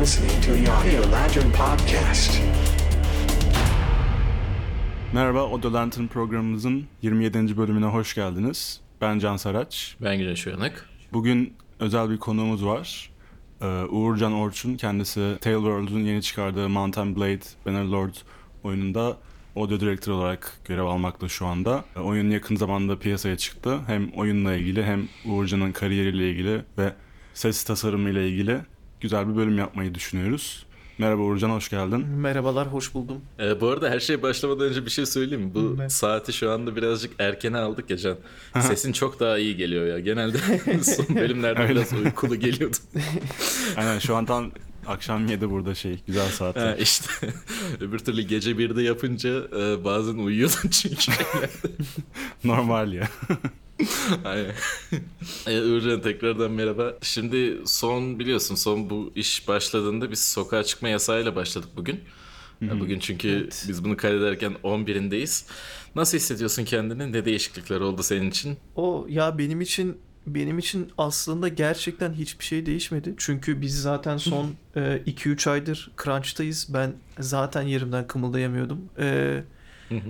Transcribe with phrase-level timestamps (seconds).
[0.00, 2.40] listening to the Audio Lantern Podcast.
[5.12, 7.56] Merhaba, Audio Lantern programımızın 27.
[7.56, 8.80] bölümüne hoş geldiniz.
[9.00, 9.96] Ben Can Saraç.
[10.02, 10.88] Ben Güneş Uyanık.
[11.12, 13.10] Bugün özel bir konuğumuz var.
[13.60, 18.14] Ee, Uğurcan Orçun, kendisi Tailworld'un yeni çıkardığı Mountain Blade Bannerlord
[18.62, 19.16] oyununda
[19.56, 21.84] audio director olarak görev almakta şu anda.
[21.96, 23.78] Ee, Oyun yakın zamanda piyasaya çıktı.
[23.86, 26.92] Hem oyunla ilgili hem Uğurcan'ın kariyeriyle ilgili ve
[27.34, 28.60] ses tasarımı ile ilgili
[29.00, 30.66] güzel bir bölüm yapmayı düşünüyoruz.
[30.98, 32.06] Merhaba Uğurcan, hoş geldin.
[32.06, 33.20] Merhabalar, hoş buldum.
[33.40, 35.54] Ee, bu arada her şey başlamadan önce bir şey söyleyeyim mi?
[35.54, 35.88] Bu Ne?
[35.90, 38.16] saati şu anda birazcık erkene aldık ya Can.
[38.60, 40.00] Sesin çok daha iyi geliyor ya.
[40.00, 40.38] Genelde
[40.82, 42.76] son bölümlerde biraz uykulu geliyordu.
[43.76, 44.50] Aynen şu an tam
[44.86, 46.56] akşam 7 burada şey, güzel saat.
[46.56, 47.08] ha, işte
[47.80, 51.12] öbür türlü gece 1'de yapınca e, bazen uyuyordun çünkü.
[52.44, 53.08] Normal ya.
[54.24, 54.52] Aynen.
[55.46, 56.94] ee, Uğurcan tekrardan merhaba.
[57.02, 62.00] Şimdi son biliyorsun son bu iş başladığında biz sokağa çıkma yasağıyla başladık bugün.
[62.60, 63.64] Bugün çünkü Evet.
[63.68, 65.46] biz bunu kaydederken 11'indeyiz.
[65.94, 67.12] Nasıl hissediyorsun kendini?
[67.12, 68.56] Ne değişiklikler oldu senin için?
[68.76, 69.96] O ya benim için
[70.26, 73.14] benim için aslında gerçekten hiçbir şey değişmedi.
[73.18, 76.68] Çünkü biz zaten son 2-3 aydır crunch'tayız.
[76.74, 78.80] Ben zaten yerimden kımıldayamıyordum.
[78.98, 79.44] E, hı.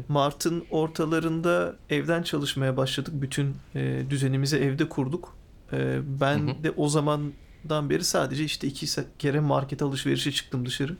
[0.09, 3.15] Mart'ın ortalarında evden çalışmaya başladık.
[3.17, 5.37] Bütün e, düzenimizi evde kurduk.
[5.73, 8.87] E, ben de o zamandan beri sadece işte iki
[9.19, 10.97] kere market alışverişe çıktım dışarı.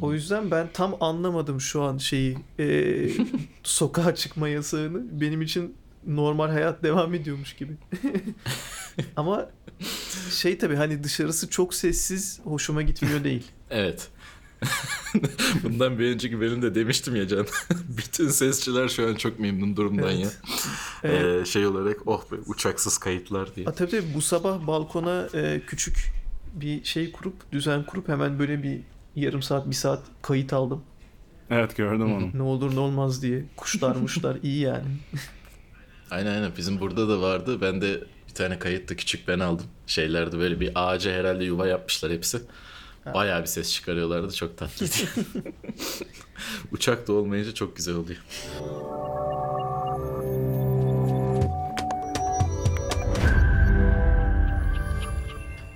[0.00, 3.08] O yüzden ben tam anlamadım şu an şeyi e,
[3.62, 5.20] sokağa çıkma yasağını.
[5.20, 5.74] Benim için
[6.06, 7.72] normal hayat devam ediyormuş gibi.
[9.16, 9.50] Ama
[10.30, 13.46] şey tabii hani dışarısı çok sessiz hoşuma gitmiyor değil.
[13.70, 14.08] Evet.
[15.62, 17.46] Bundan bir önceki bölümde demiştim ya Can.
[17.88, 20.28] Bütün sesçiler şu an çok memnun durumdan ya.
[21.04, 21.42] Evet.
[21.42, 23.66] Ee, şey olarak oh be uçaksız kayıtlar diye.
[23.66, 26.12] A, tabii tabii bu sabah balkona e, küçük
[26.54, 28.80] bir şey kurup düzen kurup hemen böyle bir
[29.16, 30.82] yarım saat bir saat kayıt aldım.
[31.50, 32.30] Evet gördüm onu.
[32.34, 33.44] Ne olur ne olmaz diye.
[33.56, 34.86] Kuşlar muşlar iyi yani.
[36.10, 37.60] Aynen aynen bizim burada da vardı.
[37.60, 39.66] Ben de bir tane kayıt da küçük ben aldım.
[39.86, 42.38] Şeylerde böyle bir ağaca herhalde yuva yapmışlar hepsi.
[43.14, 44.34] Bayağı bir ses çıkarıyorlardı.
[44.34, 44.94] Çok tatlıydı.
[46.72, 48.20] Uçak da olmayınca çok güzel oluyor.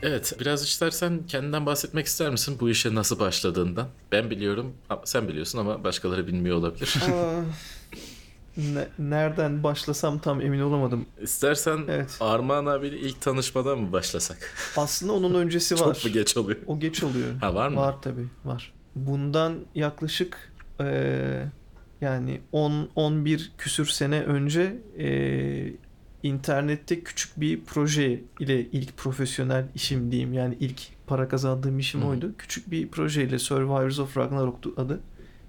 [0.03, 3.89] Evet, biraz istersen kendinden bahsetmek ister misin bu işe nasıl başladığından?
[4.13, 4.73] Ben biliyorum,
[5.05, 6.95] sen biliyorsun ama başkaları bilmiyor olabilir.
[8.57, 11.07] Ne- nereden başlasam tam emin olamadım.
[11.23, 12.17] İstersen Evet.
[12.21, 14.55] Armağan abiyle ilk tanışmadan mı başlasak?
[14.77, 15.95] Aslında onun öncesi var.
[15.95, 16.59] Çok mu geç oluyor?
[16.67, 17.35] O geç oluyor.
[17.41, 17.77] Ha var mı?
[17.77, 18.73] Var tabii var.
[18.97, 21.47] Bundan yaklaşık eee,
[22.01, 25.75] yani 10-11 küsür sene önce eee,
[26.23, 32.07] internette küçük bir proje ile ilk profesyonel işim diyeyim yani ilk para kazandığım işim hı.
[32.07, 32.33] oydu.
[32.39, 35.01] Küçük bir projeyle Survivors of Ragnarok'tu adı.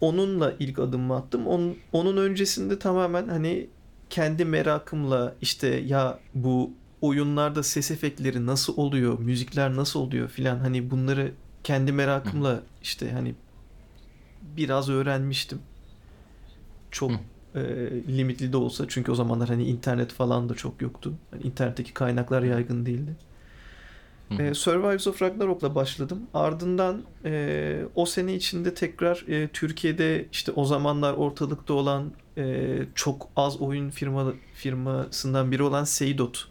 [0.04, 1.48] Onunla ilk adımımı attım.
[1.48, 3.68] Onun, onun öncesinde tamamen hani
[4.10, 6.72] kendi merakımla işte ya bu
[7.02, 11.32] oyunlarda ses efektleri nasıl oluyor, müzikler nasıl oluyor filan hani bunları
[11.64, 13.36] kendi merakımla işte hani
[14.58, 15.60] biraz öğrenmiştim.
[16.92, 17.12] Çok
[17.56, 17.62] e,
[18.08, 21.14] limitli de olsa çünkü o zamanlar hani internet falan da çok yoktu.
[21.32, 23.16] Hani internetteki kaynaklar yaygın değildi.
[24.30, 24.42] Hı hı.
[24.42, 26.22] E, Survivors of Ragnarok'la başladım.
[26.34, 33.30] Ardından e, o sene içinde tekrar e, Türkiye'de işte o zamanlar ortalıkta olan e, çok
[33.36, 36.48] az oyun firma firmasından biri olan Seidot.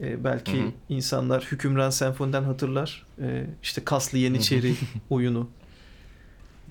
[0.00, 0.70] E, belki Hı hı.
[0.88, 3.06] insanlar Hükümran Senfoni'den hatırlar.
[3.20, 4.74] E, işte Kaslı Yeniçeri
[5.10, 5.48] oyunu.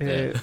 [0.01, 0.33] E,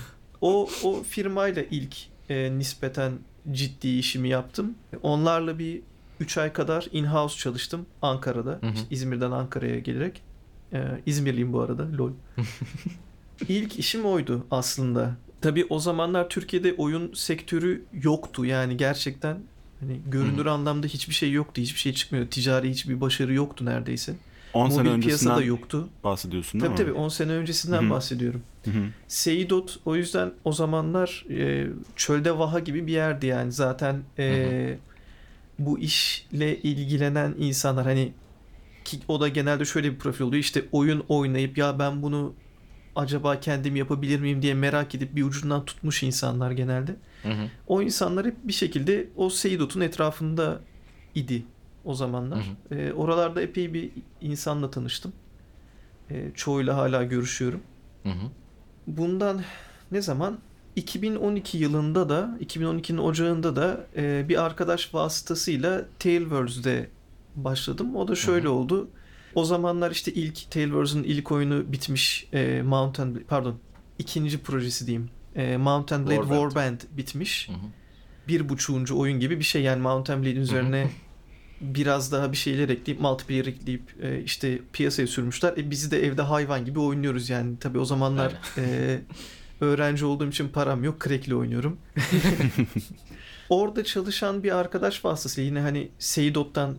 [0.40, 1.96] o o firmayla ilk
[2.28, 3.12] e, nispeten
[3.52, 4.74] ciddi işimi yaptım.
[5.02, 5.80] Onlarla bir
[6.20, 8.50] 3 ay kadar in-house çalıştım Ankara'da.
[8.50, 8.70] Hı hı.
[8.74, 10.22] İşte İzmir'den Ankara'ya gelerek.
[10.72, 11.86] Ee, İzmirliyim bu arada.
[11.98, 12.10] Lol.
[13.48, 15.14] İlk işim oydu aslında.
[15.40, 18.44] Tabii o zamanlar Türkiye'de oyun sektörü yoktu.
[18.44, 19.38] Yani gerçekten
[19.80, 21.60] hani görünür anlamda hiçbir şey yoktu.
[21.62, 22.30] Hiçbir şey çıkmıyordu.
[22.30, 24.14] Ticari hiçbir başarı yoktu neredeyse.
[24.54, 25.88] 10 sene Mobil piyasa da öncesinden yoktu.
[26.04, 26.92] bahsediyorsun değil Tabii mi?
[26.94, 27.90] tabii 10 sene öncesinden Hı hı.
[27.90, 28.42] bahsediyorum.
[28.64, 28.84] Hı hı.
[29.08, 31.66] Seidot o yüzden o zamanlar e,
[31.96, 34.78] çölde vaha gibi bir yerdi yani zaten e,
[35.66, 38.12] bu işle ilgilenen insanlar hani
[38.84, 42.34] ki o da genelde şöyle bir profil oluyor işte oyun oynayıp ya ben bunu
[42.96, 46.96] acaba kendim yapabilir miyim diye merak edip bir ucundan tutmuş insanlar genelde.
[47.22, 47.48] Hı hı.
[47.66, 50.60] O insanlar hep bir şekilde o Seidot'un etrafında
[51.14, 51.44] idi
[51.84, 52.44] o zamanlar.
[52.70, 53.90] E, oralarda epey bir
[54.20, 55.12] insanla tanıştım.
[56.10, 57.60] E, çoğuyla hala görüşüyorum.
[58.02, 58.30] Hı hı.
[58.86, 59.42] Bundan
[59.92, 60.38] ne zaman?
[60.76, 66.90] 2012 yılında da 2012'nin ocağında da e, bir arkadaş vasıtasıyla Tailwords'de
[67.36, 67.96] başladım.
[67.96, 68.88] O da şöyle oldu.
[69.34, 72.28] O zamanlar işte ilk Tailwords'un ilk oyunu bitmiş.
[72.32, 73.58] E, Mountain pardon
[73.98, 75.10] ikinci projesi diyeyim.
[75.36, 76.50] E, Mountain Blade Warband.
[76.50, 77.48] Warband bitmiş.
[77.48, 77.56] Hı hı.
[78.28, 80.90] Bir buçuğuncu oyun gibi bir şey yani Mountain Blade'in üzerine
[81.60, 85.52] biraz daha bir şeyler ekleyip multiplayer ekleyip e, işte piyasaya sürmüşler.
[85.56, 87.58] E, bizi de evde hayvan gibi oynuyoruz yani.
[87.60, 89.00] Tabii o zamanlar e,
[89.60, 91.04] öğrenci olduğum için param yok.
[91.04, 91.78] Crack'le oynuyorum.
[93.48, 96.76] Orada çalışan bir arkadaş vasıtasıyla yine hani Seydot'tan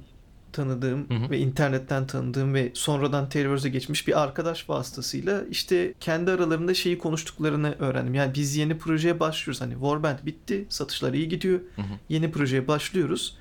[0.54, 1.30] tanıdığım Hı hı.
[1.30, 7.76] ve internetten tanıdığım ve sonradan Tailwords'e geçmiş bir arkadaş vasıtasıyla işte kendi aralarında şeyi konuştuklarını
[7.80, 8.14] öğrendim.
[8.14, 9.62] Yani biz yeni projeye başlıyoruz.
[9.62, 11.60] Hani Warband bitti, satışlar iyi gidiyor.
[11.76, 11.86] Hı hı.
[12.10, 13.38] Yeni projeye başlıyoruz.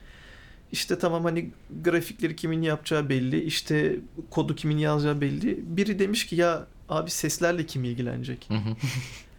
[0.72, 1.50] İşte tamam hani
[1.84, 3.96] grafikleri kimin yapacağı belli, işte
[4.30, 5.58] kodu kimin yazacağı belli.
[5.76, 8.46] Biri demiş ki ya abi seslerle kim ilgilenecek?
[8.48, 8.76] Hı hı.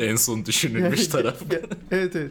[0.00, 1.42] en son düşünülmüş taraf.
[1.90, 2.30] Evet evet.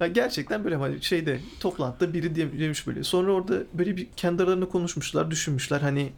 [0.00, 3.04] Ya gerçekten böyle hani şeyde toplantıda biri de- demiş böyle.
[3.04, 6.12] Sonra orada böyle bir kendi aralarında konuşmuşlar, düşünmüşler hani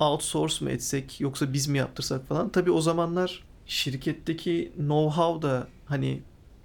[0.00, 2.48] outsource mu etsek yoksa biz mi yaptırsak falan.
[2.48, 6.20] Tabii o zamanlar şirketteki know-how da hani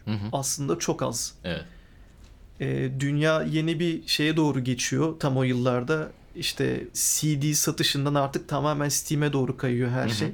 [0.06, 0.28] Hı hı.
[0.32, 1.34] aslında çok az.
[1.44, 1.66] Evet.
[2.60, 6.12] Ee, dünya yeni bir şeye doğru geçiyor tam o yıllarda.
[6.36, 10.16] İşte CD satışından artık tamamen Steam'e doğru kayıyor her Hı hı.
[10.16, 10.32] şey.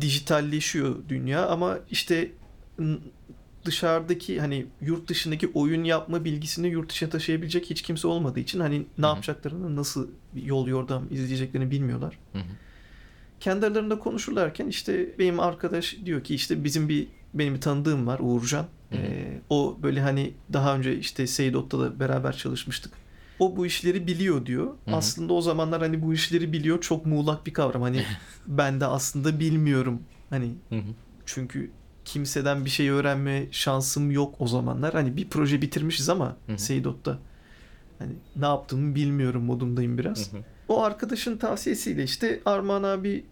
[0.00, 2.30] Dijitalleşiyor dünya ama işte
[3.64, 8.78] dışarıdaki hani yurt dışındaki oyun yapma bilgisini yurt dışına taşıyabilecek hiç kimse olmadığı için hani
[8.78, 9.14] ne Hı hı.
[9.14, 12.18] yapacaklarını nasıl yol yordam izleyeceklerini bilmiyorlar.
[12.32, 12.42] Hı hı.
[13.40, 18.18] Kendi aralarında konuşurlarken işte benim arkadaş diyor ki işte bizim bir benim bir tanıdığım var
[18.22, 18.66] Uğurcan.
[18.92, 22.92] Ee, o böyle hani daha önce işte Seydot'ta da beraber çalışmıştık.
[23.38, 24.66] O bu işleri biliyor diyor.
[24.66, 24.96] Hı hı.
[24.96, 27.82] Aslında o zamanlar hani bu işleri biliyor çok muğlak bir kavram.
[27.82, 28.02] Hani
[28.46, 30.02] ben de aslında bilmiyorum.
[30.30, 30.94] Hani Hı hı.
[31.26, 31.70] çünkü
[32.04, 34.94] kimseden bir şey öğrenme şansım yok o zamanlar.
[34.94, 36.58] Hani bir proje bitirmişiz ama Hı hı.
[36.58, 37.18] Seydot'ta
[37.98, 40.32] hani ne yaptığımı bilmiyorum modundayım biraz.
[40.32, 40.42] Hı hı.
[40.68, 43.24] O arkadaşın tavsiyesiyle işte Armağan abi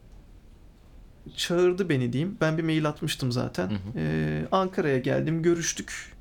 [1.36, 2.36] çağırdı beni diyeyim.
[2.40, 3.70] Ben bir mail atmıştım zaten.
[3.70, 3.78] Hı hı.
[3.96, 6.12] Ee, Ankara'ya geldim, görüştük.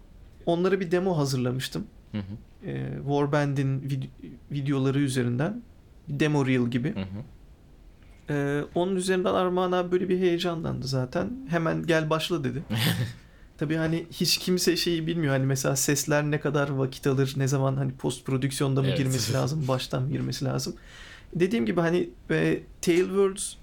[0.46, 1.88] Onlara bir demo hazırlamıştım.
[2.12, 2.22] Hı hı.
[2.66, 4.08] Ee, Warband'in vid-
[4.52, 5.62] videoları üzerinden.
[6.10, 6.96] Bir demo reel gibi.
[6.96, 7.06] Hı hı.
[8.30, 11.30] Ee, onun üzerinden Armağan abi böyle bir heyecanlandı zaten.
[11.50, 12.64] Hemen gel başla dedi.
[13.58, 15.34] Tabii hani hiç kimse şeyi bilmiyor.
[15.34, 18.98] Hani mesela sesler ne kadar vakit alır, ne zaman hani post prodüksiyonda mı Evet.
[18.98, 20.76] girmesi lazım, baştan mı girmesi lazım.
[21.36, 23.54] Dediğim gibi hani e, Tailwords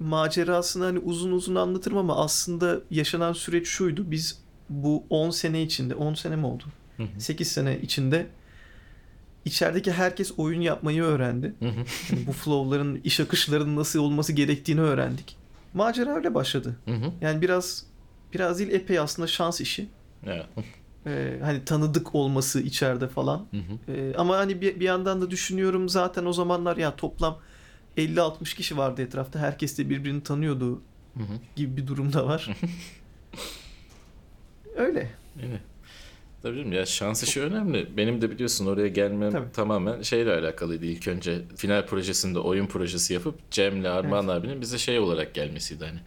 [0.00, 4.10] macerasını hani uzun uzun anlatırım ama aslında yaşanan süreç şuydu.
[4.10, 4.38] Biz
[4.70, 6.64] bu 10 sene içinde, 10 sene mi oldu?
[6.96, 7.20] Hı hı.
[7.20, 8.26] 8 sene içinde
[9.44, 11.54] içerideki herkes oyun yapmayı öğrendi.
[11.58, 11.84] Hı hı.
[12.10, 15.36] Yani bu flow'ların, iş akışlarının nasıl olması gerektiğini öğrendik.
[15.74, 16.76] Macera öyle başladı.
[16.84, 17.12] Hı hı.
[17.20, 17.84] Yani biraz
[18.34, 19.88] biraz değil epey aslında şans işi.
[20.26, 20.46] Evet.
[21.06, 23.46] Ee, hani tanıdık olması içeride falan.
[23.50, 23.92] Hı hı.
[23.92, 27.38] Ee, ama hani bir, bir yandan da düşünüyorum zaten o zamanlar ya toplam
[27.96, 29.38] 50-60 kişi vardı etrafta.
[29.38, 30.82] Herkes de birbirini tanıyordu
[31.14, 31.38] Hı hı.
[31.56, 32.50] gibi bir durum da var.
[34.76, 35.10] öyle.
[35.42, 35.60] Evet.
[36.46, 37.96] Tabii canım ya şans işi önemli.
[37.96, 39.52] Benim de biliyorsun oraya gelmem Tabii.
[39.52, 41.42] tamamen şeyle alakalıydı ilk önce.
[41.56, 46.00] Final projesinde oyun projesi yapıp Cem'le Armağan abinin bize şey olarak gelmesiydi hani.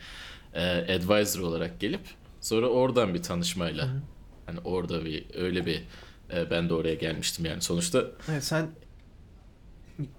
[0.63, 2.01] e, advisor olarak gelip
[2.41, 4.01] sonra oradan bir tanışmayla Hı hı.
[4.45, 5.83] hani orada bir öyle bir
[6.33, 8.67] e, ben de oraya gelmiştim yani sonuçta Evet, sen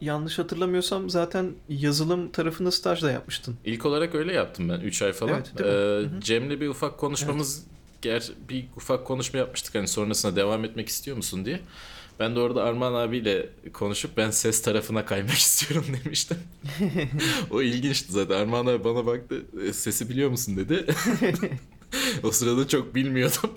[0.00, 3.56] yanlış hatırlamıyorsam zaten yazılım tarafında staj da yapmıştın.
[3.64, 5.44] ilk olarak öyle yaptım ben 3 ay falan.
[5.60, 5.60] Evet?
[5.60, 5.64] E,
[6.16, 6.20] hı.
[6.20, 7.66] Cem'le bir ufak konuşmamız
[8.02, 11.60] ger bir ufak konuşma yapmıştık hani sonrasında devam etmek istiyor musun diye.
[12.20, 16.36] Ben de orada Arman abiyle konuşup ben ses tarafına kaymak istiyorum demiştim.
[17.50, 18.34] o ilginçti zaten.
[18.34, 19.42] Arman abi bana baktı.
[19.68, 20.86] "E, Sesi biliyor musun dedi.
[22.22, 23.50] o sırada çok bilmiyordum.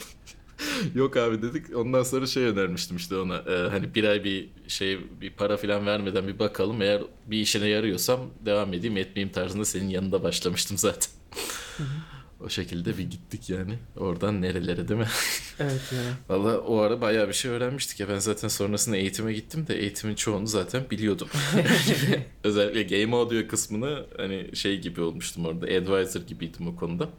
[0.95, 1.75] Yok abi dedik.
[1.77, 3.37] Ondan sonra şey önermiştim işte ona.
[3.37, 6.81] e, hani bir ay bir şey bir para falan vermeden bir bakalım.
[6.81, 11.11] Eğer bir işine yarıyorsam devam edeyim etmeyeyim tarzında senin yanında başlamıştım zaten.
[12.45, 13.79] O şekilde bir gittik yani.
[13.97, 15.07] Oradan nerelere değil mi?
[15.59, 15.99] Evet ya.
[16.29, 18.09] Valla o ara bayağı bir şey öğrenmiştik ya.
[18.09, 21.27] Ben zaten sonrasında eğitime gittim de eğitimin çoğunu zaten biliyordum.
[22.43, 25.65] Özellikle game audio kısmını hani şey gibi olmuştum orada.
[25.65, 27.09] Advisor gibiydim o konuda.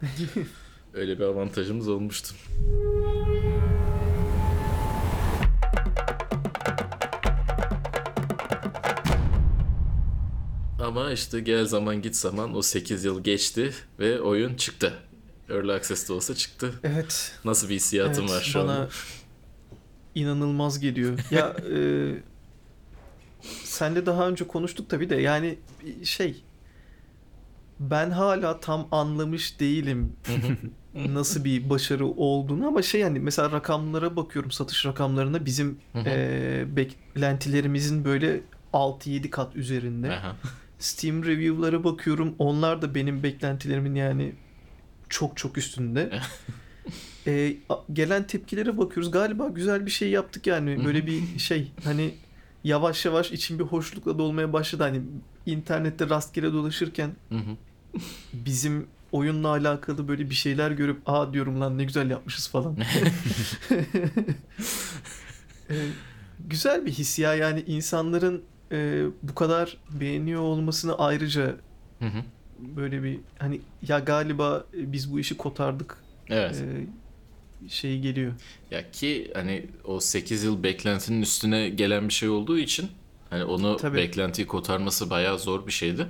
[0.93, 2.35] Öyle bir avantajımız olmuştu.
[10.85, 14.93] Ama işte gel zaman git zaman o 8 yıl geçti ve oyun çıktı.
[15.49, 16.73] Early Access'te olsa çıktı.
[16.83, 17.31] Evet.
[17.45, 18.89] Nasıl bir hissiyatım Evet, var şu bana an?
[20.15, 21.19] inanılmaz geliyor.
[21.31, 21.79] Ya e,
[23.63, 25.57] senle daha önce konuştuk tabii de yani
[26.03, 26.43] şey
[27.79, 30.13] ben hala tam anlamış değilim
[30.95, 38.05] nasıl bir başarı olduğunu ama şey yani mesela rakamlara bakıyorum satış rakamlarına bizim e, beklentilerimizin
[38.05, 38.41] böyle
[38.73, 40.19] 6-7 kat üzerinde.
[40.79, 42.35] Steam review'lara bakıyorum.
[42.39, 44.35] Onlar da benim beklentilerimin yani
[45.09, 46.09] çok çok üstünde.
[47.69, 49.11] A- gelen tepkilere bakıyoruz.
[49.11, 50.85] Galiba güzel bir şey yaptık yani.
[50.85, 52.15] Böyle bir şey hani
[52.63, 54.83] yavaş yavaş için bir hoşlukla dolmaya başladı.
[54.83, 55.01] Hani
[55.45, 57.11] internette rastgele dolaşırken
[58.33, 62.77] bizim oyunla alakalı böyle bir şeyler görüp aa diyorum lan ne güzel yapmışız falan.
[65.69, 65.75] Ee,
[66.49, 71.55] güzel bir his ya yani insanların e, bu kadar beğeniyor olmasını ayrıca
[71.99, 72.23] Hı hı.
[72.59, 75.97] Böyle bir hani ya galiba e, biz bu işi kotardık
[76.29, 76.63] Evet.
[77.63, 78.33] e, şey geliyor.
[78.71, 82.89] Ya ki hani o 8 yıl beklentinin üstüne gelen bir şey olduğu için
[83.29, 83.97] hani onu Tabii.
[83.97, 86.07] beklentiyi kotarması bayağı zor bir şeydi.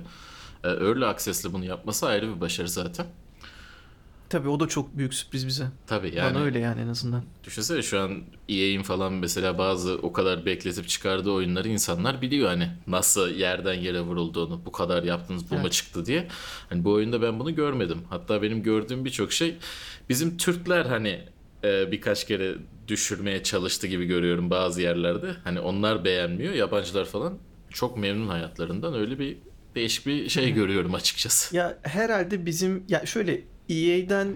[0.64, 3.06] Ee, Early Access'le bunu yapması ayrı bir başarı zaten.
[4.28, 5.66] Tabii o da çok büyük sürpriz bize.
[5.86, 7.22] Tabii yani Bana öyle yani en azından.
[7.44, 12.68] düşünsene şu an EA'in falan mesela bazı o kadar bekletip çıkardığı oyunları insanlar biliyor hani
[12.86, 15.72] nasıl yerden yere vurulduğunu bu kadar yaptınız bu mu Evet.
[15.72, 16.28] çıktı diye.
[16.68, 17.98] Hani bu oyunda ben bunu görmedim.
[18.10, 19.56] Hatta benim gördüğüm birçok şey
[20.08, 21.20] bizim Türkler hani
[21.64, 22.54] e, birkaç kere
[22.88, 25.30] düşürmeye çalıştı gibi görüyorum bazı yerlerde.
[25.44, 27.38] Hani onlar beğenmiyor yabancılar falan
[27.70, 29.36] çok memnun hayatlarından öyle bir
[29.74, 31.56] değişik bir şey görüyorum açıkçası.
[31.56, 34.34] Ya herhalde bizim ya şöyle EA'den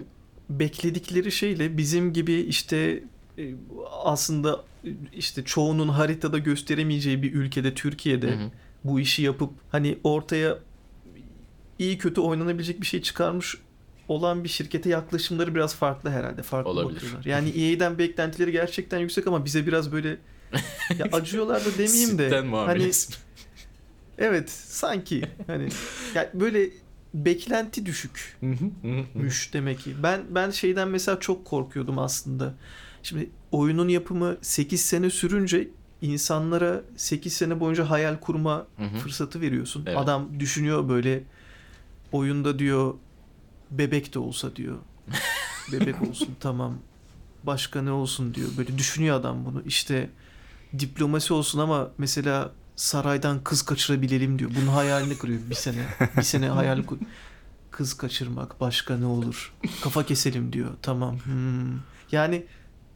[0.49, 3.03] bekledikleri şeyle bizim gibi işte
[3.37, 3.53] e,
[4.03, 4.63] aslında
[5.13, 8.51] işte çoğunun haritada gösteremeyeceği bir ülkede Türkiye'de Hı hı.
[8.83, 10.57] bu işi yapıp hani ortaya
[11.79, 13.57] iyi kötü oynanabilecek bir şey çıkarmış
[14.07, 16.43] olan bir şirkete yaklaşımları biraz farklı herhalde.
[16.43, 16.95] Farklı Olabilir.
[16.95, 17.25] bakıyorlar.
[17.25, 20.17] Yani EA'den beklentileri gerçekten yüksek ama bize biraz böyle
[20.97, 22.91] ya acıyorlar da demeyeyim de Sitten hani
[24.17, 25.69] evet sanki hani
[26.15, 26.69] ya böyle
[27.13, 28.37] beklenti düşük
[29.13, 29.95] müş demek ki.
[30.03, 32.53] Ben ben şeyden mesela çok korkuyordum aslında.
[33.03, 35.67] Şimdi oyunun yapımı 8 sene sürünce
[36.01, 38.67] insanlara 8 sene boyunca hayal kurma
[39.03, 39.83] fırsatı veriyorsun.
[39.87, 39.97] Evet.
[39.97, 41.23] Adam düşünüyor böyle
[42.11, 42.93] oyunda diyor
[43.71, 44.77] bebek de olsa diyor.
[45.71, 46.77] Bebek olsun tamam.
[47.43, 48.49] Başka ne olsun diyor.
[48.57, 49.61] Böyle düşünüyor adam bunu.
[49.65, 50.09] İşte
[50.79, 54.51] diplomasi olsun ama mesela saraydan kız kaçırabilelim diyor.
[54.61, 55.85] Bunun hayalini kuruyor bir sene.
[56.17, 56.97] Bir sene hayal kur.
[57.71, 59.53] Kız kaçırmak başka ne olur?
[59.83, 60.69] Kafa keselim diyor.
[60.81, 61.19] Tamam.
[61.23, 61.79] Hmm.
[62.11, 62.45] Yani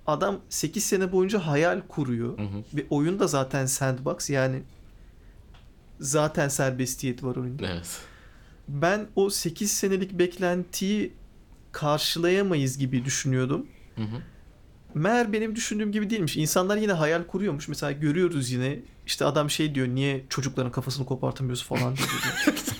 [0.07, 2.37] adam 8 sene boyunca hayal kuruyor.
[2.37, 2.63] Hı hı.
[2.73, 4.63] Ve oyun da zaten sandbox yani
[5.99, 7.67] zaten serbestiyet var oyunda.
[7.67, 7.99] Evet.
[8.67, 11.13] Ben o 8 senelik beklentiyi
[11.71, 13.67] karşılayamayız gibi düşünüyordum.
[13.95, 14.21] Hı hı.
[14.93, 16.37] Meğer benim düşündüğüm gibi değilmiş.
[16.37, 17.67] İnsanlar yine hayal kuruyormuş.
[17.67, 22.09] Mesela görüyoruz yine işte adam şey diyor niye çocukların kafasını kopartamıyoruz falan diyor.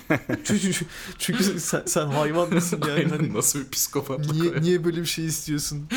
[0.44, 0.72] çünkü,
[1.18, 2.92] çünkü sen, sen hayvan mısın yani?
[2.92, 4.60] Aynen Hani nasıl bir psikopatlık niye, ya?
[4.60, 5.88] niye böyle bir şey istiyorsun?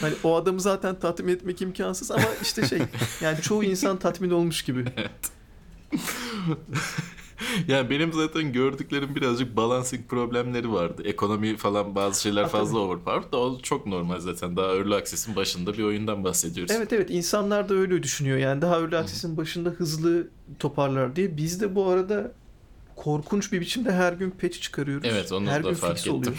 [0.00, 2.82] Hani o adamı zaten tatmin etmek imkansız ama işte şey
[3.20, 4.84] yani çoğu insan tatmin olmuş gibi.
[7.68, 11.02] Yani benim zaten gördüklerim birazcık balancing problemleri vardı.
[11.04, 14.56] Ekonomi falan bazı şeyler fazla overpowered da o çok normal zaten.
[14.56, 16.74] Daha Early Access'in başında bir oyundan bahsediyoruz.
[16.76, 20.28] Evet evet insanlar da öyle düşünüyor yani daha öyle aksesin başında hızlı
[20.58, 21.36] toparlar diye.
[21.36, 22.32] Biz de bu arada
[22.96, 25.08] korkunç bir biçimde her gün patch çıkarıyoruz.
[25.12, 26.14] Evet onu her da gün fark fix ettim.
[26.14, 26.34] oluyor.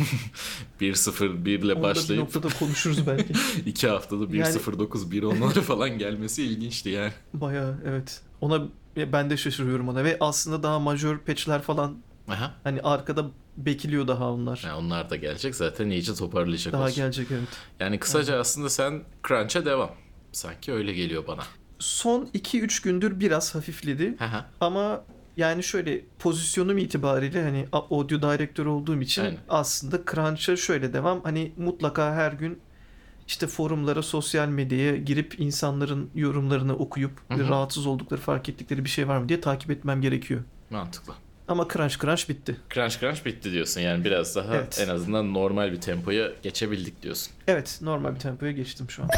[0.81, 3.33] 1-0-1 ile Onu da bir başlayıp konuşuruz belki.
[3.65, 7.11] 2 haftada 1-0-9-1 onları falan gelmesi ilginçti yani.
[7.33, 8.21] Bayağı evet.
[8.41, 8.67] Ona
[8.97, 12.51] ben de şaşırıyorum ona ve aslında daha majör patchler falan Aha.
[12.63, 13.25] hani arkada
[13.57, 14.61] bekliyor daha onlar.
[14.65, 16.95] Yani onlar da gelecek zaten iyice toparlayacak Daha olsun.
[16.95, 17.47] gelecek evet.
[17.79, 19.91] Yani kısaca aslında sen Crunch'a devam.
[20.31, 21.41] Sanki öyle geliyor bana.
[21.79, 24.45] Son 2-3 gündür biraz hafifledi Aha.
[24.59, 25.03] ama
[25.37, 29.37] yani şöyle pozisyonum itibariyle hani audio director olduğum için Aynen.
[29.49, 31.23] aslında Crunch'a şöyle devam.
[31.23, 32.59] Hani mutlaka her gün
[33.27, 37.49] işte forumlara, sosyal medyaya girip insanların yorumlarını okuyup Hı hı.
[37.49, 40.41] rahatsız oldukları, fark ettikleri bir şey var mı diye takip etmem gerekiyor.
[40.69, 41.13] Mantıklı.
[41.47, 42.57] Ama Crunch Crunch bitti.
[42.73, 44.83] Crunch Crunch bitti diyorsun yani biraz daha Evet.
[44.85, 47.33] en azından normal bir tempoya geçebildik diyorsun.
[47.47, 49.09] Evet, normal bir tempoya geçtim şu an.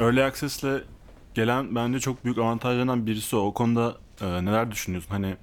[0.00, 0.82] Early Access'le
[1.34, 3.40] gelen bence çok büyük avantajlarından birisi o.
[3.40, 5.10] O konuda e, neler düşünüyorsun?
[5.10, 5.36] Hani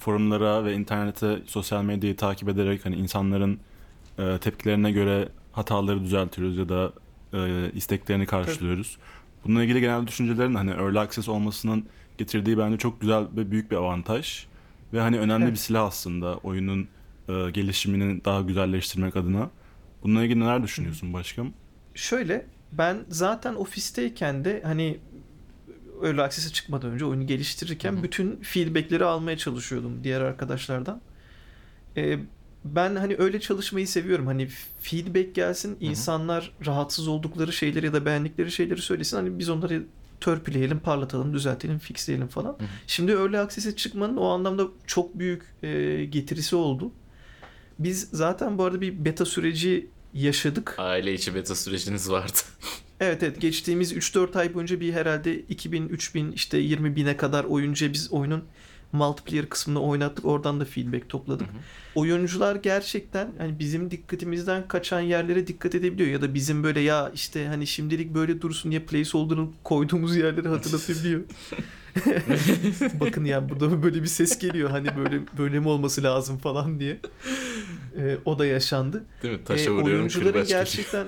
[0.00, 3.60] forumlara ve internete, sosyal medyayı takip ederek hani insanların
[4.18, 6.92] e, tepkilerine göre hataları düzeltiyoruz ya da
[7.32, 8.98] e, isteklerini karşılıyoruz.
[9.44, 11.86] Bununla ilgili genel düşüncelerin hani Early Access olmasının
[12.18, 14.46] getirdiği bence çok güzel ve büyük bir avantaj.
[14.92, 15.52] Ve hani önemli Evet.
[15.52, 16.88] bir silah aslında oyunun
[17.28, 19.50] e, gelişimini daha güzelleştirmek adına.
[20.02, 21.52] Bununla ilgili neler düşünüyorsun başkam?
[21.94, 24.98] Şöyle, ben zaten ofisteyken de hani
[26.02, 28.02] öyle aksese çıkmadan önce oyunu geliştirirken Hı hı.
[28.02, 31.00] bütün feedbackleri almaya çalışıyordum diğer arkadaşlardan.
[31.96, 32.18] Ee,
[32.64, 34.26] ben hani öyle çalışmayı seviyorum.
[34.26, 34.48] Hani
[34.80, 39.16] feedback gelsin, insanlar rahatsız oldukları şeyleri ya da beğendikleri şeyleri söylesin.
[39.16, 39.82] Hani biz onları
[40.20, 42.56] törpüleyelim, parlatalım, düzeltelim, fixleyelim falan.
[42.86, 46.92] Şimdi öyle aksese çıkmanın o anlamda çok büyük e, getirisi oldu.
[47.78, 50.74] Biz zaten bu arada bir beta süreci yaşadık.
[50.78, 52.38] Aile içi beta süreciniz vardı.
[53.00, 57.92] Evet evet geçtiğimiz 3-4 ay boyunca bir herhalde 2000, 3000 işte 20 bine kadar oyuncuya
[57.92, 58.44] biz oyunun
[58.92, 60.24] multiplayer kısmını oynattık.
[60.24, 61.48] Oradan da feedback topladık.
[61.94, 67.46] Oyuncular gerçekten hani bizim dikkatimizden kaçan yerlere dikkat edebiliyor ya da bizim böyle ya işte
[67.46, 71.20] hani şimdilik böyle dursun diye placeholder'ın koyduğumuz yerleri hatırlatabiliyor.
[73.00, 77.00] Bakın ya burada böyle bir ses geliyor hani böyle böyle mi olması lazım falan diye.
[77.96, 79.04] Ee, o da yaşandı.
[79.22, 79.44] Değil mi?
[79.44, 81.06] Taşa E, vuruyorum oyuncuların gerçekten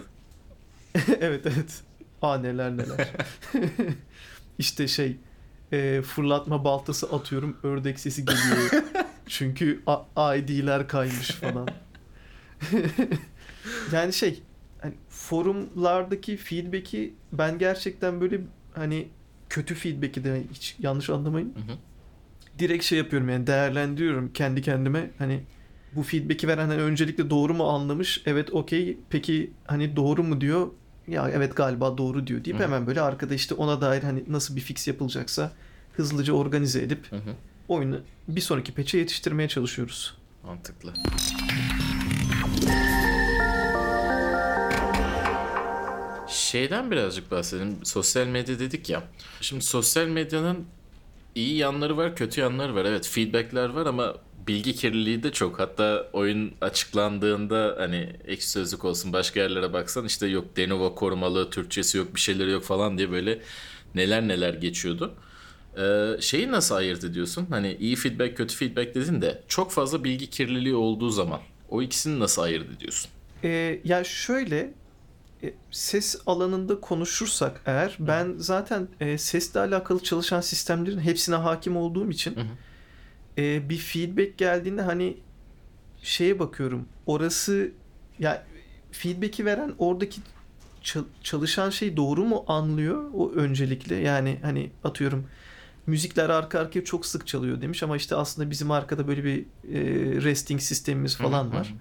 [1.20, 1.82] evet evet.
[2.22, 3.08] Aa neler neler.
[4.58, 5.16] işte şey
[5.72, 8.82] e, fırlatma baltası atıyorum ördek sesi geliyor.
[9.26, 9.82] Çünkü
[10.36, 11.68] ID'ler kaymış falan.
[13.92, 14.42] yani şey
[14.80, 18.40] hani forumlardaki feedback'i ben gerçekten böyle
[18.74, 19.08] hani
[19.48, 21.54] kötü feedback'i de hiç yanlış anlamayın.
[21.54, 21.76] Hı hı.
[22.58, 25.42] Direkt şey yapıyorum yani değerlendiriyorum kendi kendime hani
[25.96, 28.22] bu feedback'i veren hani öncelikle doğru mu anlamış?
[28.26, 28.98] Evet okey.
[29.10, 30.68] Peki hani doğru mu diyor?
[31.08, 32.66] Ya evet galiba doğru diyor deyip Hı hı.
[32.66, 35.52] hemen böyle arkada işte ona dair hani nasıl bir fix yapılacaksa
[35.96, 37.34] hızlıca organize edip Hı hı.
[37.68, 40.16] oyunu bir sonraki patch'e yetiştirmeye çalışıyoruz.
[40.46, 40.92] Mantıklı.
[46.28, 47.76] Şeyden birazcık bahsedelim.
[47.84, 49.02] Sosyal medya dedik ya.
[49.40, 50.64] Şimdi sosyal medyanın
[51.34, 52.84] iyi yanları var, kötü yanları var.
[52.84, 54.14] Evet, feedbackler var ama
[54.48, 55.58] bilgi kirliliği de çok.
[55.58, 61.98] Hatta oyun açıklandığında hani ekşi sözlük olsun başka yerlere baksan işte yok Denuvo korumalı, Türkçesi
[61.98, 63.38] yok, bir şeyleri yok falan diye böyle
[63.94, 65.14] neler neler geçiyordu.
[65.78, 67.46] Ee, şeyi nasıl ayırt ediyorsun?
[67.50, 72.20] Hani iyi feedback, kötü feedback dedin de çok fazla bilgi kirliliği olduğu zaman o ikisini
[72.20, 73.10] nasıl ayırt ediyorsun?
[73.44, 74.74] Ee, ya şöyle
[75.70, 82.36] ses alanında konuşursak eğer ben zaten e, sesle alakalı çalışan sistemlerin hepsine hakim olduğum için
[82.36, 82.46] Hı hı.
[83.38, 85.16] e, bir feedback geldiğinde hani
[86.02, 87.70] şeye bakıyorum orası
[88.18, 88.46] ya
[88.90, 90.20] feedback'i veren oradaki
[90.82, 95.26] çal- çalışan şey doğru mu anlıyor o öncelikle yani hani atıyorum
[95.86, 99.44] müzikler arka arkaya çok sık çalıyor demiş ama işte aslında bizim arkada böyle bir e,
[100.22, 101.54] resting sistemimiz falan Hı hı.
[101.54, 101.74] var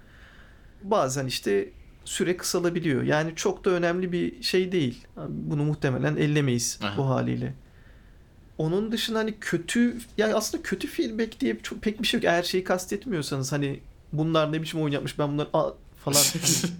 [0.84, 1.69] bazen işte
[2.05, 3.03] süre kısalabiliyor.
[3.03, 5.07] Yani çok da önemli bir şey değil.
[5.29, 6.97] Bunu muhtemelen ellemeyiz Aha.
[6.97, 7.53] bu haliyle.
[8.57, 12.25] Onun dışında hani kötü yani aslında kötü feedback diye çok, pek bir şey yok.
[12.25, 13.79] Eğer şeyi kastetmiyorsanız hani
[14.13, 16.21] bunlar ne biçim oyun yapmış ben bunları Aa, falan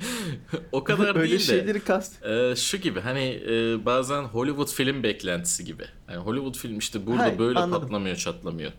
[0.72, 1.44] o kadar öyle değil de.
[1.44, 2.26] şeyleri kast.
[2.26, 5.84] Ee, şu gibi hani e, bazen Hollywood film beklentisi gibi.
[6.10, 7.82] Yani Hollywood film işte burada Hayır, böyle anladım.
[7.82, 8.72] patlamıyor çatlamıyor.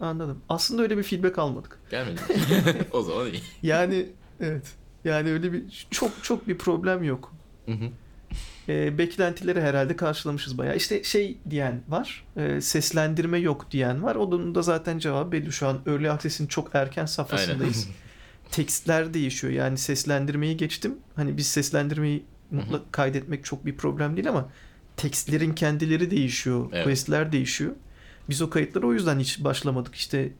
[0.00, 0.42] Anladım.
[0.48, 1.78] Aslında öyle bir feedback almadık.
[1.90, 2.20] Gelmedi.
[2.92, 3.42] o zaman iyi.
[3.62, 4.06] Yani
[4.40, 4.66] evet.
[5.08, 7.34] Yani öyle bir çok çok bir problem yok.
[7.66, 7.90] Hı hı.
[8.68, 10.76] e, beklentileri herhalde karşılamışız bayağı.
[10.76, 14.14] İşte şey diyen var, e, seslendirme yok diyen var.
[14.14, 15.52] Onun da zaten cevabı belli.
[15.52, 17.88] Şu an Early Access'in çok erken safhasındayız.
[18.50, 19.52] Tekstler değişiyor.
[19.52, 20.94] Yani seslendirmeyi geçtim.
[21.16, 24.48] Hani biz seslendirmeyi mutlak kaydetmek çok bir problem değil ama
[24.96, 26.68] tekstlerin kendileri değişiyor.
[26.72, 26.84] Evet.
[26.84, 27.72] Questler değişiyor.
[28.28, 29.94] Biz o kayıtlara o yüzden hiç başlamadık.
[29.94, 30.32] İşte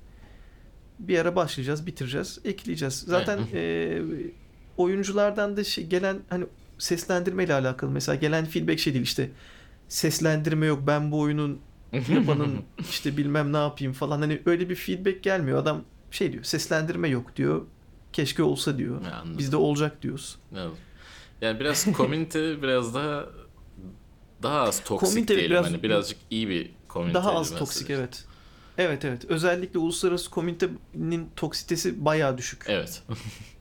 [0.99, 2.95] bir ara başlayacağız, bitireceğiz, ekleyeceğiz.
[2.95, 4.03] Zaten e,
[4.79, 6.45] oyunculardan da şey, gelen hani
[6.79, 9.31] seslendirme ile alakalı mesela gelen feedback şey değil işte
[9.89, 11.61] seslendirme yok ben bu oyunun
[12.15, 15.59] yapanın işte bilmem ne yapayım falan hani öyle bir feedback gelmiyor.
[15.59, 17.63] Adam şey diyor seslendirme yok diyor.
[18.13, 18.97] Keşke olsa diyor.
[19.05, 19.39] Anladım.
[19.39, 20.39] Bizde olacak diyoruz.
[20.53, 20.71] Evet.
[21.41, 23.27] Yani biraz komünite biraz daha
[24.43, 25.51] daha az toksik Komünite diyelim.
[25.51, 27.15] biraz- hani birazcık iyi bir komünite.
[27.15, 28.25] Daha az toksik evet.
[28.79, 29.25] Evet evet.
[29.25, 32.65] Özellikle uluslararası komünitenin toksitesi bayağı düşük.
[32.69, 33.03] Evet.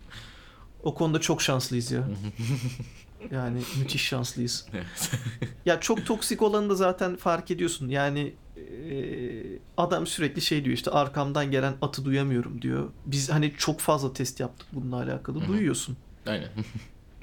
[0.83, 2.03] O konuda çok şanslıyız ya.
[3.31, 4.65] Yani müthiş şanslıyız.
[5.65, 7.89] Ya çok toksik olanı da zaten fark ediyorsun.
[7.89, 8.33] Yani
[9.77, 12.89] adam sürekli şey diyor işte arkamdan gelen atı duyamıyorum diyor.
[13.05, 15.47] Biz hani çok fazla test yaptık bununla alakalı.
[15.47, 15.97] Duyuyorsun.
[16.27, 16.49] Aynen.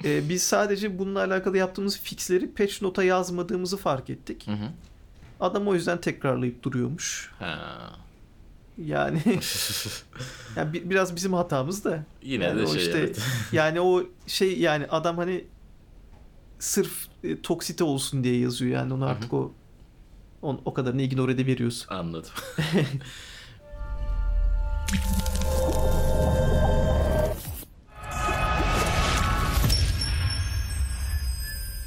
[0.03, 4.47] E, biz sadece bununla alakalı yaptığımız fixleri patch nota yazmadığımızı fark ettik.
[5.39, 7.31] Adam o yüzden tekrarlayıp duruyormuş.
[7.39, 7.79] ha.
[8.77, 9.21] Yani,
[10.55, 12.03] yani bi- biraz bizim hatamız da.
[12.21, 13.19] Yine Yani de şey işte evet.
[13.51, 15.45] yani o şey yani adam hani
[16.59, 19.51] sırf e, toksite olsun diye yazıyor yani onu artık o
[20.41, 21.85] on, o kadarını ignore edebiliyoruz.
[21.89, 22.29] Anladım.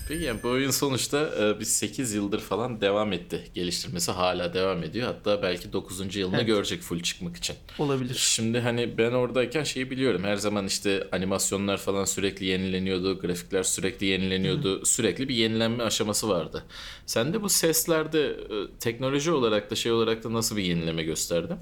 [0.09, 0.25] Peki.
[0.25, 3.45] Yani bu oyun sonuçta e, bir 8 yıldır falan devam etti.
[3.55, 5.07] Geliştirmesi hala devam ediyor.
[5.07, 6.17] Hatta belki 9.
[6.17, 6.47] yılını Evet.
[6.47, 7.57] görecek full çıkmak için.
[7.79, 8.15] Olabilir.
[8.15, 10.25] Şimdi hani ben oradayken şeyi biliyorum.
[10.25, 13.19] Her zaman işte animasyonlar falan sürekli yenileniyordu.
[13.21, 14.87] Grafikler sürekli yenileniyordu.
[14.87, 16.65] Sürekli bir yenilenme aşaması vardı.
[17.07, 21.57] Sen de bu seslerde e, teknoloji olarak da şey olarak da nasıl bir yenileme gösterdi?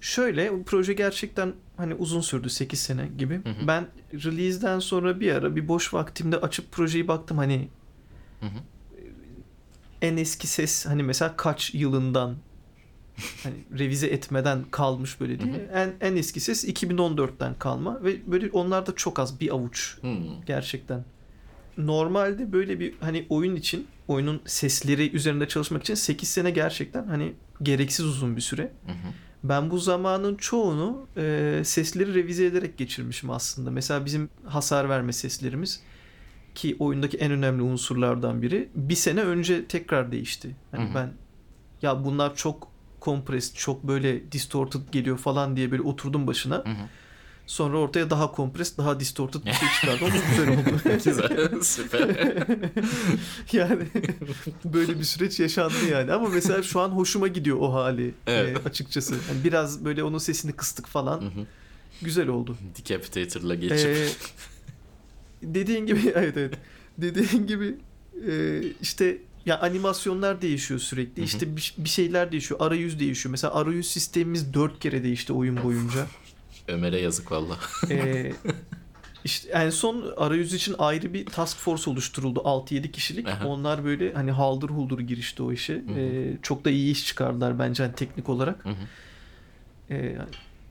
[0.00, 3.40] Şöyle bu proje gerçekten hani uzun sürdü 8 sene gibi.
[3.66, 7.68] Ben release'den sonra bir ara bir boş vaktimde açıp projeyi baktım hani
[8.40, 8.58] Hı hı.
[10.02, 12.36] en eski ses hani mesela kaç yılından
[13.42, 15.70] hani revize etmeden kalmış böyle diye.
[15.74, 20.44] En en eski ses 2014'ten kalma ve böyle onlar da çok az bir avuç Hmm.
[20.46, 21.04] gerçekten.
[21.78, 27.32] Normalde böyle bir hani oyun için oyunun sesleri üzerinde çalışmak için 8 sene gerçekten hani
[27.62, 28.62] gereksiz uzun bir süre.
[28.86, 29.12] Hı hı.
[29.44, 33.70] Ben bu zamanın çoğunu e, sesleri revize ederek geçirmişim aslında.
[33.70, 35.82] Mesela bizim hasar verme seslerimiz
[36.54, 40.56] ki oyundaki en önemli unsurlardan biri bir sene önce tekrar değişti.
[40.70, 40.94] Hani Hı hı.
[40.94, 41.12] ben
[41.82, 42.68] ya bunlar çok
[43.00, 46.56] compressed, çok böyle distorted geliyor falan diye böyle oturdum başına.
[46.56, 46.88] Hı hı.
[47.50, 50.04] Sonra ortaya daha compressed, daha distorted bir şey çıkardı.
[50.04, 50.80] O güzel oldu.
[51.04, 52.08] Güzel, süper.
[53.52, 53.82] yani
[54.64, 56.12] böyle bir süreç yaşandı yani.
[56.12, 58.56] Ama mesela şu an hoşuma gidiyor o hali Evet.
[58.56, 59.12] e, açıkçası.
[59.12, 61.20] Yani biraz böyle onun sesini kıstık falan.
[61.20, 61.46] Hı hı.
[62.02, 62.56] Güzel oldu.
[62.78, 63.88] Decapitator'la geçip.
[63.88, 64.08] Ee,
[65.42, 66.54] dediğin gibi evet evet.
[66.98, 67.76] Dediğin gibi
[68.28, 71.16] e, işte ya animasyonlar değişiyor sürekli.
[71.16, 71.24] Hı hı.
[71.26, 72.60] İşte bir, bir şeyler değişiyor.
[72.60, 73.30] Arayüz değişiyor.
[73.30, 76.06] Mesela arayüz sistemimiz dört kere değişti oyun boyunca.
[76.72, 77.56] Ömer'e yazık valla.
[77.90, 78.32] Ee,
[79.24, 82.40] işte en son arayüz için ayrı bir task force oluşturuldu.
[82.40, 83.28] 6-7 kişilik.
[83.28, 83.46] Aha.
[83.46, 85.74] Onlar böyle hani haldır huldur girişti o işe.
[85.74, 86.00] hı.
[86.00, 88.64] Ee, çok da iyi iş çıkardılar bence hani teknik olarak.
[88.64, 88.74] Hı hı.
[89.90, 90.16] Ee,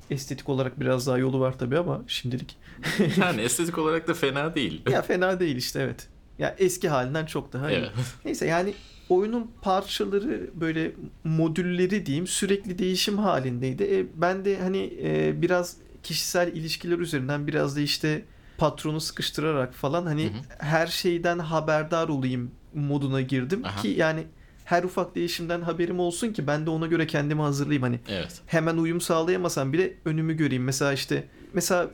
[0.09, 2.57] estetik olarak biraz daha yolu var tabii ama şimdilik.
[3.17, 4.81] yani estetik olarak da fena değil.
[4.91, 6.07] ya fena değil işte evet.
[6.39, 7.77] Ya eski halinden çok daha iyi.
[7.77, 7.91] Evet.
[8.25, 8.73] Neyse yani
[9.09, 10.91] oyunun parçaları böyle
[11.23, 13.83] modülleri diyeyim sürekli değişim halindeydi.
[13.83, 18.25] E, ben de hani e, biraz kişisel ilişkiler üzerinden biraz da işte
[18.57, 20.31] patronu sıkıştırarak falan hani Hı hı.
[20.59, 23.81] her şeyden haberdar olayım moduna girdim Aha.
[23.81, 24.23] ki yani
[24.65, 28.41] her ufak değişimden haberim olsun ki ben de ona göre kendimi hazırlayayım hani Evet.
[28.45, 30.63] hemen uyum sağlayamasam bile önümü göreyim.
[30.63, 31.89] Mesela işte mesela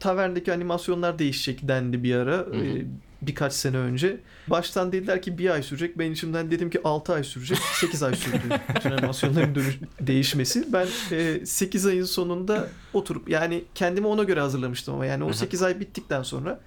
[0.00, 2.56] taverndeki animasyonlar değişecek dendi bir ara hı.
[2.56, 2.84] e,
[3.22, 4.20] birkaç sene önce.
[4.46, 5.98] Baştan dediler ki bir ay sürecek.
[5.98, 7.58] Ben içimden dedim ki 6 ay sürecek.
[7.58, 10.72] 8 ay sürdü bütün animasyonların dönüş- değişmesi.
[10.72, 15.34] Ben e, 8 ayın sonunda oturup yani kendimi ona göre hazırlamıştım ama yani o hı.
[15.34, 16.60] 8 ay bittikten sonra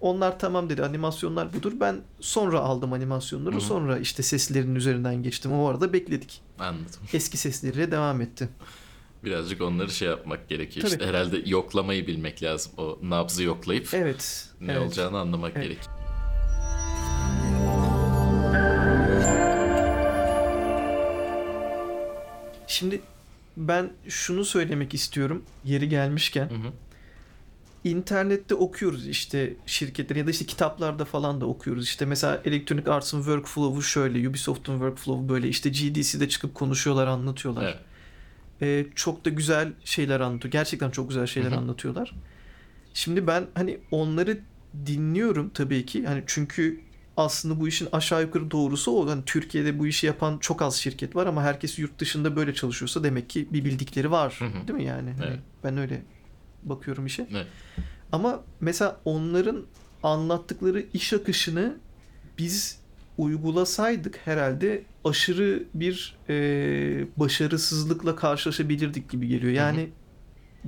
[0.00, 1.72] onlar tamam dedi animasyonlar budur.
[1.80, 3.54] Ben sonra aldım animasyonları.
[3.54, 3.60] Hı.
[3.60, 5.52] Sonra işte seslerin üzerinden geçtim.
[5.52, 6.40] O arada bekledik.
[6.58, 7.00] Anladım.
[7.12, 8.48] Eski sesleriyle devam etti.
[9.24, 10.86] Birazcık onları şey yapmak gerekiyor.
[10.86, 10.92] Tabii.
[10.92, 12.72] İşte herhalde yoklamayı bilmek lazım.
[12.76, 14.48] O nabzı yoklayıp Evet.
[14.60, 14.82] ne evet.
[14.82, 15.64] olacağını anlamak Evet.
[15.64, 15.78] gerek.
[22.66, 23.00] Şimdi
[23.56, 26.50] ben şunu söylemek istiyorum yeri gelmişken.
[26.50, 26.72] Hı hı.
[27.84, 31.84] İnternette okuyoruz işte şirketler ya da işte kitaplarda falan da okuyoruz.
[31.84, 35.48] İşte mesela Electronic Arts'ın workflow'u şöyle, Ubisoft'un workflow'u böyle.
[35.48, 37.64] işte GDC'de çıkıp konuşuyorlar, anlatıyorlar.
[37.64, 37.78] Evet.
[38.62, 40.52] Ee, çok da güzel şeyler anlatıyor.
[40.52, 41.58] Gerçekten çok güzel şeyler Hı hı.
[41.58, 42.14] anlatıyorlar.
[42.94, 44.38] Şimdi ben hani onları
[44.86, 46.06] dinliyorum tabii ki.
[46.06, 46.80] Hani çünkü
[47.16, 49.10] aslında bu işin aşağı yukarı doğrusu o.
[49.10, 53.04] Hani Türkiye'de bu işi yapan çok az şirket var ama herkes yurt dışında böyle çalışıyorsa
[53.04, 54.36] demek ki bir bildikleri var.
[54.38, 54.68] Hı hı.
[54.68, 55.10] Değil mi yani?
[55.10, 55.38] Hani Evet.
[55.64, 56.02] ben öyle
[56.62, 57.26] bakıyorum işe.
[57.30, 57.46] Evet.
[58.12, 59.62] Ama mesela onların
[60.02, 61.76] anlattıkları iş akışını
[62.38, 62.78] biz
[63.18, 66.34] uygulasaydık herhalde aşırı bir e,
[67.16, 69.52] başarısızlıkla karşılaşabilirdik gibi geliyor.
[69.52, 69.88] Yani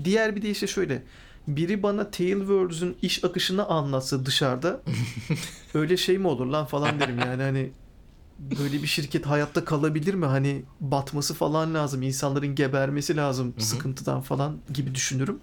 [0.05, 1.03] diğer bir de işte şöyle
[1.49, 4.81] biri bana Tailwords'ün iş akışını anlatsa dışarıda
[5.75, 7.71] öyle şey mi olur lan falan derim yani hani
[8.41, 10.27] böyle bir şirket hayatta kalabilir mi?
[10.27, 12.03] Hani batması falan lazım.
[12.03, 15.41] insanların gebermesi lazım sıkıntıdan falan gibi düşünürüm.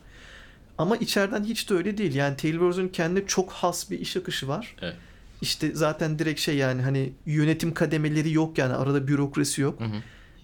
[0.78, 2.16] Ama içeriden hiç de öyle değil.
[2.16, 4.76] Yani Tailwords'ün kendi çok has bir iş akışı var.
[4.82, 4.96] Evet.
[5.42, 9.80] İşte zaten direkt şey yani hani yönetim kademeleri yok yani arada bürokrasi yok.
[9.80, 9.96] Hı hı.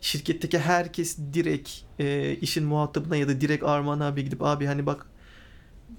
[0.01, 1.69] Şirketteki herkes direkt
[1.99, 5.05] e, işin muhatabına ya da direkt Arman abi gidip abi hani bak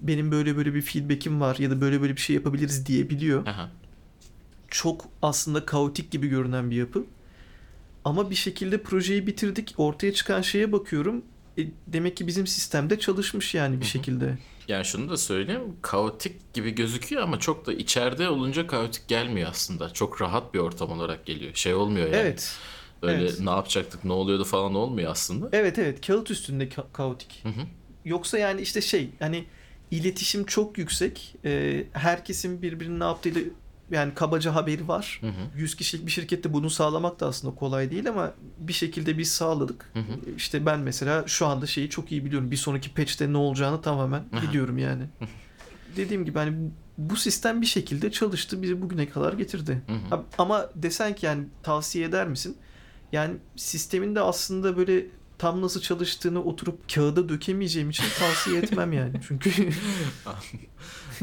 [0.01, 3.47] benim böyle böyle bir feedback'im var ya da böyle böyle bir şey yapabiliriz diyebiliyor.
[3.47, 3.71] Aha.
[4.69, 7.05] Çok aslında kaotik gibi görünen bir yapı.
[8.05, 9.75] Ama bir şekilde projeyi bitirdik.
[9.77, 11.23] Ortaya çıkan şeye bakıyorum.
[11.59, 14.39] E, demek ki bizim sistemde çalışmış yani bir şekilde.
[14.69, 15.77] Yani şunu da söyleyeyim.
[15.83, 19.93] Kaotik gibi gözüküyor ama çok da içeride olunca kaotik gelmiyor aslında.
[19.93, 21.55] Çok rahat bir ortam olarak geliyor.
[21.55, 22.17] Şey olmuyor yani.
[22.17, 22.57] Evet.
[23.03, 23.41] Böyle evet.
[23.41, 25.49] ne yapacaktık, ne oluyordu falan olmuyor aslında.
[25.53, 27.41] Evet evet kağıt üstünde ka- kaotik.
[27.43, 27.67] Hı hı.
[28.05, 29.45] Yoksa yani işte şey hani
[29.91, 31.37] iletişim çok yüksek.
[31.45, 33.41] Ee, herkesin birbirinin ne yaptığıyla
[33.91, 35.19] yani kabaca haberi var.
[35.21, 35.59] Hı hı.
[35.59, 39.91] 100 kişilik bir şirkette bunu sağlamak da aslında kolay değil ama bir şekilde biz sağladık.
[39.93, 40.35] Hı hı.
[40.37, 42.51] İşte ben mesela şu anda şeyi çok iyi biliyorum.
[42.51, 45.03] Bir sonraki patch'te ne olacağını tamamen biliyorum yani.
[45.97, 48.63] Dediğim gibi hani bu sistem bir şekilde çalıştı.
[48.63, 49.83] Bizi bugüne kadar getirdi.
[49.87, 50.25] Hı hı.
[50.39, 52.57] Ama desen ki yani tavsiye eder misin?
[53.13, 55.07] Yani sistemin de aslında böyle
[55.41, 59.13] tam nasıl çalıştığını oturup kağıda dökemeyeceğim için tavsiye etmem yani.
[59.29, 59.51] Çünkü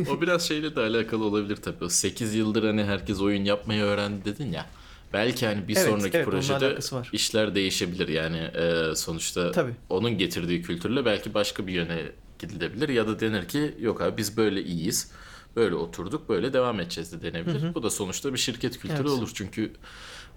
[0.10, 1.86] o biraz şeyle de alakalı olabilir tabii.
[1.86, 4.66] O 8 yıldır hani herkes oyun yapmayı öğrendi dedin ya.
[5.14, 6.80] Belki hani bir Evet, sonraki evet, projede
[7.14, 9.74] işler değişebilir yani e, sonuçta Tabii.
[9.90, 12.02] onun getirdiği kültürle belki başka bir yöne
[12.40, 15.12] gidilebilir ya da denir ki yok abi biz böyle iyiyiz.
[15.56, 17.76] Böyle oturduk böyle devam edeceğiz de denebilir.
[17.76, 19.10] Bu da sonuçta bir şirket kültürü Evet.
[19.10, 19.74] olur çünkü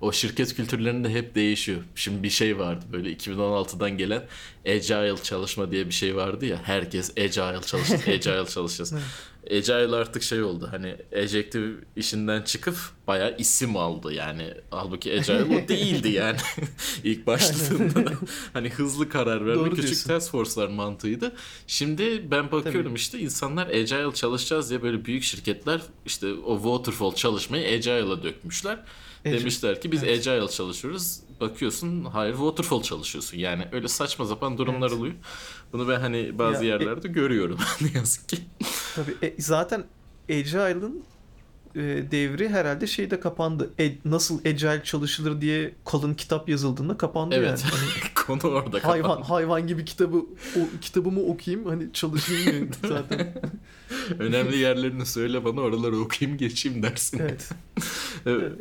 [0.01, 1.81] o şirket kültürlerinde hep değişiyor.
[1.95, 4.27] Şimdi bir şey vardı böyle 2016'dan gelen
[4.67, 6.61] agile çalışma diye bir şey vardı ya.
[6.63, 8.95] Herkes agile çalışacağız, agile çalışacağız.
[9.51, 14.55] Agile artık şey oldu hani adjective işinden çıkıp bayağı isim aldı yani.
[14.71, 16.37] Halbuki agile o değildi yani.
[17.05, 18.13] İlk başladığında da
[18.53, 20.09] hani hızlı karar verme Doğru küçük diyorsun.
[20.09, 21.33] task force'lar mantığıydı.
[21.67, 22.99] Şimdi ben bakıyorum Tabii.
[22.99, 28.79] işte insanlar agile çalışacağız diye böyle büyük şirketler işte o waterfall çalışmayı agile'a dökmüşler.
[29.25, 30.27] Demişler ki biz Evet.
[30.29, 31.21] agile çalışıyoruz.
[31.41, 33.39] Bakıyorsun hayır waterfall çalışıyorsun.
[33.39, 34.99] Yani öyle saçma sapan durumlar Evet.
[34.99, 35.15] oluyor.
[35.73, 38.39] Bunu ben hani bazı Ya, e- yerlerde görüyorum ne yazık ki.
[38.97, 39.85] Tabii e, zaten
[40.31, 41.03] Agile'ın
[41.75, 41.81] e,
[42.11, 43.71] devri herhalde şeyde kapandı.
[43.81, 47.49] E, nasıl Agile çalışılır diye kalın kitap yazıldığında kapandı Evet.
[47.49, 47.61] yani.
[47.75, 49.27] Hani Konu orada hayvan kapandı.
[49.29, 50.17] hayvan gibi kitabı
[50.57, 53.35] o kitabımı okuyayım hani çalışayım zaten.
[54.19, 57.19] Önemli yerlerini söyle bana oraları okuyayım geçeyim dersin.
[57.23, 57.51] Evet.
[58.27, 58.53] Evet.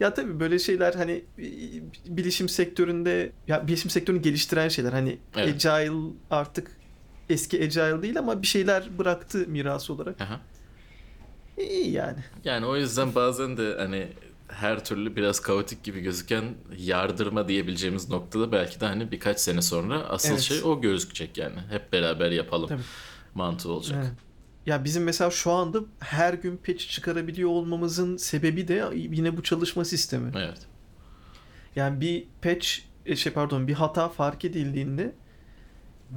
[0.00, 1.24] ya tabii böyle şeyler hani
[2.06, 5.66] bilişim sektöründe ya bilişim sektörünü geliştiren şeyler hani Evet.
[5.66, 5.92] Agile
[6.30, 6.70] artık
[7.30, 10.20] eski Agile değil ama bir şeyler bıraktı miras olarak.
[10.20, 10.40] Aha.
[11.56, 12.18] İyi yani.
[12.44, 14.08] Yani o yüzden bazen de hani
[14.48, 16.44] her türlü biraz kaotik gibi gözüken
[16.78, 20.40] yardırma diyebileceğimiz noktada belki de hani birkaç sene sonra asıl Evet.
[20.40, 21.56] şey o gözükecek yani.
[21.70, 22.82] Hep beraber yapalım Tabii.
[23.34, 23.98] mantığı olacak.
[24.00, 24.12] Evet.
[24.66, 29.84] Ya bizim mesela şu anda her gün patch çıkarabiliyor olmamızın sebebi de yine bu çalışma
[29.84, 30.32] sistemi.
[30.36, 30.58] Evet.
[31.76, 32.68] Yani bir patch
[33.06, 35.14] e, şey pardon bir hata fark edildiğinde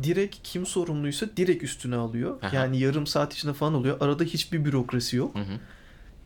[0.04, 2.38] direkt kim sorumluysa direkt üstüne alıyor.
[2.42, 2.56] Aha.
[2.56, 3.98] Yani yarım saat içinde falan oluyor.
[4.00, 5.36] Arada hiçbir bürokrasi yok.
[5.36, 5.60] Hı hı.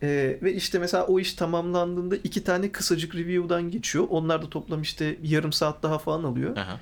[0.03, 4.07] Ee, ve işte mesela o iş tamamlandığında iki tane kısacık review'dan geçiyor.
[4.09, 6.57] Onlar da toplam işte yarım saat daha falan alıyor.
[6.57, 6.79] Aha.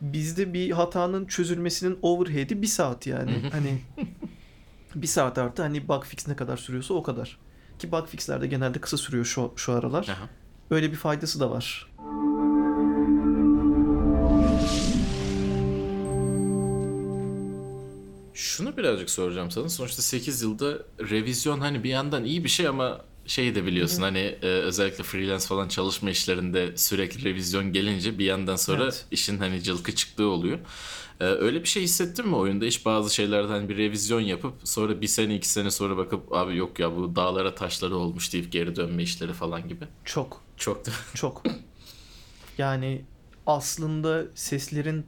[0.00, 3.42] Bizde bir hatanın çözülmesinin overhead'i bir saat yani.
[3.52, 3.78] hani
[4.94, 7.38] bir saat artı hani bug fix ne kadar sürüyorsa o kadar.
[7.78, 10.08] Ki bug fixler de genelde kısa sürüyor şu, şu aralar.
[10.08, 10.28] Aha.
[10.70, 11.92] Öyle bir faydası da var.
[18.42, 19.68] Şunu birazcık soracağım sana.
[19.68, 24.18] Sonuçta 8 yılda revizyon hani bir yandan iyi bir şey ama şey de biliyorsun hani
[24.18, 29.06] e, özellikle freelance falan çalışma işlerinde sürekli revizyon gelince bir yandan sonra Evet.
[29.10, 30.58] işin hani cılkı çıktığı oluyor.
[31.20, 32.64] E, öyle bir şey hissettin mi oyunda?
[32.64, 36.56] Hiç bazı şeylerden hani bir revizyon yapıp sonra bir sene iki sene sonra bakıp abi
[36.56, 39.84] yok ya bu dağlara taşları olmuş deyip geri dönme işleri falan gibi.
[40.04, 40.40] Çok.
[40.56, 41.42] Çok da Çok.
[42.58, 43.04] yani
[43.46, 45.06] aslında seslerin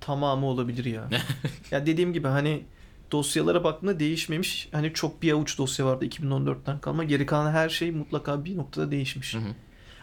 [0.00, 1.08] tamamı olabilir ya.
[1.70, 2.64] ya dediğim gibi hani
[3.12, 4.68] dosyalara baktığında değişmemiş.
[4.72, 7.04] Hani çok bir avuç dosya vardı 2014'ten kalma.
[7.04, 9.34] Geri kalan her şey mutlaka bir noktada değişmiş.
[9.34, 9.54] Hı hı.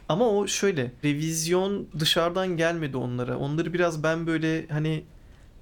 [0.09, 3.37] Ama o şöyle revizyon dışarıdan gelmedi onlara.
[3.37, 5.03] Onları biraz ben böyle hani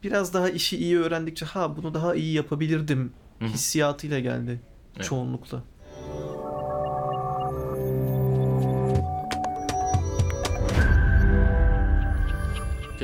[0.03, 4.59] biraz daha işi iyi öğrendikçe ha bunu daha iyi yapabilirdim hissiyatıyla geldi
[4.95, 5.05] Evet.
[5.05, 5.63] çoğunlukla.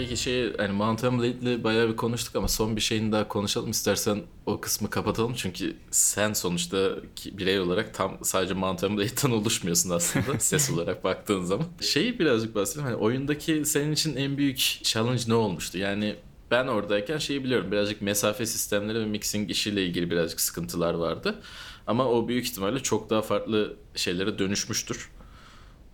[0.01, 4.21] Peki şey hani Mountain Blade'le bayağı bir konuştuk ama son bir şeyini daha konuşalım istersen
[4.45, 10.71] o kısmı kapatalım çünkü sen sonuçta birey olarak tam sadece Mountain Blade'den oluşmuyorsun aslında ses
[10.71, 11.65] olarak baktığın zaman.
[11.81, 15.77] Şeyi birazcık bahsedelim hani oyundaki senin için en büyük challenge ne olmuştu?
[15.77, 16.15] Yani
[16.51, 21.41] ben oradayken şeyi biliyorum birazcık mesafe sistemleri ve mixing işiyle ilgili birazcık sıkıntılar vardı.
[21.87, 25.09] Ama o büyük ihtimalle çok daha farklı şeylere dönüşmüştür.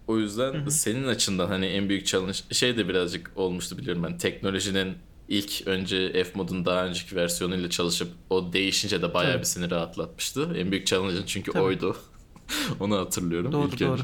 [0.08, 4.18] O yüzden senin açından hani en büyük challenge şey de birazcık olmuştu biliyorum ben.
[4.18, 4.94] Teknolojinin
[5.30, 9.42] ilk önce F modun daha önceki versiyonuyla çalışıp o değişince de bayağı Tabii.
[9.42, 10.54] bir seni rahatlatmıştı.
[10.58, 11.64] En büyük challenge'ın çünkü Tabii.
[11.64, 11.98] oydu.
[12.80, 13.92] Onu hatırlıyorum Doğru, ilk doğru.
[13.92, 14.04] önce.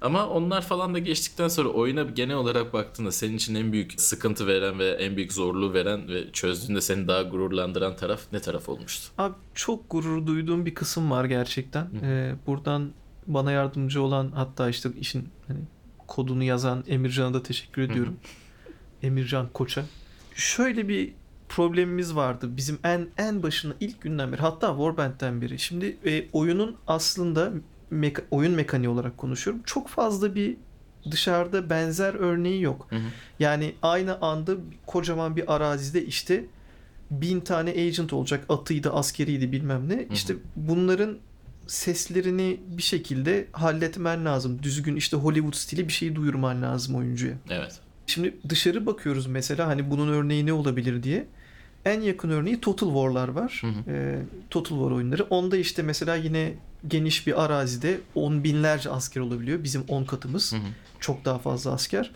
[0.00, 4.46] Ama onlar falan da geçtikten sonra oyuna genel olarak baktığında senin için en büyük sıkıntı
[4.46, 9.12] veren ve en büyük zorluğu veren ve çözdüğünde seni daha gururlandıran taraf ne taraf olmuştu?
[9.18, 11.90] Abi çok gurur duyduğum bir kısım var gerçekten.
[12.02, 12.90] Ee, buradan
[13.26, 15.60] bana yardımcı olan hatta işte işin hani
[16.06, 18.16] kodunu yazan Emircan'a da teşekkür ediyorum.
[19.02, 19.84] Emircan Koç'a.
[20.34, 21.14] Şöyle bir
[21.48, 25.58] problemimiz vardı bizim en en başında ilk günden beri hatta Warband'den beri.
[25.58, 27.52] Şimdi e, oyunun aslında
[27.92, 29.62] meka- oyun mekaniği olarak konuşuyorum.
[29.66, 30.56] Çok fazla bir
[31.10, 32.86] dışarıda benzer örneği yok.
[32.90, 33.00] Hı hı.
[33.38, 34.52] Yani aynı anda
[34.86, 36.44] kocaman bir arazide işte
[37.10, 38.44] bin tane agent olacak.
[38.48, 40.06] Atıydı, askeriydi bilmem ne.
[40.12, 41.18] İşte bunların
[41.66, 44.62] seslerini bir şekilde halletmen lazım.
[44.62, 47.34] Düzgün işte Hollywood stili bir şeyi duyurman lazım oyuncuya.
[47.50, 47.80] Evet.
[48.06, 51.26] Şimdi dışarı bakıyoruz mesela hani bunun örneği ne olabilir diye.
[51.84, 53.58] En yakın örneği Total War'lar var.
[53.60, 53.90] Hı hı.
[53.90, 55.22] Ee, Total War oyunları.
[55.22, 56.54] Onda işte mesela yine
[56.88, 59.64] geniş bir arazide on binlerce asker olabiliyor.
[59.64, 60.52] Bizim 10 katımız.
[60.52, 60.60] Hı hı.
[61.00, 62.10] Çok daha fazla asker.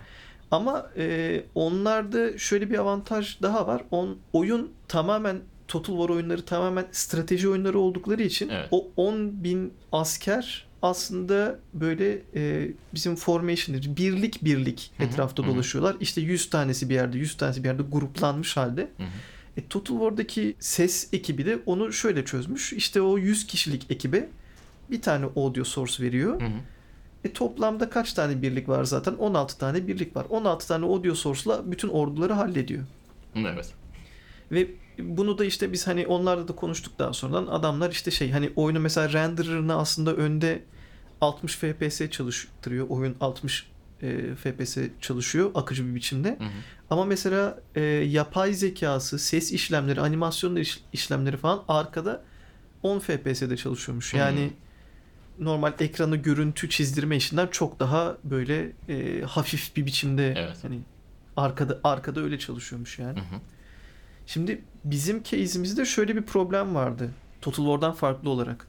[0.51, 3.83] Ama e, onlarda şöyle bir avantaj daha var.
[3.91, 8.69] On, oyun tamamen Total War oyunları tamamen strateji oyunları oldukları için Evet.
[8.71, 15.43] o 10 bin asker aslında böyle e, bizim formation dediğimiz birlik birlik Hı hı, etrafta
[15.43, 15.51] hı hı.
[15.55, 15.97] dolaşıyorlar.
[16.01, 18.89] İşte 100 tanesi bir yerde 100 tanesi bir yerde gruplanmış halde.
[19.57, 22.73] E, Total War'daki ses ekibi de onu şöyle çözmüş.
[22.73, 24.29] İşte o 100 kişilik ekibe
[24.91, 26.41] bir tane audio source veriyor.
[27.25, 29.15] E toplamda kaç tane birlik var zaten?
[29.15, 30.27] 16 tane birlik var.
[30.31, 32.85] 16 tane audio source'la bütün orduları hallediyor.
[33.37, 33.73] Evet.
[34.53, 37.47] Ve bunu da işte biz hani onlarla da konuştuk daha sonradan.
[37.47, 40.63] Adamlar işte şey hani oyunu mesela renderer'ını aslında önde
[41.21, 42.89] 60 FPS çalıştırıyor.
[42.89, 43.71] Oyun 60
[44.03, 46.29] e, FPS çalışıyor akıcı bir biçimde.
[46.39, 46.49] Hı hı.
[46.91, 52.23] Ama mesela e, yapay zekası, ses işlemleri, animasyon iş- işlemleri falan arkada
[52.83, 54.15] 10 FPS'de çalışıyormuş.
[54.15, 54.53] Yani
[55.39, 60.57] normal ekranı görüntü çizdirme işinden çok daha böyle e, hafif bir biçimde Evet.
[60.63, 60.81] hani
[61.37, 63.21] arkada arkada öyle çalışıyormuş yani.
[63.21, 63.41] Hı hı.
[64.27, 67.11] Şimdi bizim case'imizde şöyle bir problem vardı.
[67.41, 68.69] Total War'dan farklı olarak.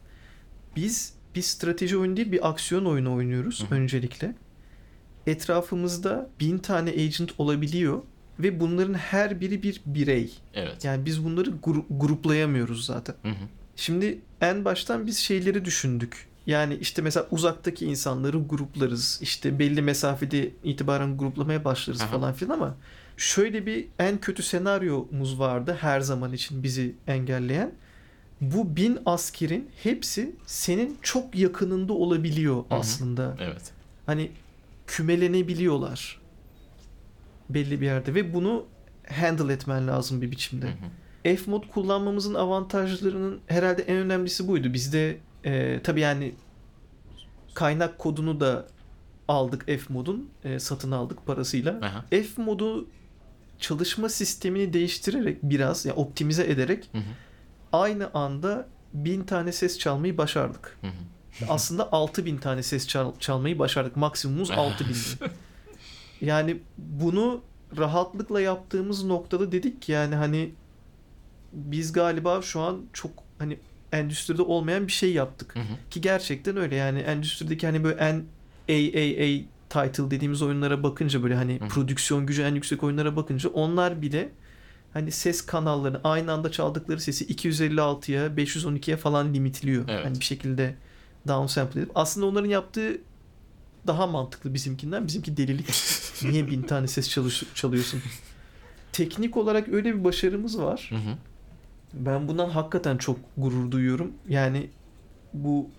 [0.76, 4.34] Biz bir strateji oyunu değil bir aksiyon oyunu oynuyoruz Hı öncelikle.
[5.26, 8.02] Etrafımızda bin tane agent olabiliyor
[8.38, 10.32] ve bunların her biri bir birey.
[10.54, 10.84] Evet.
[10.84, 13.14] Yani biz bunları gru- gruplayamıyoruz zaten.
[13.22, 13.44] Hı hı.
[13.76, 16.28] Şimdi en baştan biz şeyleri düşündük.
[16.46, 19.18] Yani işte mesela uzaktaki insanları gruplarız.
[19.22, 22.08] İşte belli mesafede itibaren gruplamaya başlarız Aha.
[22.08, 22.76] falan filan ama
[23.18, 27.72] şöyle bir en kötü senaryomuz vardı her zaman için bizi engelleyen.
[28.40, 32.64] Bu bin askerin hepsi senin çok yakınında olabiliyor hı.
[32.70, 33.36] aslında.
[33.40, 33.72] Evet.
[34.06, 34.30] Hani
[34.86, 36.20] kümelenebiliyorlar
[37.50, 38.66] belli bir yerde ve bunu
[39.10, 40.66] handle etmen lazım bir biçimde.
[40.66, 41.36] Hı hı.
[41.36, 44.72] F-mod kullanmamızın avantajlarının herhalde en önemlisi buydu.
[44.72, 46.34] Bizde e, tabii yani
[47.54, 48.66] kaynak kodunu da
[49.28, 50.30] aldık F-modun.
[50.44, 51.80] e, satın aldık parasıyla.
[51.82, 52.04] Aha.
[52.10, 52.86] F-modu
[53.60, 57.02] çalışma sistemini değiştirerek biraz yani optimize ederek Hı hı.
[57.72, 60.78] aynı anda bin tane ses çalmayı başardık.
[60.80, 60.92] Hı hı.
[61.48, 63.96] Aslında 6000 tane ses çal- çalmayı başardık.
[63.96, 65.30] Maksimumumuz 6000'di.
[66.20, 67.40] Yani bunu
[67.78, 70.50] rahatlıkla yaptığımız noktada dedik ki yani hani
[71.52, 73.58] biz galiba şu an çok hani
[73.92, 75.54] endüstride olmayan bir şey yaptık.
[75.56, 75.90] Hı hı.
[75.90, 78.14] Ki gerçekten öyle yani endüstrideki hani böyle en
[78.68, 84.02] AAA title dediğimiz oyunlara bakınca böyle hani Hı prodüksiyon gücü en yüksek oyunlara bakınca onlar
[84.02, 84.28] bile
[84.92, 89.84] hani ses kanallarını aynı anda çaldıkları sesi 256'ya 512'ye falan limitliyor.
[89.88, 90.04] Evet.
[90.04, 90.74] Hani bir şekilde
[91.28, 91.90] downsample edip.
[91.94, 92.98] Aslında onların yaptığı
[93.86, 95.06] daha mantıklı bizimkinden.
[95.06, 95.68] Bizimki delilik.
[96.22, 98.02] Niye bin tane ses çalış- çalıyorsun?
[98.92, 100.86] Teknik olarak öyle bir başarımız var.
[100.90, 101.14] Hı hı.
[101.94, 104.12] Ben bundan hakikaten çok gurur duyuyorum.
[104.28, 104.70] Yani
[105.34, 105.70] bu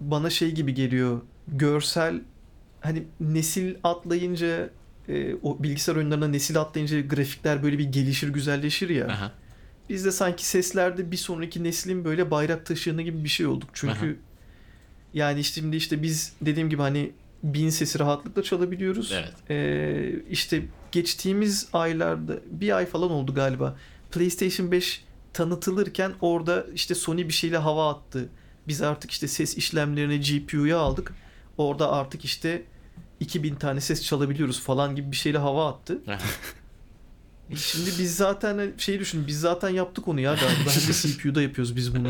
[0.00, 1.20] bana şey gibi geliyor.
[1.48, 2.20] Görsel
[2.84, 4.70] hani nesil atlayınca
[5.08, 9.06] e, o bilgisayar oyunlarına nesil atlayınca grafikler böyle bir gelişir güzelleşir ya.
[9.06, 9.32] Aha.
[9.88, 13.68] Biz de sanki seslerde bir sonraki neslin böyle bayrak taşıyanı gibi bir şey olduk.
[13.72, 14.16] Çünkü Aha.
[15.14, 19.12] yani şimdi işte biz dediğim gibi hani bin sesi rahatlıkla çalabiliyoruz.
[19.12, 19.50] Evet.
[19.50, 23.76] Ee, işte geçtiğimiz aylarda bir ay falan oldu galiba.
[24.12, 28.28] PlayStation 5 tanıtılırken orada işte Sony bir şeyle hava attı.
[28.68, 31.14] Biz artık işte ses işlemlerini GPU'ya aldık.
[31.58, 32.62] Orada artık işte
[33.20, 35.98] 2000 tane ses çalabiliyoruz falan gibi bir şeyle hava attı.
[37.50, 40.70] E Şimdi biz zaten hani şey düşün biz zaten yaptık onu ya galiba.
[40.70, 42.08] Hem de CPU'da yapıyoruz biz bunu.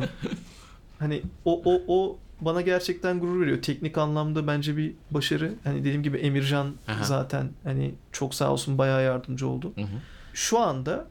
[0.99, 3.63] Hani o o o bana gerçekten gurur veriyor.
[3.63, 5.55] Teknik anlamda bence bir başarı.
[5.65, 7.05] Hani dediğim gibi Emircan Aha.
[7.05, 9.73] zaten hani çok sağ olsun bayağı yardımcı oldu.
[9.75, 9.87] Hı hı.
[10.35, 11.07] Şu anda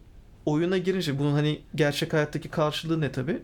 [0.45, 3.39] oyuna girince bunun hani gerçek hayattaki karşılığı ne tabi?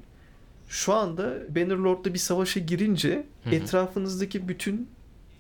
[0.70, 3.56] Şu anda Bannerlord'da bir savaşa girince Hı hı.
[3.56, 4.90] etrafınızdaki bütün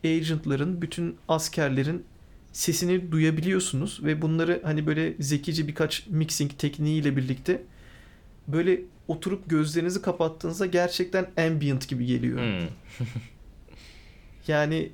[0.03, 2.03] agentların, bütün askerlerin
[2.51, 7.61] sesini duyabiliyorsunuz ve bunları hani böyle zekice birkaç mixing tekniğiyle birlikte
[8.47, 12.39] böyle oturup gözlerinizi kapattığınızda gerçekten ambient gibi geliyor.
[12.39, 12.67] Hı.
[14.47, 14.91] Yani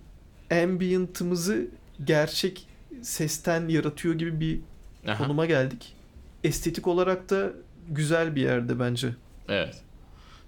[0.52, 1.68] ambient'ımızı
[2.04, 2.68] gerçek
[3.02, 4.60] sesten yaratıyor gibi bir
[5.12, 5.18] Aha.
[5.18, 5.94] konuma geldik.
[6.44, 7.54] Estetik olarak da
[7.90, 9.16] güzel bir yerde bence.
[9.50, 9.82] Evet.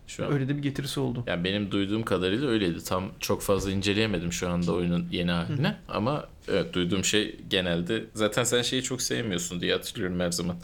[0.08, 1.24] Şu an Öyle de bir getirisi oldu.
[1.28, 2.84] Yani benim duyduğum kadarıyla öyleydi.
[2.84, 5.74] Tam çok fazla inceleyemedim şu anda oyunun yeni halini.
[5.88, 10.58] Ama evet duyduğum şey genelde zaten sen şeyi çok sevmiyorsun diye hatırlıyorum her zaman.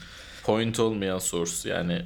[0.43, 2.01] Point olmayan source yani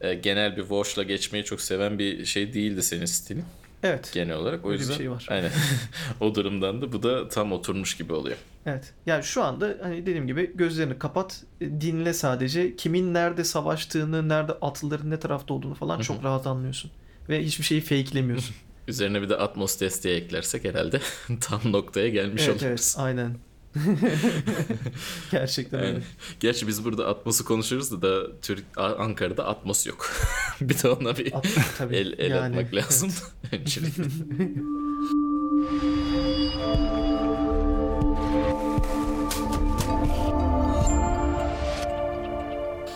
[0.00, 3.44] e, genel bir wash'la geçmeyi çok seven bir şey değildi senin stilin
[3.84, 4.10] Evet.
[4.14, 4.64] genel olarak.
[4.64, 5.26] O Öyle bir yüzden şey var.
[5.30, 5.50] aynen.
[6.20, 8.36] o durumdan da bu da tam oturmuş gibi oluyor.
[8.66, 8.92] Evet.
[9.06, 12.76] Yani şu anda hani dediğim gibi gözlerini kapat, e, dinle sadece.
[12.76, 16.90] Kimin nerede savaştığını, nerede atlıların ne tarafta olduğunu falan çok rahat anlıyorsun.
[17.28, 18.56] Ve hiçbir şeyi fakelemiyorsun.
[18.88, 21.00] Üzerine bir de Atmos desteği eklersek herhalde
[21.40, 22.94] tam noktaya gelmiş evet evet oluruz.
[22.98, 23.36] aynen.
[25.30, 25.92] Gerçekten öyle.
[25.92, 26.02] Yani,
[26.40, 30.10] gerçi biz burada Atmos'u konuşuruz da Türk A- Ankara'da Atmos yok.
[30.60, 31.46] bir de ona bir At,
[31.78, 31.96] tabii.
[31.96, 33.10] el, el yani, atmak lazım.
[33.52, 34.04] Öncelikle.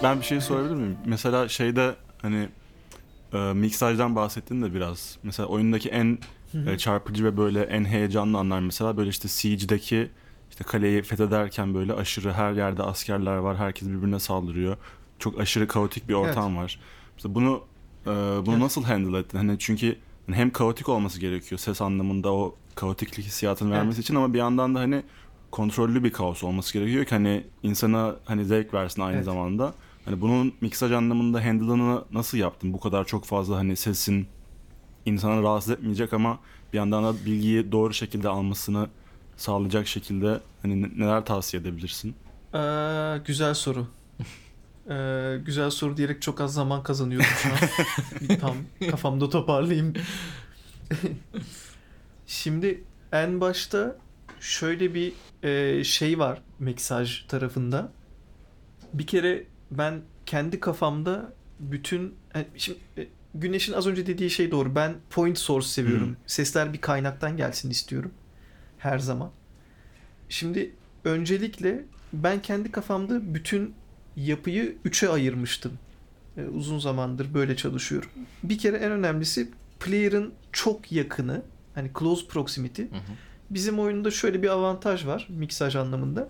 [0.03, 0.97] Ben bir şey sorabilir miyim?
[1.07, 2.49] Mesela şeyde hani
[3.33, 5.19] e, miksajdan bahsettin de biraz.
[5.23, 6.19] Mesela oyundaki en
[6.67, 10.11] e, çarpıcı ve böyle en heyecanlı anlar mesela böyle işte Siege'deki
[10.59, 13.57] işte kaleyi fethederken böyle aşırı her yerde askerler var.
[13.57, 14.77] Herkes birbirine saldırıyor.
[15.19, 16.81] Çok aşırı kaotik bir ortam var.
[17.17, 17.63] Mesela bunu
[18.07, 18.59] e, bunu Evet.
[18.63, 19.39] nasıl handle ettin?
[19.39, 19.97] Hani çünkü
[20.27, 24.05] hani hem kaotik olması gerekiyor ses anlamında o kaotiklik hissiyatını vermesi Evet.
[24.05, 25.03] için ama bir yandan da hani
[25.51, 29.25] kontrollü bir kaos olması gerekiyor ki hani insana hani zevk versin aynı Evet.
[29.25, 29.75] zamanda.
[30.05, 32.73] Hani bunun miksaj anlamında handle'ını nasıl yaptın?
[32.73, 34.27] Bu kadar çok fazla hani sesin
[35.07, 36.39] insanı rahatsız etmeyecek ama
[36.73, 38.89] bir yandan da bilgiyi doğru şekilde almasını
[39.39, 42.15] sağlayacak şekilde hani ne- neler tavsiye edebilirsin?
[42.55, 42.59] Ee,
[43.25, 43.87] güzel soru.
[44.91, 47.59] Ee, güzel soru diyerek çok az zaman kazanıyorum şu an.
[48.21, 48.57] bir tam
[48.91, 49.93] kafamda toparlayayım.
[52.27, 53.97] Şimdi en başta
[54.41, 55.13] şöyle bir
[55.43, 57.93] e, şey var miksaj tarafında.
[58.93, 64.75] Bir kere ben kendi kafamda bütün yani şimdi e, Güneş'in az önce dediği şey doğru.
[64.75, 66.07] Ben point source seviyorum.
[66.09, 66.17] Hmm.
[66.27, 68.11] Sesler bir kaynaktan gelsin istiyorum.
[68.79, 69.31] Her zaman.
[70.29, 70.75] Şimdi
[71.05, 73.75] öncelikle ben kendi kafamda bütün
[74.17, 75.73] yapıyı üçe ayırmıştım.
[76.37, 78.11] E, uzun zamandır böyle çalışıyorum.
[78.43, 79.51] Bir kere en önemlisi
[79.81, 81.43] player'ın çok yakını
[81.75, 82.83] hani close proximity.
[82.83, 83.13] Hı hı.
[83.51, 86.29] Bizim oyunda şöyle bir avantaj var miksaj anlamında.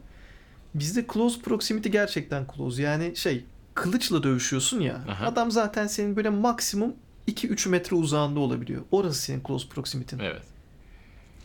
[0.74, 2.82] Bizde close proximity gerçekten close.
[2.82, 3.44] Yani şey
[3.74, 4.94] kılıçla dövüşüyorsun ya.
[5.08, 5.26] Aha.
[5.26, 6.94] Adam zaten senin böyle maksimum
[7.28, 8.82] 2-3 metre uzağında olabiliyor.
[8.90, 10.22] Orası senin close proximity'nin.
[10.22, 10.42] Evet.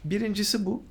[0.04, 0.84] Birincisi bu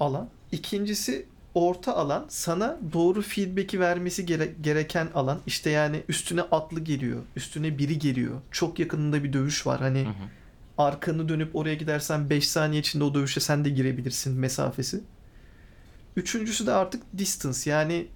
[0.00, 0.28] alan.
[0.52, 5.40] İkincisi orta alan sana doğru feedback'i vermesi gere- gereken alan.
[5.46, 7.22] İşte yani üstüne atlı geliyor.
[7.36, 8.40] Üstüne biri geliyor.
[8.50, 9.80] Çok yakınında bir dövüş var.
[9.80, 10.28] Hani Hı hı.
[10.78, 15.00] arkanı dönüp oraya gidersen 5 saniye içinde o dövüşe sen de girebilirsin mesafesi.
[16.16, 18.06] Üçüncüsü de artık distance yani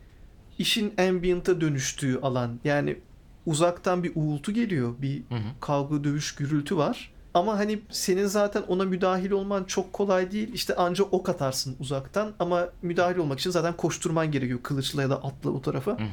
[0.58, 2.60] işin ambient'a dönüştüğü alan.
[2.64, 2.98] Yani
[3.46, 4.94] uzaktan bir uğultu geliyor.
[5.02, 5.48] Bir Hı hı.
[5.60, 7.11] kavga dövüş gürültü var.
[7.34, 10.52] Ama hani senin zaten ona müdahil olman çok kolay değil.
[10.54, 15.16] İşte anca ok atarsın uzaktan ama müdahil olmak için zaten koşturman gerekiyor kılıçla ya da
[15.16, 15.90] atla o tarafa.
[15.90, 16.08] Hı hı.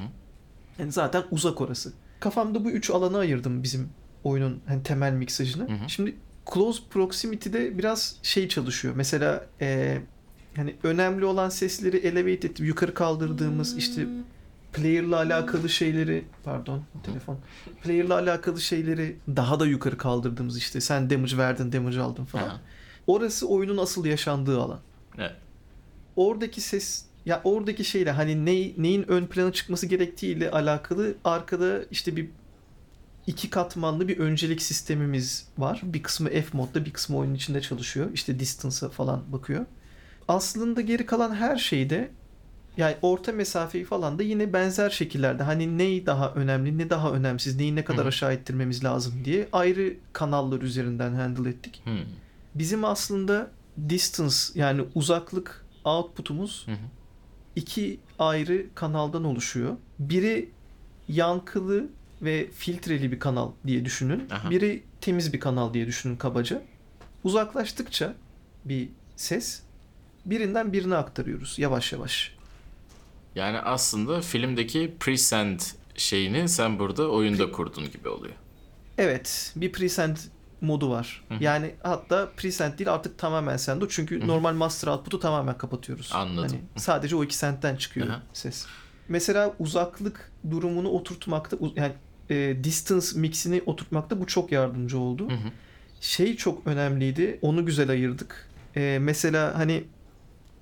[0.80, 1.93] Yani zaten uzak orası.
[2.20, 3.89] Kafamda bu üç alana ayırdım bizim
[4.24, 5.70] oyunun hani temel miksajını.
[5.70, 5.89] Hı hı.
[5.89, 6.15] Şimdi
[6.53, 8.93] close proximity'de biraz şey çalışıyor.
[8.97, 10.01] Mesela eee
[10.55, 14.07] hani önemli olan sesleri elevate edip yukarı kaldırdığımız işte
[14.74, 17.38] player'la alakalı şeyleri pardon telefon
[17.84, 22.57] player'la alakalı şeyleri daha da yukarı kaldırdığımız işte sen damage verdin damage aldın falan.
[23.07, 24.80] Orası oyunun asıl yaşandığı alan.
[25.17, 25.36] Evet.
[26.15, 32.15] Oradaki ses ya oradaki şeyle hani ne, neyin ön plana çıkması gerektiğiyle alakalı arkada işte
[32.15, 32.30] bir
[33.28, 35.82] iki katmanlı bir öncelik sistemimiz var.
[35.84, 38.09] Bir kısmı F modda bir kısmı oyunun içinde çalışıyor.
[38.13, 39.65] İşte distance'a falan bakıyor.
[40.28, 42.11] Aslında geri kalan her şeyde
[42.80, 47.56] yani orta mesafeyi falan da yine benzer şekillerde hani ney daha önemli ne daha önemsiz
[47.56, 51.82] neyi ne kadar Hı aşağı ettirmemiz lazım diye ayrı kanallar üzerinden handle ettik.
[51.86, 51.98] Hı.
[52.56, 53.52] Bizim aslında
[53.90, 56.72] distance yani uzaklık output'umuz hı.
[57.56, 59.78] iki ayrı kanaldan oluşuyor.
[60.00, 60.50] Biri
[61.08, 61.88] yankılı
[62.22, 64.30] ve filtreli bir kanal diye düşünün.
[64.30, 64.50] Aha.
[64.50, 66.62] Biri temiz bir kanal diye düşünün kabaca.
[67.24, 68.14] Uzaklaştıkça
[68.66, 69.62] bir ses
[70.26, 72.39] birinden birine aktarıyoruz yavaş yavaş.
[73.40, 78.36] Yani aslında filmdeki present şeyini sen burada oyunda kurdun gibi oluyor.
[78.98, 80.20] Evet, bir present
[80.62, 81.24] modu var.
[81.30, 81.44] Hı hı.
[81.44, 83.88] Yani hatta present değil artık tamamen sendo.
[83.88, 84.28] Çünkü Hı hı.
[84.28, 86.12] normal master output'u tamamen kapatıyoruz.
[86.14, 86.50] Anladım.
[86.50, 88.22] Hani sadece o iki sentten çıkıyor Aha.
[88.34, 88.66] ses.
[89.08, 91.94] Mesela uzaklık durumunu oturtmakta yani
[92.30, 95.30] e, distance mixini oturtmakta bu çok yardımcı oldu.
[95.30, 95.52] Hı hı.
[96.02, 97.40] Şey çok önemliydi.
[97.42, 98.50] Onu güzel ayırdık.
[98.76, 99.84] E, mesela hani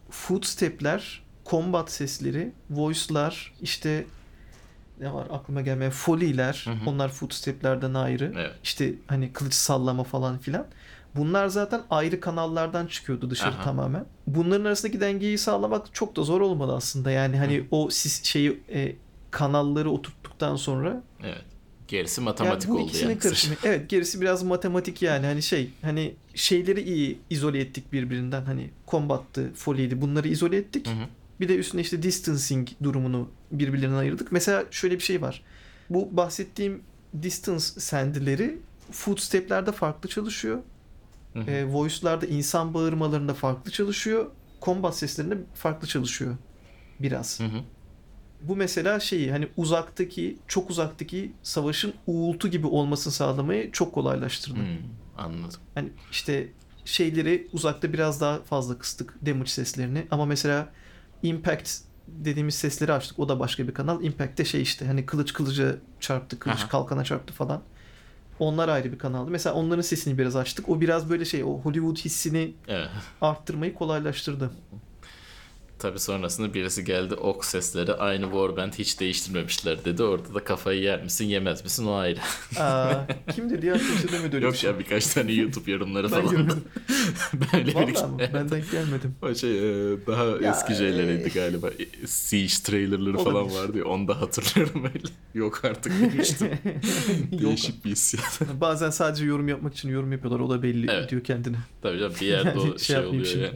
[0.10, 4.06] footstep'ler, combat sesleri, voice'lar, işte
[5.00, 6.62] ne var aklıma gelmeyen Foley'ler.
[6.66, 6.90] Hı hı.
[6.90, 8.34] Onlar footstep'lerden ayrı.
[8.36, 8.52] Evet.
[8.64, 10.66] İşte hani kılıç sallama falan filan.
[11.16, 13.64] Bunlar zaten ayrı kanallardan çıkıyordu dışarı Aha.
[13.64, 14.06] tamamen.
[14.28, 17.12] Bunların arasındaki dengeyi sağlamak çok da zor olmadı aslında.
[17.12, 18.96] Yani hani o sis şeyi e,
[19.32, 21.44] kanalları oturttuktan sonra Evet.
[21.88, 23.18] Gerisi yani matematik bu oldu yani.
[23.64, 29.54] Evet gerisi biraz matematik yani hani şey hani şeyleri iyi izole ettik birbirinden hani combat'tı,
[29.54, 30.88] foleydi bunları izole ettik.
[30.88, 31.08] Hı hı.
[31.40, 34.32] Bir de üstüne işte distancing durumunu birbirlerinden ayırdık.
[34.32, 35.44] Mesela şöyle bir şey var.
[35.90, 36.82] Bu bahsettiğim
[37.22, 38.58] distance sendileri
[38.92, 40.60] footstep'lerde farklı çalışıyor.
[41.34, 41.52] Hı hı.
[41.52, 44.26] E, voice'larda insan bağırmalarında farklı çalışıyor.
[44.62, 46.36] Combat seslerinde farklı çalışıyor.
[47.00, 47.40] Biraz.
[47.40, 47.62] Hı hı.
[48.42, 54.56] Bu mesela şeyi hani uzaktaki, çok uzaktaki savaşın uğultu gibi olmasını sağlamayı çok kolaylaştırdı.
[54.56, 54.78] Hmm,
[55.18, 55.60] anladım.
[55.76, 56.48] Hani işte
[56.86, 60.70] şeyleri uzakta biraz daha fazla kıstık damage seslerini ama mesela
[61.24, 61.72] impact
[62.08, 63.20] dediğimiz sesleri açtık.
[63.20, 64.04] O da başka bir kanal.
[64.04, 66.70] Impact'te şey işte hani kılıç kılıca çarptı, kılıç Aha.
[66.70, 67.62] kalkana çarptı falan.
[68.40, 69.32] Onlar ayrı bir kanaldı.
[69.32, 70.70] Mesela onların sesini biraz açtık.
[70.70, 72.90] O biraz böyle şey o Hollywood hissini Evet.
[73.22, 74.52] arttırmayı kolaylaştırdı.
[75.80, 80.04] Tabii sonrasında birisi geldi ok sesleri aynı warband hiç değiştirmemişler dedi.
[80.04, 82.20] Orada da kafayı yer misin yemez misin o ayrı.
[82.60, 82.94] Aa,
[83.36, 86.30] kim dedi ya kimse demedi öyle Yok ya birkaç tane YouTube yorumları Ben falan.
[86.30, 86.64] görmedim.
[87.54, 88.18] Böyle bir mı?
[88.34, 89.16] Ben denk gelmedim.
[89.22, 89.58] O şey
[89.94, 91.68] e, daha Ya, eski şeyleriydi galiba.
[91.70, 95.08] E, Siege trailerları falan vardı ya onu da hatırlıyorum öyle.
[95.34, 96.50] Yok artık demiştim.
[97.32, 98.40] Değişik bir hissiyat.
[98.62, 100.40] Bazen sadece yorum yapmak için yorum yapıyorlar.
[100.40, 101.10] O da belli Evet.
[101.12, 101.58] diyor kendine.
[101.82, 103.44] Tabii canım bir yerde o şey şey, oluyor şimdi.
[103.44, 103.56] yani.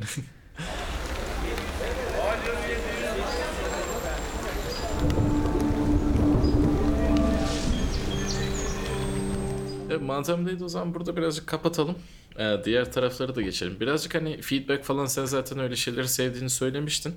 [9.91, 11.95] Evet, Mountain o zaman burada birazcık kapatalım.
[12.39, 13.79] Ee, diğer tarafları da geçelim.
[13.79, 17.13] Birazcık hani feedback falan sen zaten öyle şeyleri sevdiğini söylemiştin.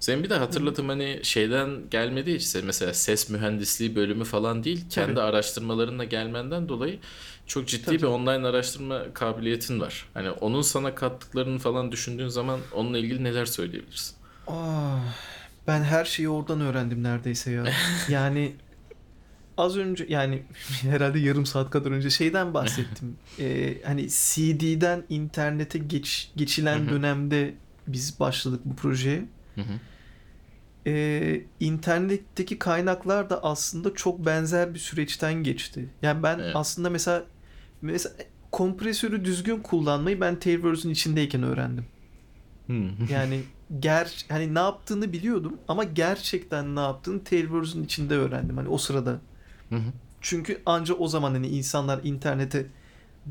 [0.00, 4.84] Senin bir de hatırladığım hani şeyden gelmediği için mesela ses mühendisliği bölümü falan değil.
[4.90, 5.20] Kendi Tabii.
[5.20, 6.98] araştırmalarına gelmenden dolayı
[7.46, 7.98] çok ciddi Tabii.
[7.98, 10.06] bir online araştırma kabiliyetin var.
[10.14, 14.16] Hani onun sana kattıklarını falan düşündüğün zaman onunla ilgili neler söyleyebilirsin?
[14.46, 14.98] Aa,
[15.66, 17.64] ben her şeyi oradan öğrendim neredeyse ya.
[18.08, 18.52] Yani
[19.56, 20.42] az önce yani
[20.82, 23.16] herhalde yarım saat kadar önce şeyden bahsettim.
[23.38, 27.54] Ee, hani CD'den internete geç, geçilen dönemde
[27.86, 29.24] biz başladık bu projeye.
[29.54, 29.74] Hı hı.
[30.86, 35.88] Ee, internetteki kaynaklar da aslında çok benzer bir süreçten geçti.
[36.02, 36.56] Yani ben Evet.
[36.56, 37.24] aslında mesela
[37.82, 38.14] mesela
[38.52, 41.84] kompresörü düzgün kullanmayı ben Tailwords'un içindeyken öğrendim.
[43.10, 43.40] Yani
[43.80, 48.56] ger hani ne yaptığını biliyordum ama gerçekten ne yaptığını Tailwords'un içinde öğrendim.
[48.56, 49.20] Hani o sırada.
[49.74, 49.92] Hı hı.
[50.20, 52.66] Çünkü anca o zaman hani insanlar internete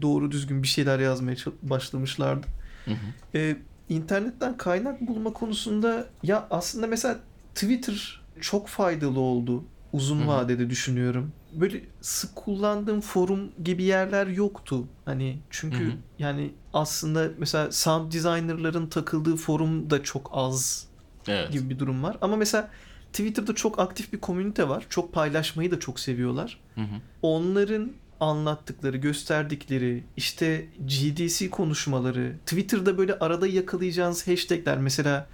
[0.01, 2.47] doğru düzgün bir şeyler yazmaya başlamışlardı.
[2.85, 2.97] Hı hı.
[3.35, 3.57] Ee,
[3.89, 7.19] internetten kaynak bulma konusunda ya aslında mesela
[7.55, 9.63] Twitter çok faydalı oldu
[9.93, 10.27] uzun Hı hı.
[10.27, 11.31] vadede düşünüyorum.
[11.53, 14.87] Böyle sık kullandığım forum gibi yerler yoktu.
[15.05, 15.97] Hani çünkü Hı hı.
[16.19, 20.87] yani aslında mesela sound designerların takıldığı forum da çok az
[21.27, 21.51] Evet.
[21.51, 22.17] gibi bir durum var.
[22.21, 22.69] Ama mesela
[23.13, 24.85] Twitter'da çok aktif bir komünite var.
[24.89, 26.59] Çok paylaşmayı da çok seviyorlar.
[26.75, 26.95] Hı hı.
[27.21, 35.27] Onların anlattıkları, gösterdikleri, işte GDC konuşmaları, Twitter'da böyle arada yakalayacağınız hashtagler mesela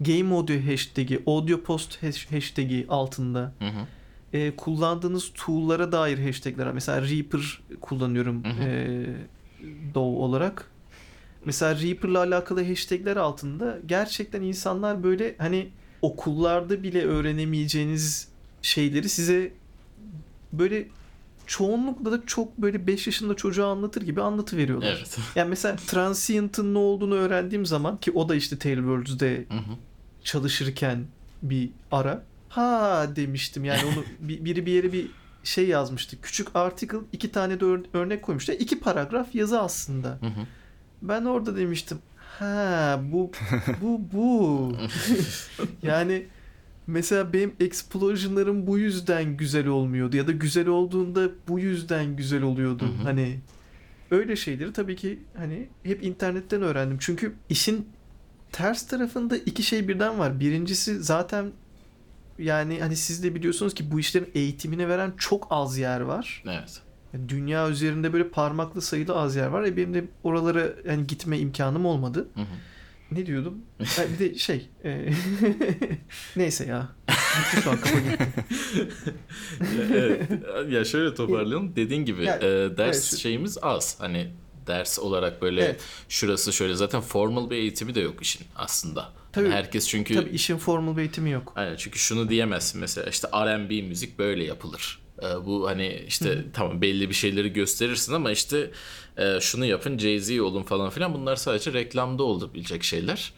[0.00, 3.86] Game Audio hashtag'i, Audio Post hash- hashtag'i altında Hı hı.
[4.38, 6.72] e, kullandığınız tool'lara dair hashtag'ler.
[6.72, 8.62] Mesela Reaper kullanıyorum Hı hı.
[8.68, 9.06] e,
[9.94, 10.70] DAW olarak.
[11.44, 15.68] Mesela Reaper'la alakalı hashtag'ler altında gerçekten insanlar böyle hani
[16.06, 18.28] okullarda bile öğrenemeyeceğiniz
[18.62, 19.52] şeyleri size
[20.52, 20.88] böyle
[21.46, 24.94] çoğunlukla da çok böyle 5 yaşında çocuğa anlatır gibi anlatıveriyorlar.
[24.98, 25.18] Evet.
[25.36, 29.44] Yani mesela Transient'ın ne olduğunu öğrendiğim zaman ki o da işte Tailwords'de
[30.24, 31.04] çalışırken
[31.42, 32.22] bir ara.
[32.48, 35.06] Ha demiştim yani onu bir- biri bir yere bir
[35.44, 36.16] şey yazmıştı.
[36.22, 38.52] Küçük article iki tane de ör- örnek koymuştu.
[38.52, 40.18] İki paragraf yazı aslında.
[41.02, 41.98] Ben orada demiştim.
[42.38, 43.32] Ha bu
[43.82, 44.72] bu bu.
[45.82, 46.26] yani
[46.86, 52.84] mesela benim explosion'larım bu yüzden güzel olmuyordu ya da güzel olduğunda bu yüzden güzel oluyordu.
[52.84, 53.02] Hı hı.
[53.02, 53.38] Hani
[54.10, 56.96] öyle şeyleri tabii ki hani hep internetten öğrendim.
[57.00, 57.88] Çünkü işin
[58.52, 60.40] ters tarafında iki şey birden var.
[60.40, 61.52] Birincisi zaten
[62.38, 66.42] yani hani siz de biliyorsunuz ki bu işlerin eğitimini veren çok az yer var.
[66.46, 66.82] Evet.
[67.14, 69.64] Yani dünya üzerinde böyle parmaklı sayılı az yer var.
[69.64, 72.28] E benim de oralara yani gitme imkanım olmadı.
[72.34, 72.44] Hı hı.
[73.12, 73.58] Ne diyordum?
[73.84, 74.68] Ha, bir de şey.
[74.84, 75.08] e,
[76.36, 76.88] neyse ya.
[77.08, 78.26] Gitti şu an kafa gitti.
[79.60, 80.22] Ya, evet.
[80.68, 81.76] Ya şöyle toparlayalım.
[81.76, 82.42] Dediğin gibi Ya, e,
[82.76, 83.96] ders evet, şeyimiz az.
[84.00, 84.30] Hani
[84.66, 85.80] ders olarak böyle Evet.
[86.08, 89.12] şurası şöyle zaten formal bir eğitimi de yok işin aslında.
[89.32, 91.52] Tabii, Herkes çünkü tabii işin formal bir eğitimi yok.
[91.56, 95.03] Aynen çünkü şunu diyemezsin mesela işte R&B müzik böyle yapılır.
[95.24, 98.70] Ee, bu hani işte tamam belli bir şeyleri gösterirsin ama işte
[99.16, 103.32] e, şunu yapın Jay-Z olun falan filan bunlar sadece reklamda olabilecek şeyler.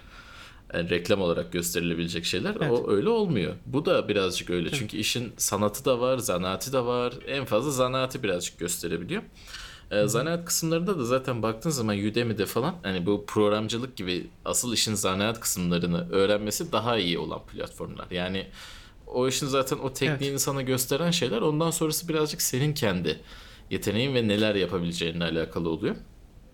[0.74, 2.56] Yani reklam olarak gösterilebilecek şeyler.
[2.60, 2.70] Evet.
[2.70, 3.54] O öyle olmuyor.
[3.66, 4.70] Bu da birazcık öyle.
[4.70, 7.14] Çünkü işin sanatı da var, zanaati de var.
[7.26, 9.22] En fazla zanaati birazcık gösterebiliyor.
[9.90, 14.94] Ee, zanaat kısımlarında da zaten baktığın zaman Udemy'de falan hani bu programcılık gibi asıl işin
[14.94, 18.06] zanaat kısımlarını öğrenmesi daha iyi olan platformlar.
[18.10, 18.46] Yani
[19.06, 23.20] o işin zaten o tekniğini sana gösteren şeyler ondan sonrası birazcık senin kendi
[23.70, 25.96] yeteneğin ve neler yapabileceğinle alakalı oluyor.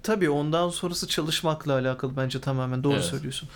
[0.02, 3.04] Tabii ondan sonrası çalışmakla alakalı bence tamamen doğru Evet.
[3.04, 3.48] söylüyorsun.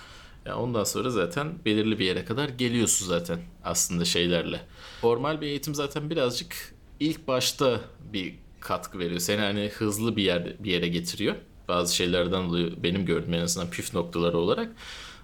[0.46, 4.60] Ya ondan sonra zaten belirli bir yere kadar geliyorsun zaten aslında şeylerle.
[5.00, 7.80] Formal bir eğitim zaten birazcık ilk başta
[8.12, 9.20] bir katkı veriyor.
[9.20, 11.34] Seni hani hızlı bir yer bir yere getiriyor.
[11.68, 14.72] Bazı şeylerden dolayı benim gördüğüm en azından püf noktaları olarak.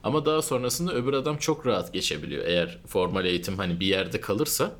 [0.02, 2.44] Ama daha sonrasında öbür adam çok rahat geçebiliyor.
[2.46, 4.72] Eğer formal eğitim hani bir yerde kalırsa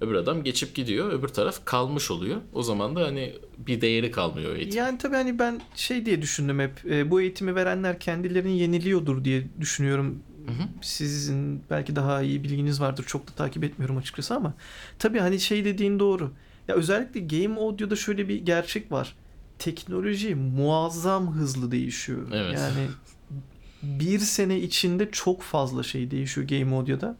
[0.00, 1.12] öbür adam geçip gidiyor.
[1.12, 2.40] Öbür taraf kalmış oluyor.
[2.52, 4.78] O zaman da hani bir değeri kalmıyor eğitim.
[4.78, 9.46] Yani tabii hani ben şey diye düşündüm hep e, bu eğitimi verenler kendilerini yeniliyordur diye
[9.60, 10.22] düşünüyorum.
[10.82, 13.04] Sizin belki daha iyi bilginiz vardır.
[13.06, 14.54] Çok da takip etmiyorum açıkçası ama
[14.98, 16.30] tabii hani şey dediğin doğru.
[16.68, 19.16] Ya özellikle game audio'da şöyle bir gerçek var.
[19.58, 22.26] Teknoloji muazzam hızlı değişiyor.
[22.32, 22.54] Evet.
[22.54, 22.88] Yani
[23.82, 27.16] bir sene içinde çok fazla şey değişiyor game audio'da.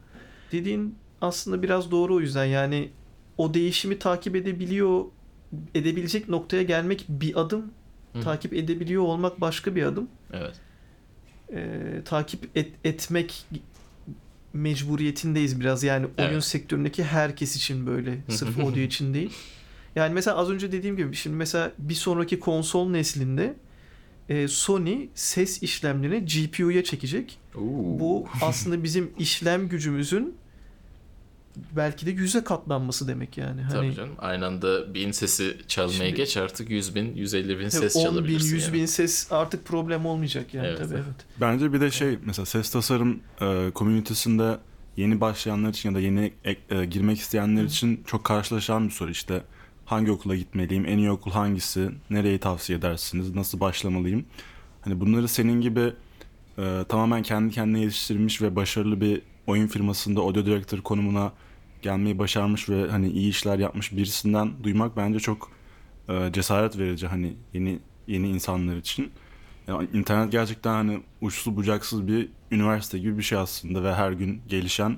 [0.51, 2.89] Dediğin aslında biraz doğru o yüzden yani
[3.37, 5.05] o değişimi takip edebiliyor
[5.75, 7.65] edebilecek noktaya gelmek bir adım.
[8.13, 8.21] Hı.
[8.21, 10.07] Takip edebiliyor olmak başka bir adım.
[10.33, 10.55] Evet.
[11.53, 13.45] Ee, takip et- etmek
[14.53, 15.83] mecburiyetindeyiz biraz.
[15.83, 16.43] Yani oyun Evet.
[16.43, 18.17] sektöründeki herkes için böyle.
[18.29, 19.33] Sırf audio için değil.
[19.95, 23.55] Yani mesela az önce dediğim gibi şimdi mesela bir sonraki konsol neslinde
[24.29, 27.37] e, Sony ses işlemlerini GPU'ya çekecek.
[27.55, 27.61] Oo.
[27.99, 30.35] Bu aslında bizim işlem gücümüzün
[31.75, 33.61] belki de yüze katlanması demek yani.
[33.61, 34.15] Hani Tabii canım.
[34.19, 38.09] Aynı anda bin sesi çalmaya Şimdi- geç artık 100 bin, 150 bin ses 10 bin,
[38.09, 38.55] çalabilirsin.
[38.55, 38.73] 100 yani.
[38.73, 40.77] bin ses artık problem olmayacak yani Evet.
[40.79, 41.25] tabii evet.
[41.41, 44.57] Bence bir de şey mesela ses tasarım e, community'sinde
[44.97, 46.33] yeni başlayanlar için ya da yeni
[46.69, 49.41] e, girmek isteyenler için çok karşılaşan bir soru işte
[49.87, 54.25] hangi okula gitmeliyim, en iyi okul hangisi, nereyi tavsiye edersiniz, nasıl başlamalıyım?
[54.81, 55.93] Hani bunları senin gibi
[56.57, 61.31] e, tamamen kendi kendine yetiştirmiş ve başarılı bir oyun firmasında audio director konumuna
[61.81, 65.51] gelmeyi başarmış ve hani iyi işler yapmış birisinden duymak bence çok
[66.09, 69.11] e, cesaret verici hani yeni yeni insanlar için.
[69.67, 74.41] Yani internet gerçekten hani uçsuz bucaksız bir üniversite gibi bir şey aslında ve her gün
[74.47, 74.97] gelişen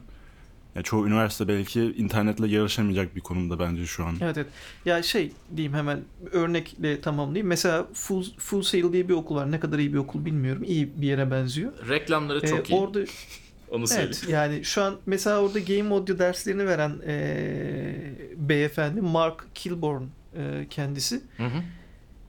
[0.75, 4.15] ya çoğu üniversite belki internetle yarışamayacak bir konumda bence şu an.
[4.21, 4.47] Evet evet.
[4.85, 5.99] Ya şey diyeyim hemen
[6.31, 7.47] örnekle tamamlayayım.
[7.47, 9.51] Mesela Full, Full Sail diye bir okul var.
[9.51, 10.63] Ne kadar iyi bir okul bilmiyorum.
[10.67, 11.71] İyi bir yere benziyor.
[11.89, 12.79] Reklamları çok Ee, iyi.
[12.79, 12.99] Orada
[13.71, 14.11] Onu söyleyeyim.
[14.19, 17.95] evet yani şu an mesela orada game audio derslerini veren ee,
[18.35, 20.03] beyefendi Mark Kilborn
[20.37, 21.21] ee, kendisi.
[21.37, 21.63] Hı hı.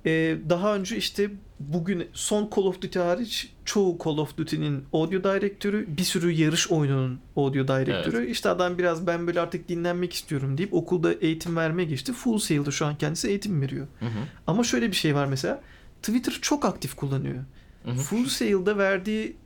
[0.06, 1.30] Ee, daha önce işte
[1.60, 6.70] bugün son Call of Duty hariç çoğu Call of Duty'nin audio direktörü, bir sürü yarış
[6.70, 8.30] oyununun audio direktörü.
[8.30, 12.12] İşte adam biraz ben böyle artık dinlenmek istiyorum deyip okulda eğitim vermeye geçti.
[12.12, 13.86] Full Sail'de şu an kendisi eğitim veriyor.
[14.00, 14.20] Hı hı.
[14.46, 15.60] Ama şöyle bir şey var mesela.
[16.02, 17.44] Twitter çok aktif kullanıyor.
[17.84, 17.96] Hı hı.
[17.96, 19.36] Full Sail'da verdiği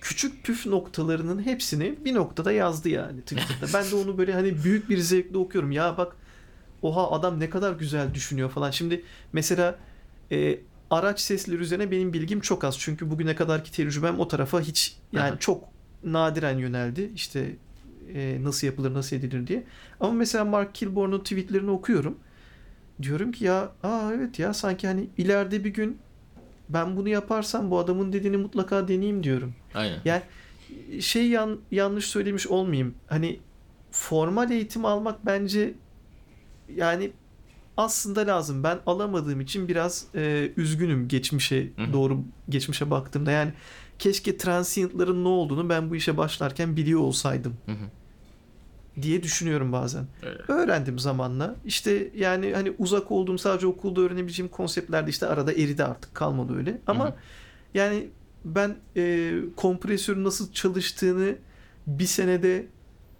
[0.00, 3.66] küçük püf noktalarının hepsini bir noktada yazdı yani Twitter'da.
[3.74, 5.72] Ben de onu böyle hani büyük bir zevkle okuyorum.
[5.72, 6.16] Ya bak
[6.82, 8.70] oha adam ne kadar güzel düşünüyor falan.
[8.70, 9.78] Şimdi mesela
[10.32, 10.58] e,
[10.92, 12.78] araç sesleri üzerine benim bilgim çok az.
[12.78, 15.38] Çünkü bugüne kadarki tecrübem o tarafa hiç yani Aha.
[15.38, 15.64] çok
[16.04, 17.10] nadiren yöneldi.
[17.14, 17.56] İşte
[18.14, 19.64] e, nasıl yapılır, nasıl edilir diye.
[20.00, 22.18] Ama mesela Mark Kilborn'un tweetlerini okuyorum.
[23.02, 25.98] Diyorum ki ya aa evet ya sanki hani ileride bir gün
[26.68, 29.54] ben bunu yaparsam bu adamın dediğini mutlaka deneyeyim diyorum.
[29.74, 30.00] Aynen.
[30.04, 30.22] Yani
[31.00, 32.94] şey yan, yanlış söylemiş olmayayım.
[33.06, 33.40] Hani
[33.90, 35.74] formal eğitim almak bence
[36.76, 37.12] yani
[37.76, 38.62] aslında lazım.
[38.62, 41.92] Ben alamadığım için biraz e, üzgünüm geçmişe Hı hı.
[41.92, 43.30] doğru geçmişe baktığımda.
[43.30, 43.52] Yani
[43.98, 49.02] keşke transient'ların ne olduğunu ben bu işe başlarken biliyor olsaydım Hı hı.
[49.02, 50.06] diye düşünüyorum bazen.
[50.22, 50.42] Öyle.
[50.48, 51.56] Öğrendim zamanla.
[51.64, 56.80] İşte yani hani uzak olduğum sadece okulda öğrenebileceğim konseptlerde işte arada eridi artık kalmadı öyle.
[56.86, 57.14] Ama Hı hı.
[57.74, 58.08] yani
[58.44, 61.34] ben e, kompresörün nasıl çalıştığını
[61.86, 62.66] bir senede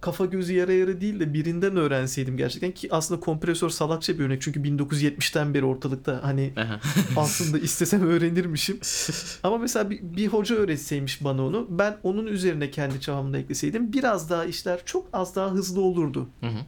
[0.03, 4.43] kafa gözü yara yara değil de birinden öğrenseydim gerçekten ki aslında kompresör salakça bir örnek
[4.43, 6.53] çünkü 1970'ten beri ortalıkta hani
[7.17, 8.81] aslında istesem öğrenirmişim.
[9.43, 14.31] Ama mesela bir, bir hoca öğretseymiş bana onu ben onun üzerine kendi çabamda ekleseydim biraz
[14.31, 16.29] daha işler çok az daha hızlı olurdu.
[16.41, 16.59] Hı hı.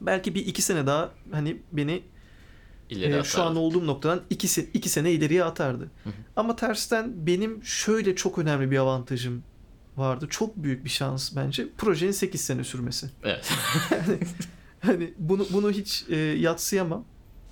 [0.00, 2.02] Belki bir iki sene daha hani beni
[2.90, 5.90] İleri e, şu an olduğum noktadan iki, iki sene ileriye atardı.
[6.04, 6.12] Hı hı.
[6.36, 9.42] Ama tersten benim şöyle çok önemli bir avantajım
[9.96, 10.26] vardı.
[10.30, 11.68] Çok büyük bir şans bence.
[11.78, 13.10] Projenin 8 sene sürmesi.
[13.24, 13.52] Evet.
[14.82, 17.04] Hani bunu bunu hiç e, yatsıyamam.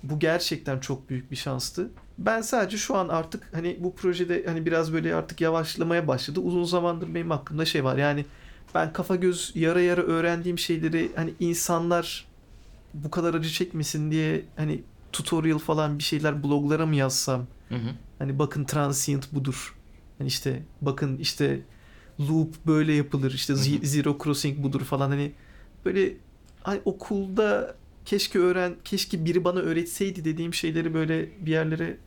[0.03, 1.91] Bu gerçekten çok büyük bir şanstı.
[2.17, 6.39] Ben sadece şu an artık hani bu projede hani biraz böyle artık yavaşlamaya başladı.
[6.39, 7.97] Uzun zamandır benim hakkımda şey var.
[7.97, 8.25] Yani
[8.75, 12.27] ben kafa göz yara yara öğrendiğim şeyleri hani insanlar
[12.93, 17.47] bu kadar acı çekmesin diye hani tutorial falan bir şeyler bloglara mı yazsam?
[17.69, 17.89] Hı hı.
[18.19, 19.75] Hani bakın transient budur.
[20.17, 21.61] Hani işte bakın işte
[22.19, 23.33] loop böyle yapılır.
[23.33, 25.31] İşte zero crossing budur falan hani
[25.85, 26.13] böyle
[26.65, 31.97] ay okulda keşke öğren keşke biri bana öğretseydi dediğim şeyleri böyle bir yerlere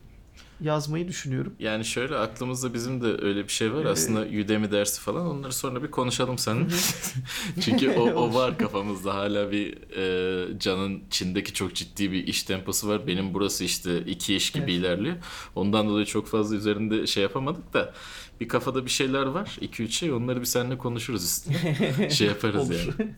[0.61, 1.53] yazmayı düşünüyorum.
[1.59, 3.85] Yani şöyle aklımızda bizim de öyle bir şey var.
[3.85, 6.67] Ee, Aslında Udemy dersi falan onları sonra bir konuşalım seninle.
[7.61, 12.87] Çünkü o, o var kafamızda hala bir e, Can'ın Çin'deki çok ciddi bir iş temposu
[12.87, 13.07] var.
[13.07, 14.73] Benim burası işte iki iş gibi Evet.
[14.73, 15.15] ilerliyor.
[15.55, 17.93] Ondan dolayı çok fazla üzerinde şey yapamadık da
[18.39, 19.57] bir kafada bir şeyler var.
[19.61, 22.09] 2-3 şey onları bir seninle konuşuruz üstüne.
[22.09, 23.11] şey yaparız yani.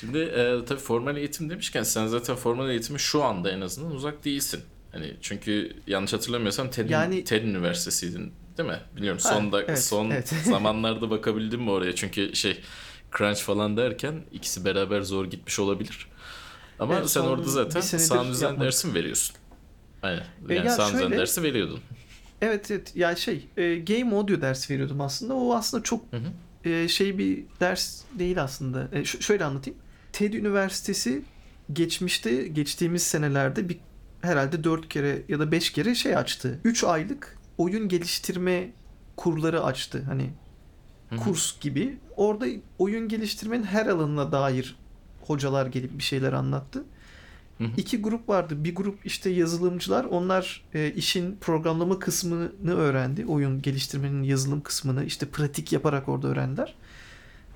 [0.00, 4.24] Şimdi e, tabii formal eğitim demişken sen zaten formal eğitimi şu anda en azından uzak
[4.24, 4.60] değilsin.
[4.92, 8.78] Hani çünkü yanlış hatırlamıyorsam TED, Yani- TED Üniversitesi'ydin değil mi?
[8.96, 10.28] Biliyorum Ha, son da evet, son evet.
[10.44, 11.94] zamanlarda bakabildim mi oraya?
[11.94, 12.60] Çünkü şey
[13.18, 16.06] crunch falan derken ikisi beraber zor gitmiş olabilir.
[16.78, 18.60] Ama Evet, sen orada zaten design yapmadım.
[18.60, 19.36] dersi mi veriyorsun?
[20.02, 20.24] Aynen.
[20.48, 21.80] E, Yani ya sound design şöyle- dersi veriyordun.
[22.42, 25.34] Evet evet yani şey e, game audio ders veriyordum aslında.
[25.34, 26.68] O aslında çok Hı hı.
[26.70, 28.88] e, şey bir ders değil aslında.
[28.92, 29.78] E, şöyle anlatayım.
[30.12, 31.22] TED Üniversitesi
[31.72, 33.78] geçmişte geçtiğimiz senelerde bir
[34.22, 36.60] herhalde 4 kere ya da 5 kere şey açtı.
[36.64, 38.70] 3 aylık oyun geliştirme
[39.16, 40.02] kurları açtı.
[40.06, 40.30] Hani
[41.10, 41.20] Hı hı.
[41.20, 41.98] kurs gibi.
[42.16, 42.46] Orada
[42.78, 44.76] oyun geliştirmenin her alanına dair
[45.20, 46.84] hocalar gelip bir şeyler anlattı.
[47.58, 47.70] Hı hı.
[47.76, 48.64] İki grup vardı.
[48.64, 50.04] Bir grup işte yazılımcılar.
[50.04, 53.26] Onlar e, işin programlama kısmını öğrendi.
[53.26, 56.74] Oyun geliştirmenin yazılım kısmını işte pratik yaparak orada öğrendiler.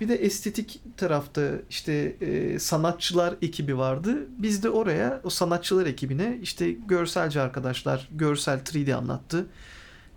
[0.01, 4.27] Bir de estetik tarafta işte e, sanatçılar ekibi vardı.
[4.37, 9.45] Biz de oraya o sanatçılar ekibine işte görselci arkadaşlar görsel 3D anlattı.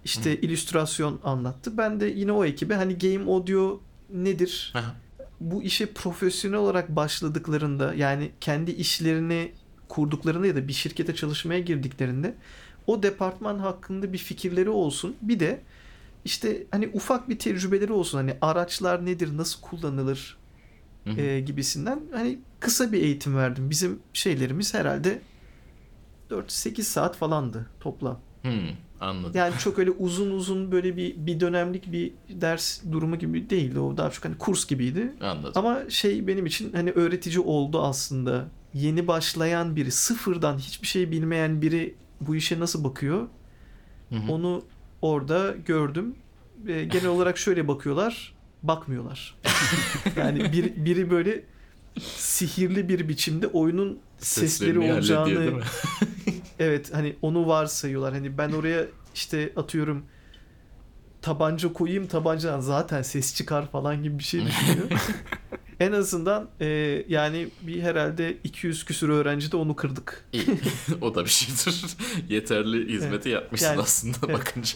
[0.04, 1.78] İşte illüstrasyon anlattı.
[1.78, 3.80] Ben de yine o ekibe hani game audio
[4.12, 4.72] nedir?
[4.74, 4.94] Aha.
[5.40, 9.52] bu işe profesyonel olarak başladıklarında yani kendi işlerini
[9.90, 12.34] kurduklarında ya da bir şirkete çalışmaya girdiklerinde
[12.86, 15.16] o departman hakkında bir fikirleri olsun.
[15.22, 15.60] Bir de
[16.24, 18.18] işte hani ufak bir tecrübeleri olsun.
[18.18, 20.36] Hani araçlar nedir, nasıl kullanılır
[21.04, 21.20] Hı hı.
[21.20, 22.00] e, gibisinden.
[22.12, 23.70] Hani kısa bir eğitim verdim.
[23.70, 25.20] Bizim şeylerimiz herhalde
[26.30, 28.20] 4-8 saat falandı toplam.
[28.42, 28.50] Hmm,
[29.00, 29.32] anladım.
[29.34, 33.78] Yani çok öyle uzun uzun böyle bir bir dönemlik bir ders durumu gibi değildi.
[33.78, 35.12] O daha çok hani kurs gibiydi.
[35.20, 35.52] Anladım.
[35.54, 38.48] Ama şey benim için hani öğretici oldu aslında.
[38.74, 43.28] Yeni başlayan biri, sıfırdan hiçbir şey bilmeyen biri bu işe nasıl bakıyor?
[44.08, 44.32] Hı hı.
[44.32, 44.64] Onu
[45.02, 46.14] orada gördüm.
[46.66, 49.34] Ve genel olarak şöyle bakıyorlar, bakmıyorlar.
[50.16, 51.44] yani bir, biri böyle
[51.98, 55.60] sihirli bir biçimde oyunun sesleri Seslerini olacağını
[56.58, 58.12] evet hani onu varsayıyorlar.
[58.12, 60.04] Hani ben oraya işte atıyorum
[61.22, 64.90] tabanca koyayım tabancadan zaten ses çıkar falan gibi bir şey düşünüyor.
[65.80, 66.66] En azından e,
[67.08, 70.24] yani bir herhalde 200 küsür öğrenci de onu kırdık.
[70.32, 70.46] İyi.
[71.00, 71.84] o da bir şeydir.
[72.28, 74.38] Yeterli hizmeti yapmışsın Yani, aslında evet.
[74.38, 74.74] bakınca.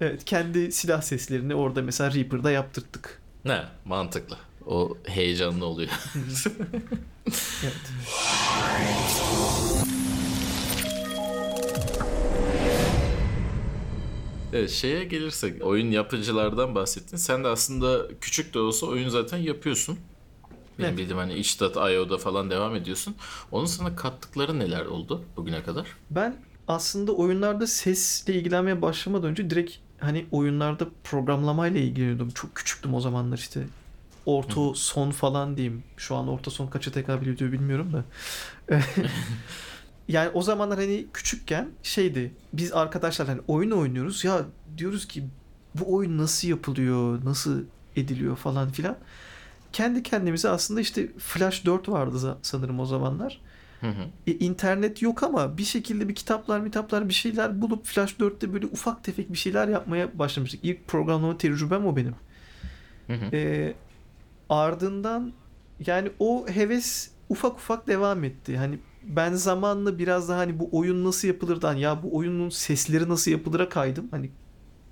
[0.00, 3.22] Evet kendi silah seslerini orada mesela Reaper'da yaptırttık.
[3.44, 3.64] Ne?
[3.84, 4.36] Mantıklı.
[4.66, 5.90] O heyecanlı oluyor.
[7.62, 7.74] Evet.
[14.54, 17.16] Evet şeye gelirsek oyun yapıcılardan bahsettin.
[17.16, 19.98] Sen de aslında küçük de olsa oyun zaten yapıyorsun.
[20.78, 20.98] Benim Evet.
[20.98, 23.14] bildiğim hani itch.io'da falan devam ediyorsun.
[23.52, 25.86] Onun sana kattıkları neler oldu bugüne kadar?
[26.10, 26.36] Ben
[26.68, 32.30] aslında oyunlarda sesle ilgilenmeye başlamadan önce direkt hani oyunlarda programlamayla ilgileniyordum.
[32.30, 33.66] Çok küçüktüm o zamanlar işte.
[34.26, 35.82] Orta son falan diyeyim.
[35.96, 38.04] Şu an orta son kaça tekabül ediyor bilmiyorum da.
[40.08, 42.32] yani o zamanlar hani küçükken şeydi.
[42.52, 44.24] Biz arkadaşlar hani oyun oynuyoruz.
[44.24, 44.42] Ya
[44.78, 45.24] diyoruz ki
[45.74, 47.24] bu oyun nasıl yapılıyor?
[47.24, 47.64] Nasıl
[47.96, 48.96] ediliyor falan filan.
[49.72, 53.40] Kendi kendimize aslında işte Flash 4 vardı sanırım o zamanlar.
[53.80, 54.06] Hı hı.
[54.26, 58.66] E, internet yok ama bir şekilde bir kitaplar, kitaplar bir şeyler bulup Flash 4'te böyle
[58.66, 60.60] ufak tefek bir şeyler yapmaya başlamıştık.
[60.64, 62.14] İlk programlama tecrübem o benim.
[63.06, 63.36] Hı hı.
[63.36, 63.74] E,
[64.48, 65.32] ardından
[65.86, 68.56] yani o heves ufak ufak devam etti.
[68.56, 68.78] Hani
[69.08, 73.68] ben zamanla biraz daha hani bu oyun nasıl yapılırdan ya bu oyunun sesleri nasıl yapılır'a
[73.68, 74.08] kaydım.
[74.10, 74.30] Hani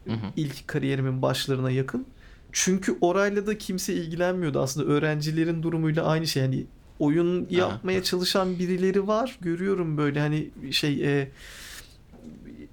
[0.05, 0.27] Hı hı.
[0.37, 2.07] ilk kariyerimin başlarına yakın.
[2.53, 6.43] Çünkü orayla da kimse ilgilenmiyordu aslında öğrencilerin durumuyla aynı şey.
[6.43, 6.67] Hani
[6.99, 9.39] oyun yapmaya çalışan birileri var.
[9.41, 11.31] Görüyorum böyle hani şey e,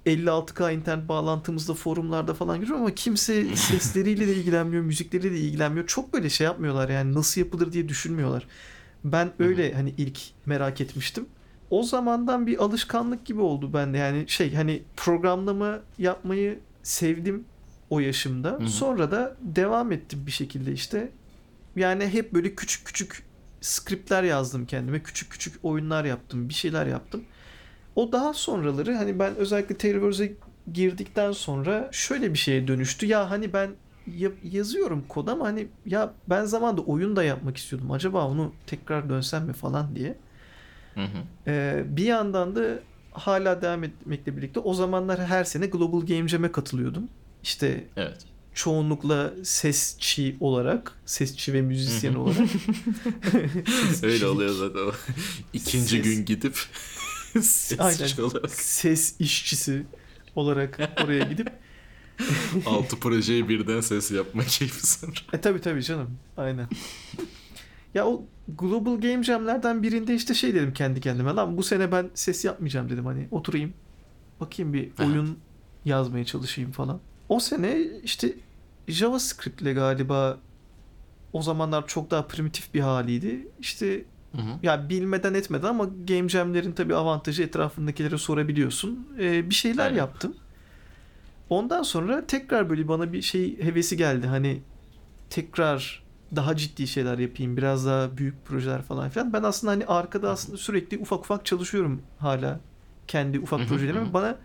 [0.06, 5.86] 56K internet bağlantımızda forumlarda falan görüyorum ama kimse sesleriyle de ilgilenmiyor, müzikleriyle de ilgilenmiyor.
[5.86, 8.46] Çok böyle şey yapmıyorlar yani nasıl yapılır diye düşünmüyorlar.
[9.04, 11.26] Ben öyle hani ilk merak etmiştim.
[11.70, 13.98] O zamandan bir alışkanlık gibi oldu bende.
[13.98, 17.44] Yani şey hani programlama yapmayı sevdim
[17.90, 18.50] o yaşımda.
[18.50, 18.68] hı.
[18.68, 21.10] Sonra da devam ettim bir şekilde işte.
[21.76, 23.22] Yani hep böyle küçük küçük
[23.60, 25.02] skriptler yazdım kendime.
[25.02, 26.48] Küçük küçük oyunlar yaptım.
[26.48, 27.24] Bir şeyler yaptım.
[27.96, 30.32] O daha sonraları hani ben özellikle Tailwords'e
[30.72, 33.06] girdikten sonra şöyle bir şeye dönüştü.
[33.06, 33.70] Ya hani ben
[34.16, 37.90] ya- yazıyorum kod ama hani ya ben zamanda oyun da yapmak istiyordum.
[37.90, 40.16] Acaba onu tekrar dönsem mi falan diye.
[40.94, 41.18] Hı hı.
[41.46, 42.80] Ee, bir yandan da
[43.12, 47.08] hala devam etmekle birlikte o zamanlar her sene Global Game Jam'e katılıyordum.
[47.42, 48.18] İşte Evet.
[48.54, 52.48] çoğunlukla sesçi olarak, sesçi ve müzisyen olarak.
[54.02, 54.80] Öyle oluyor zaten.
[54.86, 54.92] o.
[55.52, 56.58] İkinci Ses- gün gidip
[57.40, 58.22] ses Aynen.
[58.30, 59.86] olarak Ses işçisi
[60.36, 61.50] olarak oraya gidip
[62.66, 65.12] altı projeyi birden ses yapma keyfi sonra.
[65.32, 66.10] E tabi tabi canım.
[66.36, 66.68] Aynen.
[67.94, 68.24] ya o
[68.58, 71.30] Global Game Jam'lerden birinde işte şey dedim kendi kendime.
[71.32, 73.06] Lan bu sene ben ses yapmayacağım dedim.
[73.06, 73.72] Hani oturayım.
[74.40, 75.38] Bakayım bir oyun
[75.84, 77.00] yazmaya çalışayım falan.
[77.28, 78.34] O sene işte
[78.88, 80.38] JavaScript ile galiba
[81.32, 83.48] o zamanlar çok daha primitif bir haliydi.
[83.60, 84.04] İşte
[84.36, 84.50] Hı hı.
[84.62, 89.08] ya bilmeden etmeden ama Game Jam'lerin tabii avantajı etrafındakilere sorabiliyorsun.
[89.18, 89.96] Ee, bir şeyler Aynen.
[89.96, 90.34] yaptım.
[91.50, 94.26] Ondan sonra tekrar böyle bana bir şey hevesi geldi.
[94.26, 94.62] Hani
[95.30, 96.02] tekrar
[96.36, 97.56] daha ciddi şeyler yapayım.
[97.56, 99.32] Biraz daha büyük projeler falan filan.
[99.32, 102.60] Ben aslında hani arkada aslında sürekli ufak ufak çalışıyorum hala.
[103.08, 104.12] Kendi ufak projelerime.
[104.12, 104.38] Bana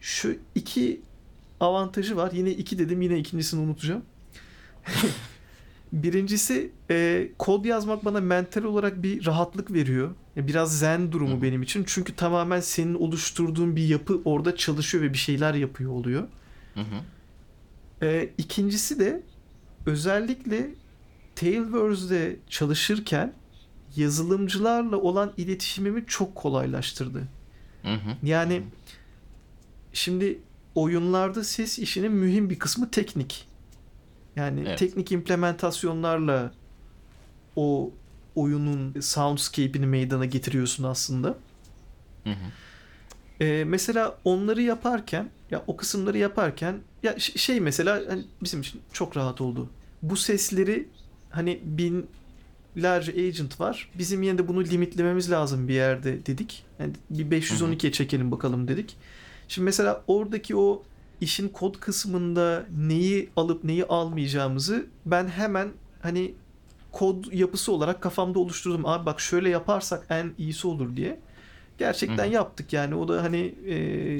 [0.00, 1.00] şu iki
[1.60, 2.32] avantajı var.
[2.32, 3.02] Yine iki dedim.
[3.02, 4.02] Yine ikincisini unutacağım.
[6.02, 10.14] Birincisi e, kod yazmak bana mental olarak bir rahatlık veriyor.
[10.36, 11.42] Ya Biraz zen durumu Hı.
[11.42, 11.84] benim için.
[11.86, 16.28] Çünkü tamamen senin oluşturduğun bir yapı orada çalışıyor ve bir şeyler yapıyor oluyor.
[16.74, 18.06] Hı hı.
[18.06, 19.22] E, ikincisi de
[19.86, 20.70] özellikle
[21.36, 23.32] Tailwords'de çalışırken
[23.96, 27.22] yazılımcılarla olan iletişimimi çok kolaylaştırdı.
[27.82, 28.16] Hı hı.
[28.22, 28.62] Yani
[29.92, 30.40] şimdi
[30.74, 33.48] oyunlarda ses işinin mühim bir kısmı teknik.
[34.36, 34.78] Yani Evet.
[34.78, 36.52] teknik implementasyonlarla
[37.56, 37.90] o
[38.34, 41.28] oyunun soundscape'ini meydana getiriyorsun aslında.
[42.24, 42.52] Hı hı.
[43.40, 49.16] Ee, mesela onları yaparken ya o kısımları yaparken ya şey mesela hani bizim için çok
[49.16, 49.70] rahat oldu.
[50.02, 50.88] Bu sesleri
[51.30, 53.90] hani binlerce agent var.
[53.98, 56.64] Bizim yine de bunu limitlememiz lazım bir yerde dedik.
[56.78, 58.96] Yani bir 512'ye çekelim bakalım dedik.
[59.48, 60.82] Şimdi mesela oradaki o
[61.20, 65.68] işin kod kısmında neyi alıp neyi almayacağımızı ben hemen
[66.02, 66.34] hani
[66.92, 68.86] kod yapısı olarak kafamda oluşturdum.
[68.86, 71.20] Abi bak şöyle yaparsak en iyisi olur diye.
[71.78, 72.32] Gerçekten Hı hı.
[72.32, 72.94] yaptık yani.
[72.94, 73.74] O da hani e,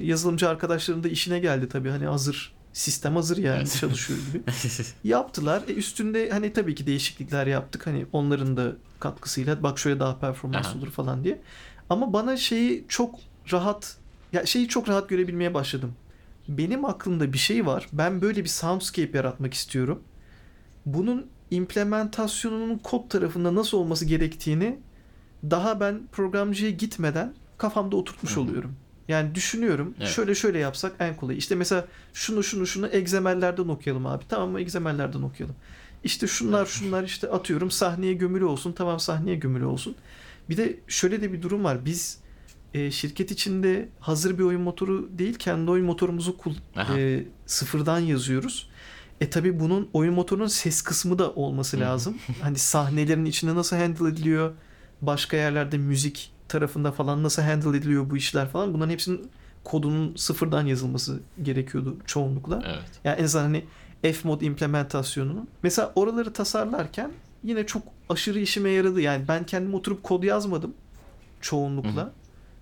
[0.07, 1.91] yazılımcı arkadaşların da işine geldi tabii.
[1.91, 4.43] Hani hazır sistem hazır yani çalışıyor gibi.
[5.05, 5.63] Yaptılar.
[5.69, 7.87] E, üstünde hani tabii ki değişiklikler yaptık.
[7.87, 10.79] Hani onların da katkısıyla bak şöyle daha performans Aha.
[10.79, 11.41] olur falan diye.
[11.91, 13.21] Ama bana şeyi çok
[13.53, 13.97] rahat
[14.33, 15.93] ya şeyi çok rahat görebilmeye başladım.
[16.49, 17.89] Benim aklımda bir şey var.
[17.93, 20.03] Ben böyle bir soundscape yaratmak istiyorum.
[20.87, 24.79] Bunun implementasyonunun kod tarafında nasıl olması gerektiğini
[25.51, 28.77] daha ben programcıya gitmeden kafamda oturtmuş Hı oluyorum.
[29.09, 29.95] Yani düşünüyorum.
[29.99, 30.09] Evet.
[30.09, 31.39] Şöyle şöyle yapsak en kolay.
[31.39, 31.85] İşte mesela
[32.15, 34.25] şunu şunu şunu egzemellerden okuyalım abi.
[34.29, 34.61] Tamam mı?
[34.61, 35.57] Egzemellerden okuyalım.
[36.05, 38.73] İşte şunlar şunlar işte atıyorum sahneye gömülü olsun.
[38.73, 39.95] Tamam sahneye gömülü olsun.
[40.51, 41.85] Bir de şöyle de bir durum var.
[41.85, 42.19] Biz
[42.77, 46.99] e, şirket içinde hazır bir oyun motoru değil kendi oyun motorumuzu kul- Aha.
[46.99, 48.69] e, sıfırdan yazıyoruz.
[49.21, 52.17] E tabi bunun oyun motorunun ses kısmı da olması lazım.
[52.43, 54.53] hani sahnelerin içinde nasıl handle ediliyor?
[55.03, 58.75] Başka yerlerde müzik tarafında falan nasıl handle ediliyor bu işler falan.
[58.75, 59.29] Bunların hepsinin
[59.65, 62.63] kodunun sıfırdan yazılması gerekiyordu çoğunlukla.
[62.67, 62.91] Evet.
[63.05, 63.65] Yani en azından hani
[64.03, 65.47] F-mod implementasyonunu.
[65.63, 67.11] Mesela oraları tasarlarken
[67.45, 69.01] yine çok aşırı işime yaradı.
[69.01, 70.75] Yani ben kendim oturup kod yazmadım
[71.41, 72.03] çoğunlukla.
[72.03, 72.13] Hı hı.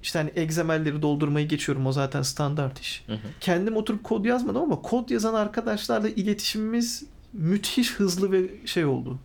[0.05, 3.05] İşte hani egzemelleri doldurmayı geçiyorum o zaten standart iş.
[3.07, 3.19] Hı hı.
[3.41, 9.19] Kendim oturup kod yazmadım ama kod yazan arkadaşlarla iletişimimiz müthiş hızlı ve şey oldu.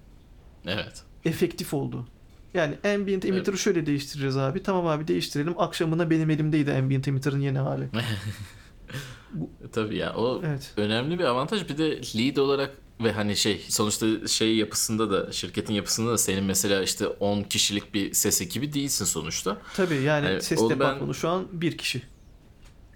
[0.66, 1.04] Evet.
[1.26, 2.08] Efektif oldu.
[2.54, 3.60] Yani ambient emitter'ı Evet.
[3.60, 4.64] şöyle değiştireceğiz abi.
[4.64, 5.54] Tamam abi değiştirelim.
[5.58, 7.90] Akşamına benim elimdeydi ambient emitter'ın yeni hali.
[9.72, 10.74] Tabii ya o Evet.
[10.78, 11.70] önemli bir avantaj.
[11.70, 12.72] Bir de lead olarak
[13.04, 17.94] ve hani şey sonuçta şey yapısında da şirketin yapısında da senin mesela işte 10 kişilik
[17.94, 19.58] bir ses ekibi değilsin sonuçta.
[19.76, 22.02] Tabii yani Evet, ses onu ben- departmanı şu an bir kişi.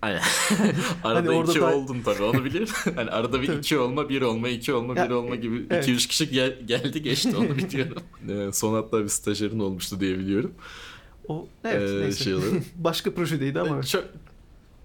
[0.01, 0.21] Aynen.
[1.03, 2.73] arada Hani iki da- oldun tabii onu biliyorum.
[2.95, 3.57] hani arada bir Tabii.
[3.59, 5.83] iki olma, bir olma, iki olma, Ya, bir olma gibi evet.
[5.83, 8.03] iki üç kişi gel- geldi geçti onu biliyorum.
[8.29, 10.51] Ee, son hatta bir stajyerin olmuştu diye biliyorum.
[11.27, 12.23] O evet Ee, neyse.
[12.23, 12.33] şey.
[12.75, 13.83] Başka projedeydi ama.
[13.83, 14.03] Çok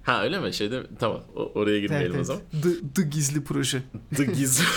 [0.08, 0.52] Ha öyle mi?
[0.54, 1.20] Şeyde tamam.
[1.36, 2.42] O- oraya girmeyelim Evet, o zaman.
[2.62, 3.82] The, The gizli proje.
[4.16, 4.62] The Giz.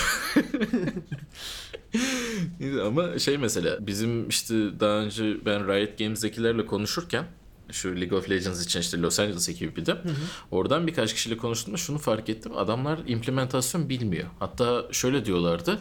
[2.59, 7.25] Neyse, Ama şey mesela bizim işte daha önce ben Riot Games'dekilerle konuşurken
[7.71, 9.97] şu League of Legends için işte Los Angeles ekibiydim.
[10.51, 12.51] Oradan birkaç kişiyle konuştuğumda şunu fark ettim.
[12.57, 14.27] Adamlar implementasyon bilmiyor.
[14.39, 15.79] Hatta şöyle diyorlardı.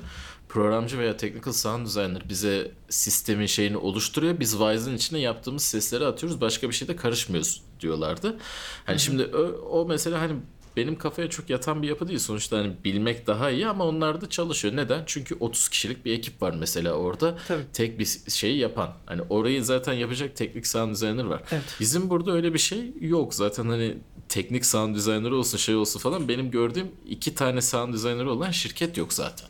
[0.50, 4.40] Programcı veya technical sound designer bize sistemin şeyini oluşturuyor.
[4.40, 6.40] Biz Wise'ın içine yaptığımız sesleri atıyoruz.
[6.40, 8.36] Başka bir şeyde karışmıyoruz diyorlardı.
[8.84, 9.40] Hani şimdi o,
[9.70, 10.32] o mesela hani
[10.76, 12.18] benim kafaya çok yatan bir yapı değil.
[12.18, 14.76] Sonuçta hani bilmek daha iyi ama onlar da çalışıyor.
[14.76, 15.02] Neden?
[15.06, 17.38] Çünkü 30 kişilik bir ekip var mesela orada.
[17.48, 17.62] Tabii.
[17.72, 18.92] Tek bir şeyi yapan.
[19.06, 21.42] Hani orayı zaten yapacak teknik sound designer var.
[21.50, 21.64] Evet.
[21.80, 23.34] Bizim burada öyle bir şey yok.
[23.34, 23.96] Zaten hani
[24.28, 28.96] teknik sound designer olsun şey olsun falan benim gördüğüm iki tane sound designer olan şirket
[28.96, 29.48] yok zaten.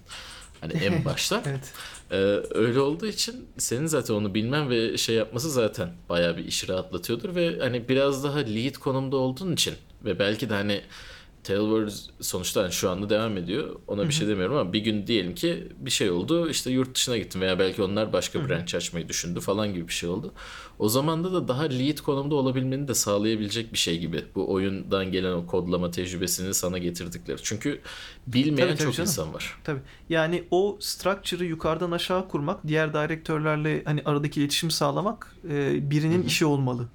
[0.60, 1.42] Hani en başta.
[1.46, 1.72] Evet.
[2.10, 2.16] Ee,
[2.58, 7.34] öyle olduğu için senin zaten onu bilmen ve şey yapması zaten bayağı bir işi rahatlatıyordur
[7.34, 10.82] ve hani biraz daha lead konumda olduğun için ve belki de hani
[11.44, 13.76] Tailwords sonuçta hani şu anda devam ediyor.
[13.86, 16.50] Ona bir şey demiyorum ama bir gün diyelim ki bir şey oldu.
[16.50, 20.08] işte yurt dışına gittim veya belki onlar başka branch açmayı düşündü falan gibi bir şey
[20.08, 20.32] oldu.
[20.78, 24.24] O zamanda da daha lead konumda olabilmeni de sağlayabilecek bir şey gibi.
[24.34, 27.38] Bu oyundan gelen o kodlama tecrübesini sana getirdikleri.
[27.42, 27.80] Çünkü
[28.26, 29.10] bilmeyen Tabii, tabii çok canım.
[29.10, 29.58] insan var.
[29.64, 29.80] Tabii.
[30.08, 35.36] Yani o structure'ı yukarıdan aşağı kurmak, diğer direktörlerle hani aradaki iletişim sağlamak
[35.90, 36.88] birinin işi olmalı.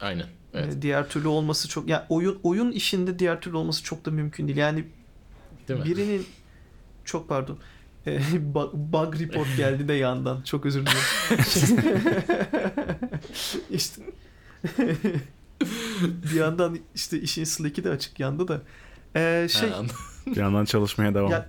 [0.00, 0.26] Aynen.
[0.54, 0.74] Evet.
[0.74, 4.46] E, diğer türlü olması çok ya oyun oyun işinde diğer türlü olması çok da mümkün
[4.48, 4.58] değil.
[4.58, 4.84] Yani
[5.68, 5.86] Değil mi?
[5.86, 6.26] birinin
[7.04, 7.58] çok pardon.
[8.06, 8.20] E,
[8.54, 10.42] bug, bug report geldi de yandan.
[10.42, 11.44] Çok özür dilerim.
[13.70, 14.02] işte
[15.98, 18.62] bir yandan işte işin Slack'i de açık yanda da.
[19.16, 19.70] E, şey.
[20.26, 21.30] Bir yandan çalışmaya devam.
[21.30, 21.46] ya,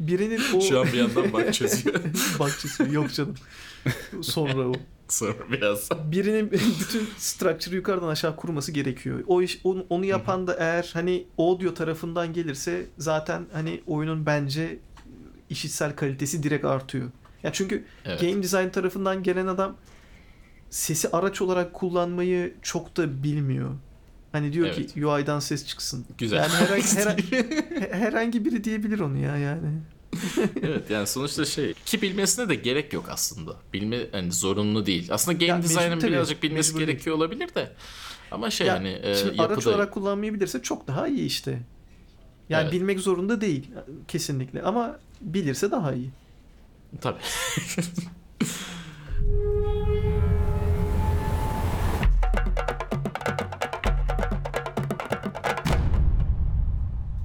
[0.00, 2.00] birinin o Şu an bir yandan bak çözüyor.
[2.38, 2.90] bug çiziyor.
[2.90, 3.34] Yok canım.
[4.22, 4.72] Sonra o.
[5.12, 5.88] Sonra biraz.
[6.12, 6.50] birinin
[6.80, 9.24] bütün structure'ı yukarıdan aşağı kurması gerekiyor.
[9.26, 14.78] O iş onu, onu yapan da eğer hani audio tarafından gelirse zaten hani oyunun bence
[15.50, 17.10] işitsel kalitesi direkt artıyor.
[17.42, 18.20] Ya çünkü Evet.
[18.20, 19.76] game design tarafından gelen adam
[20.70, 23.70] sesi araç olarak kullanmayı çok da bilmiyor.
[24.32, 24.94] Hani diyor Evet.
[24.94, 26.04] ki UI'dan ses çıksın.
[26.18, 26.36] Güzel.
[26.36, 29.68] Yani herhangi, herhangi, herhangi biri diyebilir onu ya yani.
[30.62, 33.56] evet yani sonuçta şey ki bilmesine de gerek yok aslında.
[33.72, 35.08] Bilme hani zorunlu değil.
[35.10, 37.72] Aslında game Ya mecbur design'ın birazcık bilmesi gerekiyor olabilir de.
[38.30, 41.62] Ama şey Ya, hani e, Şimdi araç yapıda olarak kullanmayı bilirse çok daha iyi işte.
[42.48, 42.72] Yani Evet.
[42.72, 43.70] bilmek zorunda değil
[44.08, 46.10] kesinlikle ama bilirse daha iyi.
[47.00, 47.18] tabii.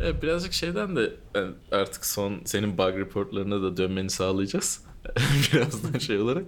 [0.08, 4.82] Evet, birazcık şeyden de yani artık son senin bug reportlarına da dönmeni sağlayacağız.
[5.53, 6.43] Birazdan şey olarak.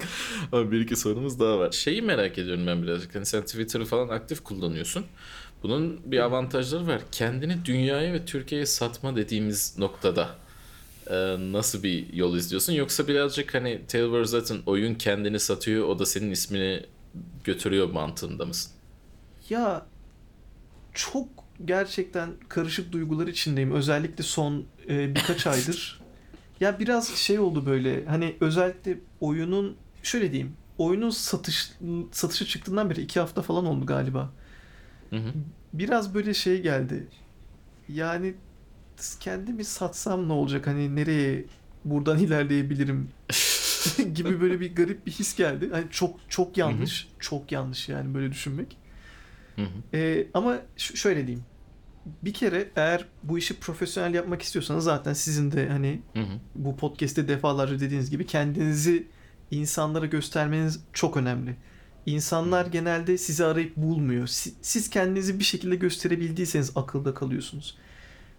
[0.52, 1.72] Ama bir iki sorumuz daha var.
[1.72, 3.16] Şeyi merak ediyorum ben birazcık.
[3.16, 5.06] Hani sen Twitter'ı falan aktif kullanıyorsun.
[5.64, 7.02] Bunun bir avantajları var.
[7.12, 10.30] Kendini dünyaya ve Türkiye'ye satma dediğimiz noktada
[11.08, 11.16] e,
[11.52, 12.74] nasıl bir yol izliyorsun?
[12.74, 15.88] Yoksa birazcık hani Tailworld zaten oyun kendini satıyor.
[15.88, 16.86] O da senin ismini
[17.44, 18.72] götürüyor mantığında mısın?
[19.50, 19.86] Ya
[20.94, 21.28] çok
[21.66, 23.72] gerçekten karışık duygular içindeyim.
[23.72, 26.02] Özellikle son e, birkaç aydır.
[26.60, 28.06] Ya biraz şey oldu böyle.
[28.06, 30.54] Hani özellikle oyunun şöyle diyeyim.
[30.78, 31.72] Oyunun satış
[32.12, 34.32] satışa çıktığından beri iki hafta falan oldu galiba.
[35.10, 35.34] Hı hı.
[35.74, 37.08] Biraz böyle şey geldi.
[37.90, 38.34] Yani
[39.20, 40.68] kendimi satsam ne olacak?
[40.68, 41.46] Hani nereye
[41.86, 43.10] buradan ilerleyebilirim
[44.14, 45.70] gibi böyle bir garip bir his geldi.
[45.72, 47.08] Hani çok çok yanlış.
[47.20, 48.78] Çok yanlış yani böyle düşünmek.
[49.56, 49.98] Hı hı.
[49.98, 51.46] Ee, ama şöyle diyeyim.
[52.24, 56.26] Bir kere eğer bu işi profesyonel yapmak istiyorsanız zaten sizin de hani Hı hı.
[56.56, 59.08] bu podcast'te defalarca dediğiniz gibi kendinizi
[59.52, 61.56] insanlara göstermeniz çok önemli.
[62.06, 64.28] İnsanlar genelde sizi arayıp bulmuyor.
[64.28, 67.78] Si- Siz kendinizi bir şekilde gösterebildiyseniz akılda kalıyorsunuz.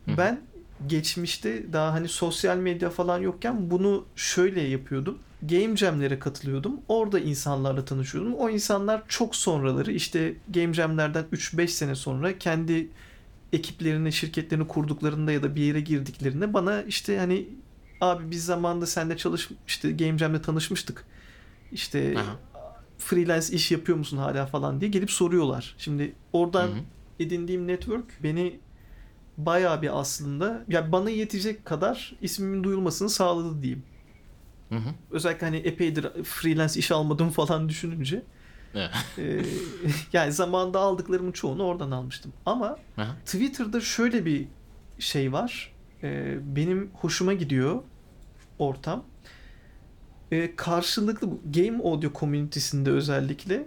[0.07, 0.11] Hı.
[0.18, 0.41] Ben
[0.87, 5.18] geçmişte daha hani sosyal medya falan yokken bunu şöyle yapıyordum.
[5.43, 6.81] Game Jam'lere katılıyordum.
[6.89, 8.35] Orada insanlarla tanışıyordum.
[8.35, 12.89] O insanlar çok sonraları işte Game Jam'lerden 3-5 sene sonra kendi
[13.53, 17.48] ekiplerini, şirketlerini kurduklarında ya da bir yere girdiklerinde bana işte hani
[18.01, 21.05] abi biz zamanında seninle çalış işte Game Jam'le tanışmıştık.
[21.72, 22.38] İşte Aha.
[22.98, 25.74] freelance iş yapıyor musun hala falan diye gelip soruyorlar.
[25.78, 26.78] Şimdi oradan Hı hı.
[27.20, 28.61] edindiğim network beni
[29.38, 33.82] bayağı bir aslında ya bana yetecek kadar ismimin duyulmasını sağladı diyeyim.
[34.68, 34.94] Hı hı.
[35.11, 38.22] Özellikle hani epeydir freelance iş almadım falan düşününce
[38.75, 38.91] Evet.
[39.18, 39.43] e,
[40.12, 42.33] yani zamanında aldıklarımın çoğunu oradan almıştım.
[42.47, 43.16] Ama Aha.
[43.25, 44.47] Twitter'da şöyle bir
[44.99, 45.73] şey var.
[46.03, 47.83] E, benim hoşuma gidiyor
[48.59, 49.05] ortam.
[50.31, 53.66] E, karşılıklı game audio komünitesinde özellikle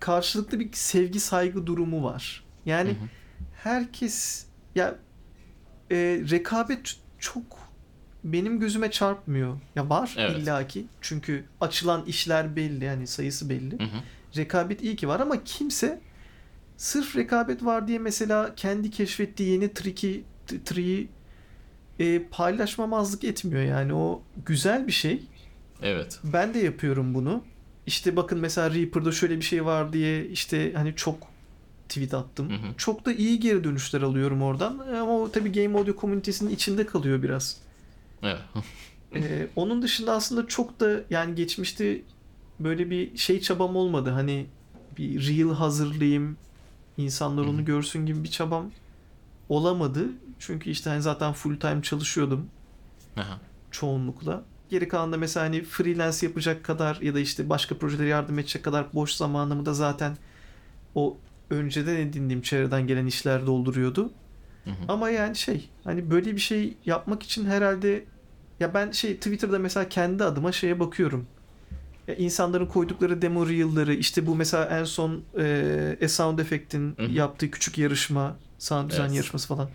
[0.00, 2.44] karşılıklı bir sevgi saygı durumu var.
[2.66, 3.08] Yani Hı hı.
[3.62, 4.94] herkes ya
[5.90, 5.96] e,
[6.30, 7.70] rekabet çok
[8.24, 9.56] benim gözüme çarpmıyor.
[9.76, 10.38] Ya var Evet.
[10.38, 10.86] illaki.
[11.00, 13.78] Çünkü açılan işler belli yani sayısı belli.
[13.78, 14.02] Hı hı.
[14.36, 16.00] Rekabet iyi ki var ama kimse
[16.76, 21.08] sırf rekabet var diye mesela kendi keşfettiği yeni triki t- tree'yi
[21.98, 25.22] e, paylaşmamazlık etmiyor yani o güzel bir şey.
[25.82, 26.20] Evet.
[26.24, 27.44] Ben de yapıyorum bunu.
[27.86, 31.16] İşte bakın mesela Reaper'da şöyle bir şey var diye işte hani çok
[31.88, 32.50] tweet attım.
[32.50, 32.74] Hı hı.
[32.76, 34.78] Çok da iyi geri dönüşler alıyorum oradan.
[34.78, 37.56] Ama o tabii Game Audio komünitesinin içinde kalıyor biraz.
[38.22, 38.38] Evet.
[39.14, 42.00] Ee, onun dışında aslında çok da yani geçmişte
[42.60, 44.10] böyle bir şey çabam olmadı.
[44.10, 44.46] Hani
[44.98, 46.36] bir reel hazırlayayım,
[46.96, 48.70] insanlar onu görsün gibi bir çabam
[49.48, 50.08] olamadı.
[50.38, 52.46] Çünkü işte hani zaten full time çalışıyordum
[53.16, 53.38] Aha.
[53.70, 54.42] çoğunlukla.
[54.70, 58.64] Geri kalan da mesela hani freelance yapacak kadar ya da işte başka projelere yardım edecek
[58.64, 60.16] kadar boş zamanımı da zaten
[60.94, 61.16] o
[61.50, 64.10] önceden edindiğim çevreden gelen işler dolduruyordu.
[64.64, 64.74] Hı hı.
[64.88, 68.04] Ama yani şey hani böyle bir şey yapmak için herhalde
[68.60, 71.26] ya ben şey Twitter'da mesela kendi adıma şeye bakıyorum.
[72.10, 77.50] Ya insanların koydukları demo reel'ları işte bu mesela en son e, A Sound Effect'in yaptığı
[77.50, 79.14] küçük yarışma sound design Evet.
[79.14, 79.70] yarışması falan.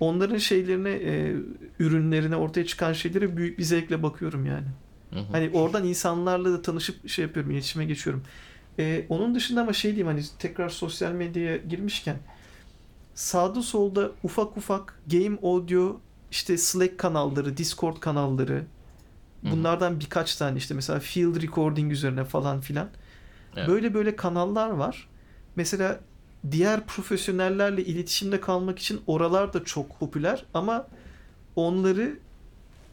[0.00, 1.34] Onların şeylerine e,
[1.78, 4.66] ürünlerine ortaya çıkan şeylere büyük bir zevkle bakıyorum yani.
[5.10, 5.24] Hı hı.
[5.32, 8.22] Hani oradan insanlarla da tanışıp şey yapıyorum, iletişime geçiyorum.
[8.78, 12.16] Ee, onun dışında ama şey diyeyim hani tekrar sosyal medyaya girmişken
[13.14, 16.00] sağda solda ufak ufak game audio
[16.30, 18.64] işte Slack kanalları, Discord kanalları.
[19.44, 22.88] Bunlardan birkaç tane işte mesela field recording üzerine falan filan
[23.56, 23.68] Evet.
[23.68, 25.08] böyle böyle kanallar var.
[25.56, 26.00] Mesela
[26.50, 30.86] diğer profesyonellerle iletişimde kalmak için oralar da çok popüler ama
[31.56, 32.18] onları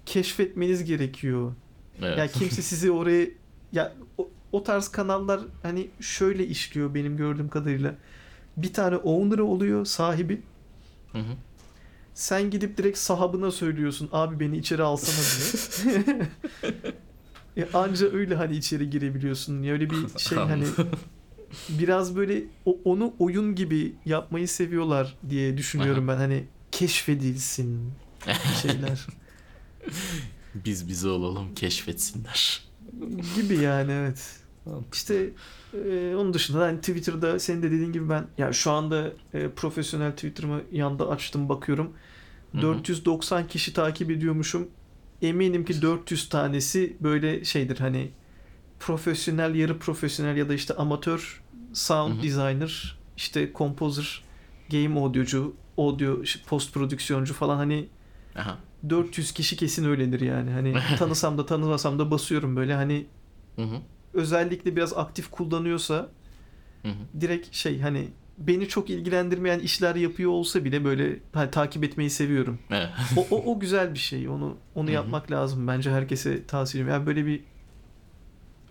[0.06, 1.54] keşfetmeniz gerekiyor.
[2.02, 2.18] Evet.
[2.18, 3.28] Ya kimse sizi oraya
[3.72, 7.96] ya o, o tarz kanallar hani şöyle işliyor benim gördüğüm kadarıyla.
[8.58, 10.42] Bir tane owner'ı oluyor sahibi.
[11.12, 11.34] Hı hı.
[12.14, 15.26] Sen gidip direkt sahabına söylüyorsun abi beni içeri alsana
[15.86, 16.28] diye.
[17.66, 19.64] e, anca öyle hani içeri girebiliyorsun.
[19.64, 20.66] Ya öyle bir şey hani
[21.70, 22.44] biraz böyle
[22.86, 27.92] onu oyun gibi yapmayı seviyorlar diye düşünüyorum ben hani keşfedilsin
[28.62, 29.08] şeyler
[30.56, 32.64] Biz bize olalım keşfetsinler.
[33.36, 34.41] gibi yani evet.
[34.94, 35.30] İşte
[35.74, 40.12] e, onun dışında hani Twitter'da senin de dediğin gibi ben ya şu anda e, profesyonel
[40.12, 41.94] Twitter'ımı yanda açtım bakıyorum.
[42.52, 42.62] Hı hı.
[42.62, 44.68] 490 kişi takip ediyormuşum.
[45.22, 48.12] Eminim ki 400 tanesi böyle şeydir hani
[48.80, 51.44] profesyonel yarı profesyonel ya da işte amatör
[51.74, 52.24] sound Hı hı.
[52.24, 54.24] designer, işte composer,
[54.72, 57.88] game audiocu, audio post prodüksiyoncu falan hani
[58.36, 58.58] Aha.
[58.90, 60.52] 400 kişi kesin öyledir yani.
[60.52, 63.06] Hani tanısam da tanımasam da basıyorum böyle hani
[63.56, 63.82] Hı hı.
[64.14, 66.10] Özellikle biraz aktif kullanıyorsa
[66.82, 67.22] Hı hı.
[67.22, 68.08] direkt şey hani
[68.38, 72.60] beni çok ilgilendirmeyen işler yapıyor olsa bile böyle hani, takip etmeyi seviyorum.
[72.72, 72.90] Evet.
[73.18, 74.30] O, o, o güzel bir şey.
[74.30, 74.96] Onu onu Hı hı.
[74.96, 77.00] yapmak lazım bence herkese tavsiye ediyorum.
[77.00, 77.44] Yani böyle bir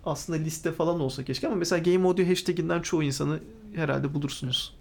[0.05, 3.39] aslında liste falan olsa keşke ama mesela Game Audio hashtaginden çoğu insanı
[3.75, 4.73] herhalde bulursunuz.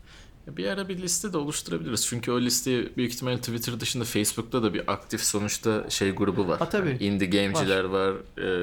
[0.56, 2.06] Bir ara bir liste de oluşturabiliriz.
[2.06, 6.58] Çünkü o listeyi büyük ihtimalle Twitter dışında Facebook'ta da bir aktif sonuçta şey grubu var.
[6.58, 6.88] Ha, tabii.
[6.88, 8.14] Yani indie gameciler var,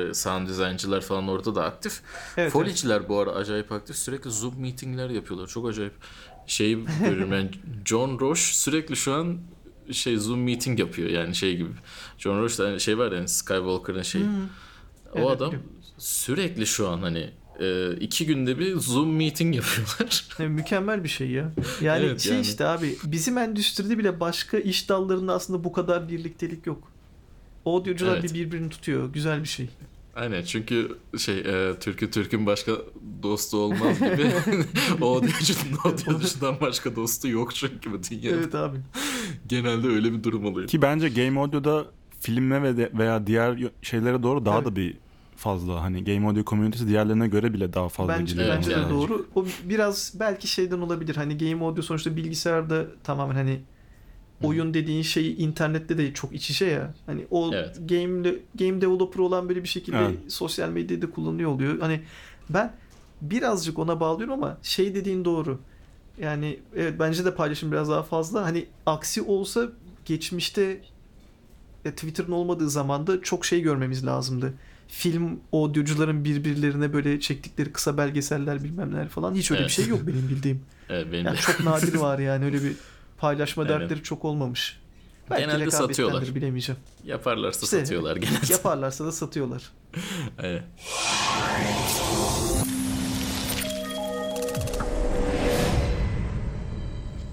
[0.10, 2.02] e, sound design'cılar falan orada da aktif.
[2.38, 3.96] Evet, Foleyciler bu ara acayip aktif.
[3.96, 5.48] Sürekli Zoom meetingler yapıyorlar.
[5.48, 5.94] Çok acayip.
[6.48, 7.50] Şeyi görüyorum yani
[7.86, 9.38] John Roche sürekli şu an
[9.92, 11.70] şey Zoom meeting yapıyor yani şey gibi.
[12.18, 14.22] John Roche da hani şey var yani Skywalker'ın şey.
[14.22, 14.44] Hmm.
[15.14, 15.54] O Evet, adam
[15.98, 17.30] sürekli şu an hani
[17.60, 20.26] e, iki günde bir Zoom meeting yapıyorlar.
[20.40, 21.52] Yani mükemmel bir şey ya.
[21.82, 22.42] Yani Evet, şey yani.
[22.42, 26.92] işte abi bizim endüstride bile başka iş dallarında aslında bu kadar birliktelik yok.
[27.66, 28.24] Audiocular Evet.
[28.24, 29.14] bir birbirini tutuyor.
[29.14, 29.70] Güzel bir şey.
[30.16, 32.72] Aynen çünkü şey e, Türk'ü Türk'ün başka
[33.24, 34.32] dostu olmaz gibi
[35.02, 35.16] o
[35.86, 38.36] audiocudan başka dostu yok çünkü bu dünyada.
[38.36, 38.78] Evet abi.
[39.48, 40.68] Genelde öyle bir durum oluyor.
[40.68, 41.86] Ki bence Game Audio'da
[42.20, 44.68] filme ve de- veya diğer şeylere doğru daha Evet.
[44.68, 44.98] da bir
[45.38, 48.48] fazla hani Game Audio komünitesi diğerlerine göre bile daha fazla Bence, gidiyor.
[48.48, 49.28] Evet, bence de doğru.
[49.36, 51.16] O biraz belki şeyden olabilir.
[51.16, 53.60] Hani game audio sonuçta bilgisayarda tamamen hani
[54.44, 56.94] oyun dediğin şey internette de çok iç içe ya.
[57.06, 57.76] Hani o Evet.
[57.90, 60.18] game game developer olan böyle bir şekilde Evet.
[60.28, 61.80] sosyal medyada kullanıyor oluyor.
[61.80, 62.02] Hani
[62.50, 62.74] ben
[63.22, 65.60] birazcık ona bağlıyorum ama şey dediğin doğru.
[66.22, 68.44] Yani evet bence de paylaşım biraz daha fazla.
[68.46, 69.68] Hani aksi olsa
[70.06, 70.82] geçmişte
[71.84, 74.54] Twitter'ın olmadığı zamanda çok şey görmemiz lazımdı.
[74.88, 79.34] Film audiocuların birbirlerine böyle çektikleri kısa belgeseller bilmem neler falan.
[79.36, 79.70] Hiç öyle Evet.
[79.70, 80.62] bir şey yok benim bildiğim.
[80.90, 81.42] Evet, benim Yani de.
[81.42, 82.74] çok nadir var yani öyle bir
[83.18, 83.80] paylaşma Aynen.
[83.82, 84.80] dertleri çok olmamış.
[85.30, 86.36] Belki Genelde satıyorlar.
[86.36, 86.82] bilemeyeceğim.
[87.06, 88.52] Yaparlarsa İşte, satıyorlar genelde.
[88.54, 89.64] Yaparlarsa da satıyorlar.
[90.40, 90.64] Aynen.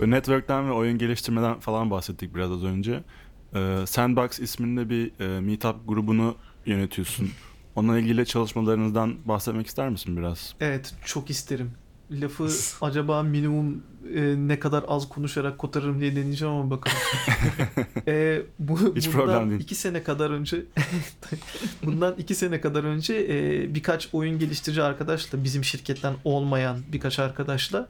[0.01, 3.05] Ve network'ten ve oyun geliştirmeden falan bahsettik biraz az önce.
[3.55, 6.35] Ee, Sandbox isminde bir e, meetup grubunu
[6.67, 7.31] yönetiyorsun.
[7.77, 10.55] Onunla ilgili çalışmalarınızdan bahsetmek ister misin biraz?
[10.61, 11.71] Evet çok isterim.
[12.11, 12.49] Lafı
[12.81, 13.83] acaba minimum
[14.15, 16.97] e, ne kadar az konuşarak kotarırım diye deneyeceğim ama bakalım.
[18.09, 19.61] e, bu, Hiç problem değil.
[19.61, 20.63] iki sene kadar önce
[21.83, 27.89] bundan iki sene kadar önce e, birkaç oyun geliştirici arkadaşla bizim şirketten olmayan birkaç arkadaşla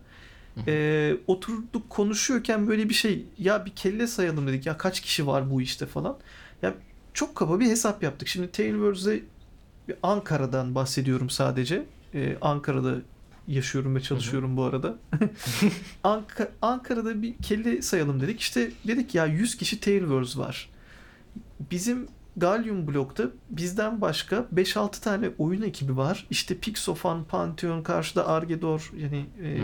[0.67, 5.51] e, oturduk konuşuyorken böyle bir şey ya bir kelle sayalım dedik ya kaç kişi var
[5.51, 6.17] bu işte falan.
[6.63, 6.75] Ya
[7.15, 8.29] çok kaba bir hesap yaptık.
[8.29, 9.21] Şimdi Tailwords'e
[10.03, 11.85] Ankara'dan bahsediyorum sadece.
[12.15, 12.97] Ee, Ankara'da
[13.49, 14.99] yaşıyorum ve çalışıyorum bu arada.
[16.05, 18.41] Anka- Ankara'da bir kelle sayalım dedik.
[18.41, 20.71] İşte dedik ya 100 kişi Tailwords var.
[21.71, 26.27] Bizim Gallium blokta bizden başka 5-6 tane oyun ekibi var.
[26.31, 29.61] İşte Pixofan, Pantheon, karşıda Argedor yani e,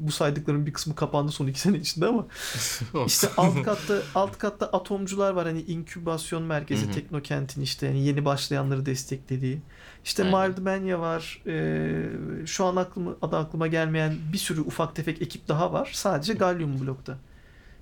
[0.00, 2.26] bu saydıkların bir kısmı kapandı son 2 sene içinde ama
[3.06, 6.94] işte alt katta alt katta atomcular var hani inkübasyon merkezi Hı hı.
[6.94, 9.62] Teknokent'in işte yani yeni başlayanları desteklediği.
[10.04, 10.50] İşte Aynen.
[10.50, 11.42] Mild Mania var.
[11.46, 15.90] Ee, şu an aklıma adı aklıma gelmeyen bir sürü ufak tefek ekip daha var.
[15.94, 17.18] Sadece Gallium blokta.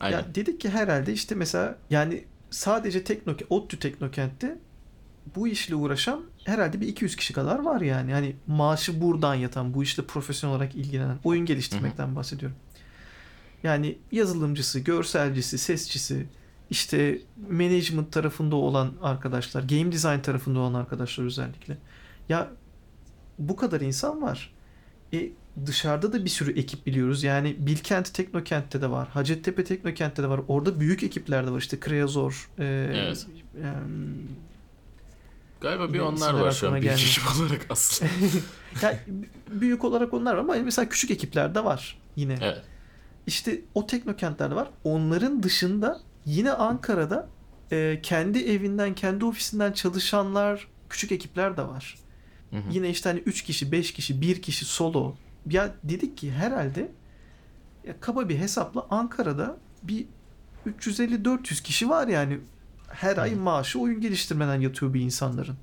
[0.00, 0.18] Aynen.
[0.18, 2.24] Ya dedik ki herhalde işte mesela yani
[2.56, 4.58] sadece Tekno ODTÜ Teknokent'te
[5.36, 8.12] bu işle uğraşan herhalde bir 200 kişi kadar var yani.
[8.12, 12.56] Hani maaşı buradan yatan, bu işle profesyonel olarak ilgilenen, oyun geliştirmekten bahsediyorum.
[13.62, 16.26] Yani yazılımcısı, görselcisi, sesçisi,
[16.70, 17.18] işte
[17.50, 21.78] management tarafında olan arkadaşlar, game design tarafında olan arkadaşlar özellikle.
[22.28, 22.50] Ya
[23.38, 24.54] bu kadar insan var.
[25.12, 25.30] E,
[25.66, 27.22] dışarıda da bir sürü ekip biliyoruz.
[27.22, 29.08] Yani Bilkent Teknokent'te de var.
[29.08, 30.40] Hacettepe Teknokent'te de var.
[30.48, 31.58] Orada büyük ekipler de var.
[31.58, 32.50] İşte Kreazor.
[32.58, 32.64] e,
[32.94, 33.26] Evet.
[33.62, 34.16] em,
[35.60, 38.10] Galiba bir onlar var şu an bir kişi olarak aslında.
[38.82, 38.98] yani
[39.50, 42.38] büyük olarak onlar var ama mesela küçük ekipler de var yine.
[42.42, 42.62] evet.
[43.26, 44.70] İşte o teknokentlerde var.
[44.84, 47.28] Onların dışında yine Ankara'da
[47.72, 51.94] e, kendi evinden, kendi ofisinden çalışanlar, küçük ekipler de var.
[52.50, 52.62] Hı hı.
[52.70, 55.14] Yine işte hani 3 kişi, 5 kişi, 1 kişi solo.
[55.50, 56.92] Ya dedik ki herhalde
[57.86, 60.06] ya kaba bir hesapla Ankara'da bir
[60.66, 62.40] 350-400 kişi var yani.
[62.88, 65.56] Her ay maaşı oyun geliştirmeden yatıyor bir insanların.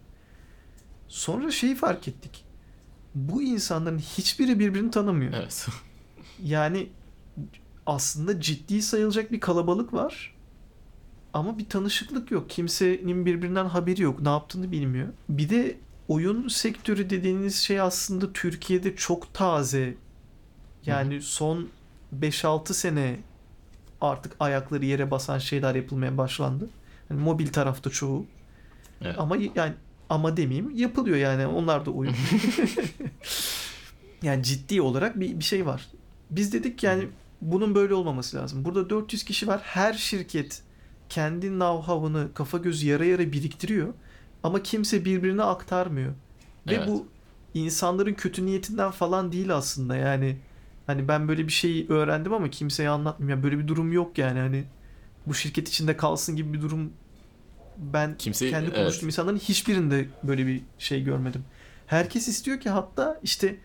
[1.08, 2.46] Sonra şeyi fark ettik.
[3.16, 5.34] Bu insanların hiçbiri birbirini tanımıyor.
[5.36, 5.68] Evet.
[6.44, 6.90] Yani
[7.86, 10.36] aslında ciddi sayılacak bir kalabalık var.
[11.34, 12.50] Ama bir tanışıklık yok.
[12.50, 14.22] Kimsenin birbirinden haberi yok.
[14.22, 15.08] Ne yaptığını bilmiyor.
[15.30, 15.78] Bir de
[16.14, 19.96] oyun sektörü dediğiniz şey aslında Türkiye'de çok taze.
[20.86, 21.70] Yani son
[22.20, 23.20] 5-6 sene
[24.02, 26.70] artık ayakları yere basan şeyler yapılmaya başlandı.
[27.10, 28.26] Yani mobil tarafta çoğu.
[29.02, 29.16] Evet.
[29.18, 29.74] Ama yani
[30.10, 32.16] ama demeyeyim yapılıyor yani onlar da oyun.
[34.22, 35.88] yani ciddi olarak bir, bir şey var.
[36.32, 37.08] Biz dedik yani
[37.42, 38.66] bunun böyle olmaması lazım.
[38.66, 39.62] Burada 400 kişi var.
[39.64, 40.62] Her şirket
[41.10, 43.94] kendi know-how'ını kafa göz yara yara biriktiriyor.
[44.44, 46.12] Ama kimse birbirine aktarmıyor.
[46.68, 46.88] Ve Evet.
[46.88, 47.08] bu
[47.54, 50.38] insanların kötü niyetinden falan değil aslında yani.
[50.88, 53.30] Hani ben böyle bir şey öğrendim ama kimseye anlatmıyorum.
[53.38, 54.64] Yani böyle bir durum yok yani hani
[55.28, 56.94] bu şirket içinde kalsın gibi bir durum
[57.78, 58.76] ben Kimse- kendi evet.
[58.78, 61.44] konuştuğum insanların hiçbirinde böyle bir şey görmedim.
[61.88, 63.56] Herkes istiyor ki hatta işte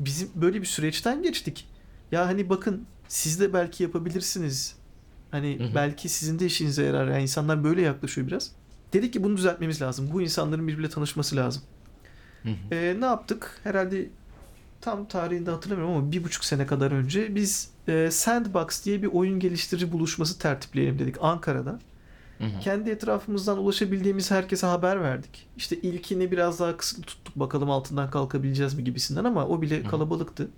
[0.00, 1.68] bizim böyle bir süreçten geçtik.
[2.12, 4.76] Ya hani bakın siz de belki yapabilirsiniz.
[5.30, 5.74] Hani Hı hı.
[5.74, 7.08] belki sizin de işinize yarar.
[7.08, 8.52] Yani insanlar böyle yaklaşıyor biraz.
[8.94, 10.10] Dedik ki bunu düzeltmemiz lazım.
[10.12, 11.62] Bu insanların birbiriyle tanışması lazım.
[12.42, 12.74] Hı hı.
[12.74, 13.60] Ee, ne yaptık?
[13.64, 14.08] Herhalde
[14.80, 19.40] tam tarihinde hatırlamıyorum ama bir buçuk sene kadar önce biz e, Sandbox diye bir oyun
[19.40, 21.78] geliştirici buluşması tertipleyelim dedik Ankara'da.
[22.38, 22.60] Hı hı.
[22.60, 25.46] Kendi etrafımızdan ulaşabildiğimiz herkese haber verdik.
[25.56, 29.88] İşte ilkini biraz daha kısıtlı tuttuk bakalım altından kalkabileceğiz mi gibisinden ama o bile Hı.
[29.88, 30.48] kalabalıktı.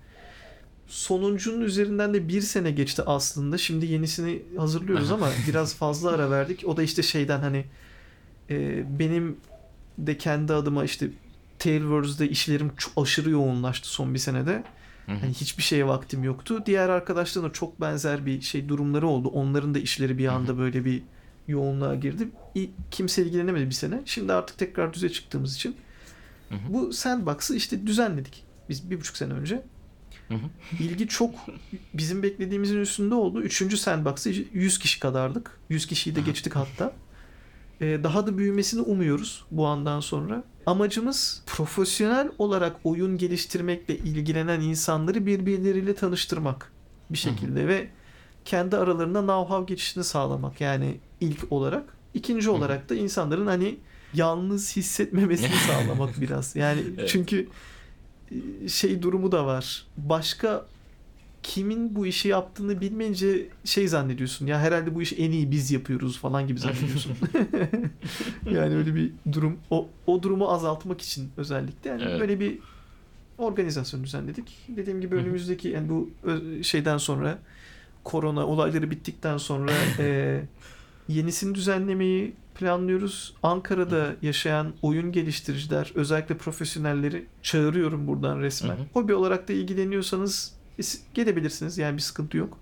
[0.87, 3.57] Sonuncunun üzerinden de bir sene geçti aslında.
[3.57, 6.63] Şimdi yenisini hazırlıyoruz ama biraz fazla ara verdik.
[6.67, 7.65] O da işte şeyden hani
[8.49, 9.37] e, benim
[9.97, 11.09] de kendi adıma işte
[11.59, 14.63] Tailwords'de işlerim çok aşırı yoğunlaştı son bir senede.
[15.21, 16.63] Hani hiçbir şeye vaktim yoktu.
[16.65, 19.27] Diğer arkadaşlarına çok benzer bir şey durumları oldu.
[19.27, 21.03] Onların da işleri bir anda böyle bir
[21.47, 22.27] yoğunluğa girdi.
[22.91, 24.01] Kimse ilgilenemedi bir sene.
[24.05, 25.75] Şimdi artık tekrar düze çıktığımız için
[26.69, 28.43] bu sandbox'ı işte düzenledik.
[28.69, 29.63] Biz bir buçuk sene önce.
[30.79, 31.35] İlgi çok
[31.93, 33.41] bizim beklediğimizin üstünde oldu.
[33.41, 35.59] Üçüncü sandbox'ı 100 kişi kadardık.
[35.69, 36.93] 100 kişiyi de geçtik hatta.
[37.81, 40.43] Ee, daha da büyümesini umuyoruz bu andan sonra.
[40.65, 46.71] Amacımız profesyonel olarak oyun geliştirmekle ilgilenen insanları birbirleriyle tanıştırmak
[47.09, 47.87] bir şekilde ve
[48.45, 51.83] kendi aralarında know-how geçişini sağlamak yani ilk olarak.
[52.13, 53.77] İkinci olarak da insanların hani
[54.13, 56.55] yalnız hissetmemesini sağlamak biraz.
[56.55, 57.09] Yani Evet.
[57.09, 57.47] çünkü
[58.63, 59.85] e, şey durumu da var.
[59.97, 60.65] Başka
[61.47, 64.47] kimin bu işi yaptığını bilmeyince şey zannediyorsun.
[64.47, 67.11] Ya herhalde bu işi en iyi biz yapıyoruz falan gibi zannediyorsun.
[68.51, 69.57] yani öyle bir durum.
[69.69, 72.19] O, o durumu azaltmak için özellikle yani Evet.
[72.19, 72.59] böyle bir
[73.37, 74.57] organizasyon düzenledik.
[74.67, 76.09] Dediğim gibi önümüzdeki yani bu
[76.63, 77.39] şeyden sonra
[78.03, 80.41] korona olayları bittikten sonra e,
[81.07, 83.35] yenisini düzenlemeyi planlıyoruz.
[83.43, 88.77] Ankara'da yaşayan oyun geliştiriciler, özellikle profesyonelleri çağırıyorum buradan resmen.
[88.93, 90.56] Hobi olarak da ilgileniyorsanız
[91.13, 91.77] gelebilirsiniz.
[91.77, 92.57] Yani bir sıkıntı yok.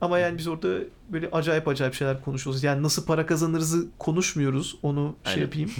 [0.00, 0.78] Ama yani biz orada
[1.12, 2.62] böyle acayip acayip şeyler konuşuyoruz.
[2.62, 4.78] Yani nasıl para kazanırızı konuşmuyoruz.
[4.82, 5.42] Onu şey Aynen.
[5.42, 5.70] yapayım.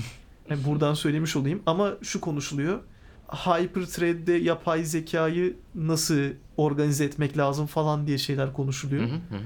[0.50, 1.62] Yani buradan söylemiş olayım.
[1.66, 2.80] Ama şu konuşuluyor.
[3.28, 6.20] Hyperthread'de yapay zekayı nasıl
[6.56, 9.02] organize etmek lazım falan diye şeyler konuşuluyor.
[9.02, 9.40] Hı hı hı.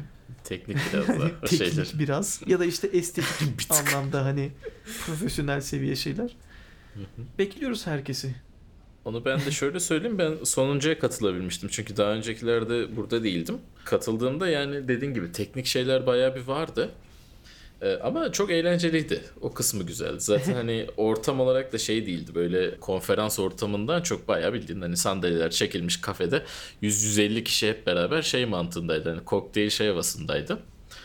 [0.44, 1.92] Teknik biraz Hani daha o teknik şeyler.
[1.98, 4.50] biraz ya da işte estetik anlamda hani
[5.06, 6.36] profesyonel seviye şeyler.
[7.38, 8.34] Bekliyoruz herkesi.
[9.04, 11.68] Onu ben de şöyle söyleyeyim ben sonuncuya katılabilmiştim.
[11.72, 13.58] Çünkü daha öncekilerde burada değildim.
[13.84, 16.90] Katıldığımda yani dediğin gibi teknik şeyler bayağı bir vardı.
[17.82, 19.22] Ee, ama çok eğlenceliydi.
[19.40, 20.20] O kısmı güzeldi.
[20.20, 22.34] Zaten hani ortam olarak da şey değildi.
[22.34, 26.42] Böyle konferans ortamından çok bayağı bildiğin hani sandalyeler çekilmiş kafede
[26.82, 29.10] 100-150 kişi hep beraber şey mantığındaydı.
[29.10, 30.58] Hani kokteyl şey havasındaydı.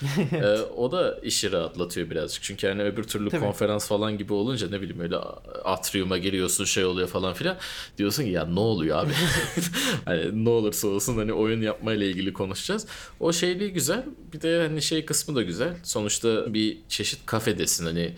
[0.33, 2.43] Ee, o da işi rahatlatıyor birazcık.
[2.43, 3.41] Çünkü hani öbür türlü Tabii.
[3.41, 5.17] konferans falan gibi olunca ne bileyim öyle
[5.63, 7.57] atriuma giriyorsun şey oluyor falan filan.
[7.97, 9.13] Diyorsun ki ya ne oluyor abi?
[10.05, 12.87] hani ne olursa olsun hani oyun yapmayla ilgili konuşacağız.
[13.19, 14.05] O şeyliği güzel.
[14.33, 15.73] Bir de hani şey kısmı da güzel.
[15.83, 18.15] Sonuçta bir çeşit kafedesin hani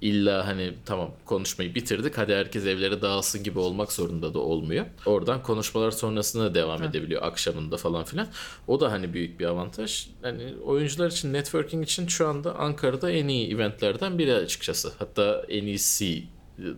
[0.00, 4.86] illa hani tamam konuşmayı bitirdik hadi herkes evlere dağılsın gibi olmak zorunda da olmuyor.
[5.06, 8.28] Oradan konuşmalar sonrasında devam edebiliyor akşamında falan filan.
[8.66, 10.06] O da hani büyük bir avantaj.
[10.22, 14.92] Hani oyuncular için networking için şu anda Ankara'da en iyi eventlerden biri açıkçası.
[14.98, 16.22] Hatta en iyisi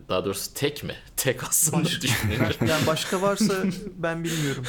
[0.09, 0.93] daha doğrusu tek mi?
[1.17, 2.45] Tek aslında Baş- düşününce.
[2.67, 3.53] Yani başka varsa
[3.97, 4.63] ben bilmiyorum.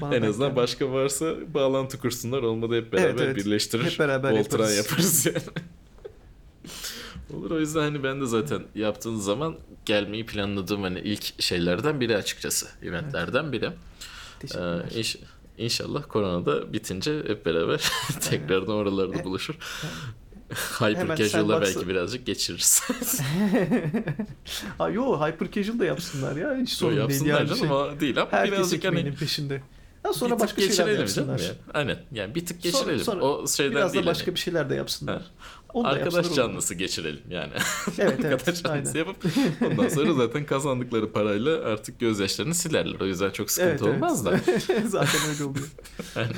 [0.00, 2.42] Bana En azından başka varsa bağlantı kursunlar.
[2.42, 3.36] Olmadı hep beraber Evet, evet.
[3.36, 3.84] birleştirir.
[3.84, 4.76] Hep beraber Voltran yaparız.
[4.76, 5.38] yaparız yani.
[7.34, 12.16] Olur o yüzden hani ben de zaten yaptığınız zaman gelmeyi planladığım hani ilk şeylerden biri
[12.16, 12.66] açıkçası.
[12.82, 13.70] Eventlerden biri.
[14.40, 14.84] Teşekkürler.
[14.94, 15.18] Ee, inş-
[15.58, 17.90] inşallah korona da bitince hep beraber
[18.20, 19.54] tekrardan oralarda buluşur.
[20.78, 22.82] Hyper Hemen casual'a belki birazcık geçiririz.
[24.78, 27.48] ha yo hyper casual da yapsınlar ya hiç sorun değil Yapsınlar yani.
[27.48, 29.62] canım Şey, ama değil ama herkes birazcık hani peşinde.
[30.02, 31.38] Ha, sonra bir başka şeyler de canım yapsınlar.
[31.38, 31.50] ya.
[31.74, 31.98] Aynen.
[32.12, 33.04] Yani bir tık Sonra- geçirelim.
[33.04, 34.34] sonra o şeyden Biraz değil da başka hani.
[34.34, 35.16] bir şeyler de yapsınlar.
[35.16, 35.22] Ha.
[35.74, 36.34] Onu da Arkadaş olur.
[36.36, 37.52] canlısı geçirelim yani.
[37.98, 38.24] Evet evet.
[38.32, 38.76] Arkadaş aynen.
[38.76, 39.16] canlısı yapıp
[39.70, 43.00] ondan sonra zaten kazandıkları parayla artık gözyaşlarını silerler.
[43.00, 43.94] O yüzden çok sıkıntı Evet, evet.
[43.94, 44.40] olmaz da.
[44.88, 45.66] Zaten öyle oluyor.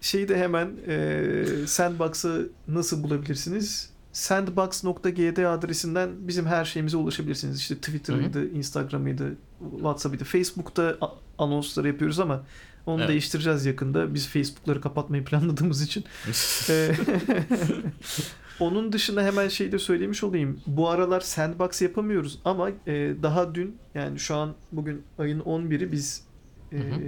[0.00, 3.90] Şeyi de hemen e, Sandbox'ı nasıl bulabilirsiniz?
[4.12, 7.58] Sandbox.gd adresinden bizim her şeyimize ulaşabilirsiniz.
[7.58, 9.36] İşte Twitter'ıydı, Instagram'ıydı,
[9.72, 10.24] WhatsApp'ıydı.
[10.24, 10.98] Facebook'ta
[11.38, 12.42] anonsları yapıyoruz ama
[12.86, 13.08] onu Evet.
[13.08, 14.14] değiştireceğiz yakında.
[14.14, 16.04] Biz Facebook'ları kapatmayı planladığımız için.
[16.70, 16.92] Ee,
[18.60, 20.60] Onun dışında hemen şey de söylemiş olayım.
[20.66, 26.24] Bu aralar sandbox yapamıyoruz ama e, daha dün yani şu an bugün ayın 11'i biz
[26.72, 27.00] e, Hı hı.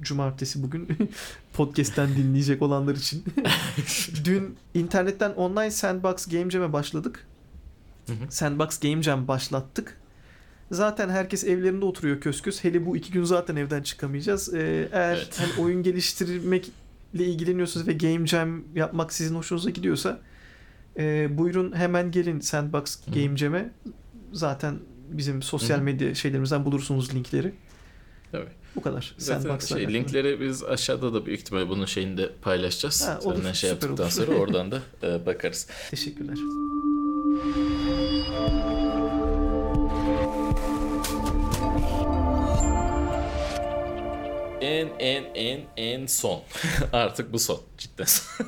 [0.00, 0.88] cumartesi bugün
[1.52, 3.24] podcast'ten dinleyecek olanlar için
[4.24, 7.26] dün internetten online sandbox game jam'e başladık.
[8.06, 8.16] Hı hı.
[8.30, 9.96] Sandbox game jam başlattık.
[10.74, 12.64] Zaten herkes evlerinde oturuyor kös kös.
[12.64, 14.54] Hele bu iki gün zaten evden çıkamayacağız.
[14.54, 15.40] Ee, eğer Evet.
[15.40, 16.70] hani oyun geliştirmekle
[17.14, 20.20] ilgileniyorsanız ve game jam yapmak sizin hoşunuza gidiyorsa
[20.98, 23.10] e, buyurun hemen gelin Sandbox Hı.
[23.10, 23.70] Game Jam'e.
[24.32, 24.78] Zaten
[25.08, 25.82] bizim sosyal hı.
[25.82, 27.52] medya şeylerimizden bulursunuz linkleri.
[28.32, 28.50] Tabii.
[28.76, 29.14] Bu kadar.
[29.18, 33.08] Zaten Sandbox'la şey, linkleri biz aşağıda da büyük ihtimalle bunun şeyini de paylaşacağız.
[33.08, 34.12] Ha, olur, Senden şey yaptıktan olur.
[34.12, 35.68] sonra oradan da e, bakarız.
[35.90, 36.36] Teşekkürler.
[44.64, 46.42] En en en en son.
[46.92, 47.60] Artık bu son.
[47.78, 48.46] Cidden son.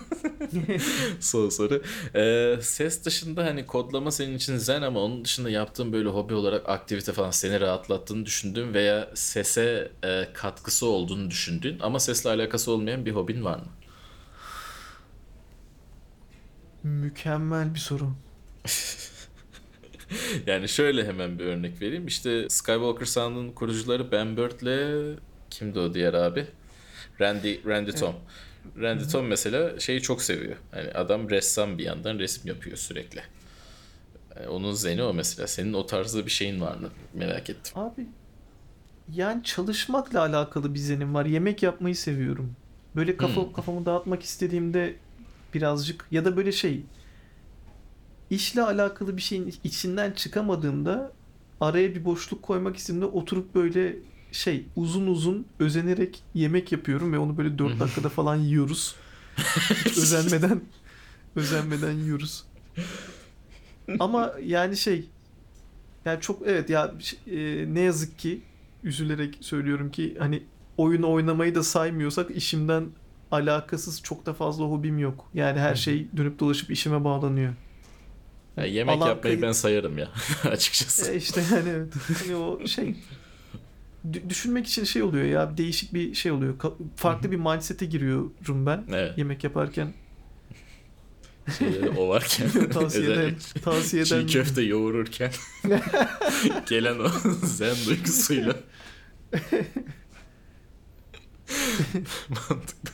[1.21, 1.83] son soru.
[2.15, 6.69] Ee, ses dışında hani kodlama senin için zen ama onun dışında yaptığın böyle hobi olarak
[6.69, 13.07] aktivite falan seni rahatlattığını düşündüğün veya sese e, katkısı olduğunu düşündüğün ama sesle alakası olmayan
[13.07, 13.67] bir hobin var mı?
[16.83, 18.13] Mükemmel bir soru.
[20.47, 22.07] Yani şöyle hemen bir örnek vereyim.
[22.07, 25.19] İşte Skywalker Sound'un kurucuları Ben Bird'le
[25.59, 26.47] kimdi o diğer abi?
[27.21, 28.15] Randy Randy Tom.
[28.81, 30.57] Randy Tom mesela şeyi çok seviyor.
[30.71, 33.23] Hani adam ressam bir yandan resim yapıyor sürekli.
[34.37, 35.47] Yani onun zeni o mesela.
[35.47, 36.91] Senin o tarzda bir şeyin var mı?
[37.15, 37.73] Merak ettim.
[37.75, 38.07] Abi
[39.15, 41.27] yani çalışmakla alakalı bir zenim var.
[41.27, 42.57] Yemek yapmayı seviyorum.
[42.97, 43.53] Böyle kafa, Hmm.
[43.53, 44.97] kafamı dağıtmak istediğimde
[45.55, 46.83] birazcık ya da böyle şey
[48.31, 51.13] işle alakalı bir şeyin içinden çıkamadığımda
[51.61, 53.97] araya bir boşluk koymak istediğimde oturup böyle
[54.37, 58.95] şey uzun uzun özenerek yemek yapıyorum ve onu böyle 4 dakikada falan yiyoruz.
[59.85, 60.61] Hiç özenmeden
[61.37, 62.45] özenmeden yiyoruz.
[63.99, 65.05] Ama yani şey
[66.05, 66.95] yani çok evet ya
[67.31, 68.43] e, ne yazık ki
[68.85, 70.43] üzülerek söylüyorum ki hani
[70.77, 72.87] oyunu oynamayı da saymıyorsak işimden
[73.31, 75.31] alakasız çok da fazla hobim yok.
[75.35, 77.53] Yani her şey dönüp dolaşıp işime bağlanıyor.
[78.57, 80.09] Ya yemek Alan yapmayı kayıt- ben sayarım ya
[80.45, 81.13] açıkçası.
[81.13, 81.95] E işte yani evet.
[82.23, 82.95] Hani o şey
[84.29, 86.55] düşünmek için şey oluyor ya değişik bir şey oluyor.
[86.97, 89.19] Farklı bir mindset'e giriyorum ben Evet.
[89.19, 89.93] yemek yaparken.
[91.59, 92.51] Şeyleri o varken.
[92.73, 93.37] tavsiye ederim.
[93.37, 95.33] özellikle Tavsiye Çiğ köfte yoğururken
[96.69, 97.09] gelen o
[97.47, 98.57] zen duygusuyla.
[102.29, 102.91] Mantıklı.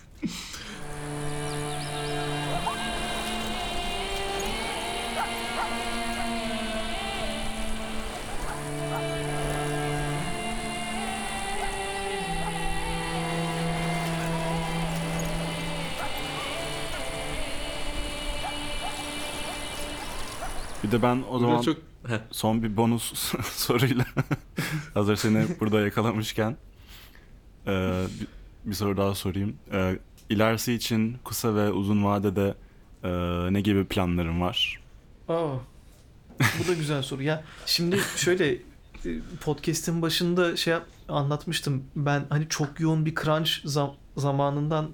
[20.92, 23.12] Bir de ben o Burada zaman çok Heh, son bir bonus
[23.42, 24.04] soruyla
[24.94, 26.56] hazır seni burada yakalamışken
[27.66, 27.70] e,
[28.20, 28.26] bir,
[28.70, 29.56] bir soru daha sorayım.
[29.72, 29.98] E,
[30.30, 32.54] ilerisi için kısa ve uzun vadede
[33.04, 33.10] e,
[33.52, 34.80] ne gibi planların var?
[35.28, 35.54] Aa,
[36.40, 37.22] bu da güzel soru.
[37.22, 38.58] Ya şimdi şöyle e,
[39.40, 41.84] podcast'in başında şey yap- anlatmıştım.
[41.96, 44.90] Ben hani çok yoğun bir crunch zam- zamanından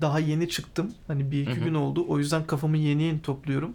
[0.00, 0.92] daha yeni çıktım.
[1.06, 1.64] Hani bir iki Hı hı.
[1.64, 2.04] gün oldu.
[2.08, 3.74] O yüzden kafamı yeni yeni topluyorum.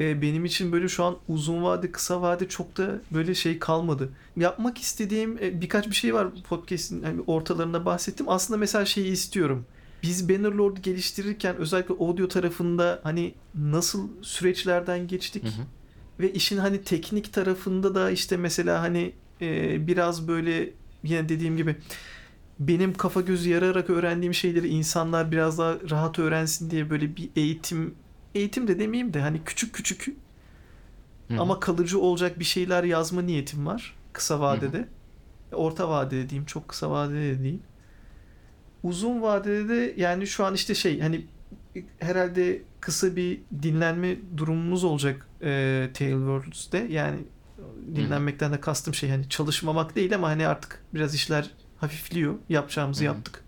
[0.00, 4.08] E, benim için böyle şu an uzun vade kısa vade çok da böyle şey kalmadı.
[4.36, 8.28] Yapmak istediğim e, birkaç bir şey var podcast'in hani ortalarında bahsettim.
[8.28, 9.66] Aslında mesela şeyi istiyorum.
[10.02, 15.62] Biz Bannerlord'u geliştirirken özellikle audio tarafında hani nasıl süreçlerden geçtik Hı hı.
[16.20, 20.70] ve işin hani teknik tarafında da işte mesela hani e, biraz böyle
[21.04, 21.76] yine dediğim gibi
[22.60, 27.94] benim kafa gözü yararak öğrendiğim şeyleri insanlar biraz daha rahat öğrensin diye böyle bir eğitim
[28.34, 30.06] eğitim de demeyeyim de hani küçük küçük
[31.28, 31.40] Hı hı.
[31.40, 34.88] ama kalıcı olacak bir şeyler yazma niyetim var kısa vadede.
[35.52, 37.58] Orta vadede diyeyim, çok kısa vadede de değil.
[38.82, 41.26] Uzun vadede de yani şu an işte şey hani
[41.98, 46.86] herhalde kısa bir dinlenme durumumuz olacak e, Tailwords'de.
[46.90, 47.18] Yani
[47.94, 52.34] dinlenmekten de kastım şey hani çalışmamak değil ama hani artık biraz işler hafifliyor.
[52.48, 53.14] Yapacağımızı Hı hı.
[53.14, 53.44] yaptık.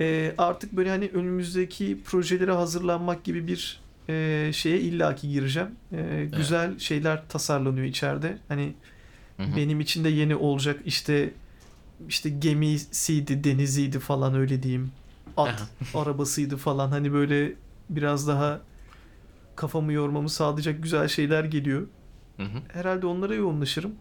[0.00, 5.68] E, artık böyle hani önümüzdeki projelere hazırlanmak gibi bir e, şeye illaki gireceğim.
[5.92, 8.38] E, güzel şeyler tasarlanıyor içeride.
[8.48, 8.74] Hani
[9.36, 9.56] Hı hı.
[9.56, 11.30] benim için de yeni olacak işte
[12.08, 14.90] işte gemisiydi, deniziydi falan öyle diyeyim.
[15.36, 15.62] At
[15.94, 17.52] arabasıydı falan hani böyle
[17.90, 18.60] biraz daha
[19.56, 21.86] kafamı yormamı sağlayacak güzel şeyler geliyor.
[22.36, 22.58] Hı hı.
[22.72, 23.94] Herhalde onlara yoğunlaşırım.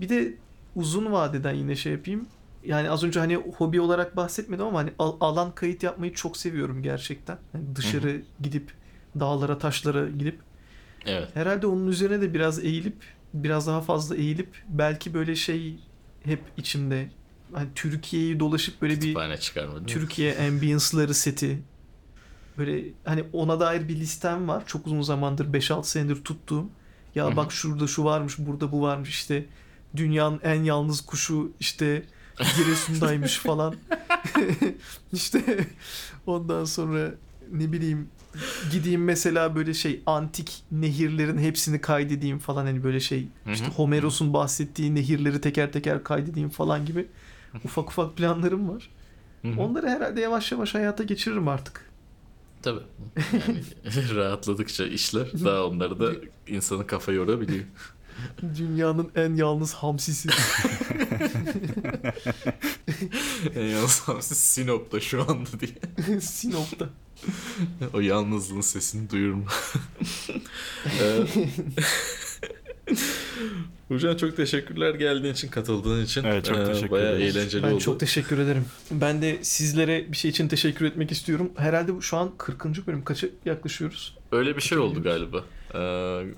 [0.00, 0.34] Bir de
[0.76, 2.26] uzun vadeden yine şey yapayım.
[2.64, 6.82] Yani az önce hani hobi olarak bahsetmedim ama hani al- alan kayıt yapmayı çok seviyorum
[6.82, 7.38] gerçekten.
[7.52, 8.72] Hani dışarı gidip
[9.20, 10.40] dağlara, taşlara gidip
[11.06, 11.28] Evet.
[11.34, 12.96] Herhalde onun üzerine de biraz eğilip
[13.34, 15.76] biraz daha fazla eğilip belki böyle şey
[16.24, 17.10] hep içimde
[17.52, 19.38] hani Türkiye'yi dolaşıp böyle bir Kütüphane?
[19.86, 21.62] Türkiye ambience'ları seti
[22.58, 24.62] böyle hani ona dair bir listem var.
[24.66, 26.66] Çok uzun zamandır 5-6 senedir tuttuğum.
[27.14, 27.36] Ya Hı hı.
[27.36, 29.46] bak şurada şu varmış, burada bu varmış işte.
[29.96, 32.02] Dünyanın en yalnız kuşu işte
[32.56, 33.74] Giresun'daymış falan.
[35.12, 35.66] işte
[36.26, 37.14] ondan sonra
[37.52, 38.08] ne bileyim
[38.72, 44.94] gideyim mesela böyle şey antik nehirlerin hepsini kaydedeyim falan hani böyle şey işte Homeros'un bahsettiği
[44.94, 47.06] nehirleri teker teker kaydedeyim falan gibi
[47.64, 48.90] ufak ufak planlarım var.
[49.58, 51.90] Onları herhalde yavaş yavaş hayata geçiririm artık.
[52.62, 52.80] Tabii.
[53.32, 56.12] Yani rahatladıkça işler daha onları da
[56.46, 57.64] insanın kafa yorabiliyor.
[58.58, 60.28] Dünyanın en yalnız hamsisi.
[63.56, 66.20] en yalnız hamsi Sinop'ta şu anda diye.
[66.20, 66.88] Sinop'ta.
[67.94, 69.44] o yalnızlığın sesini duyurum.
[70.86, 71.26] Ee,
[73.90, 76.24] Burcan çok teşekkürler geldiğin için, katıldığın için.
[76.24, 77.36] Evet, çok Ee, teşekkür Bayağı ederiz.
[77.36, 77.80] eğlenceli Ben oldu.
[77.80, 78.64] çok teşekkür ederim.
[78.90, 81.50] Ben de sizlere bir şey için teşekkür etmek istiyorum.
[81.56, 82.86] Herhalde şu an 40.
[82.86, 84.16] bölüm kaça yaklaşıyoruz?
[84.32, 85.44] Öyle bir şey oldu galiba.
[85.74, 85.78] Ee,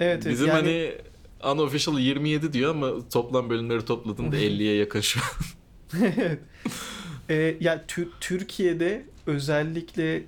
[0.01, 0.95] evet, bizim yani- hani
[1.53, 5.27] unofficial 27 diyor ama toplam bölümleri topladığında 50'ye yakın şu an.
[6.17, 6.39] Evet.
[7.31, 10.23] Ee, ya Tü- Türkiye'de özellikle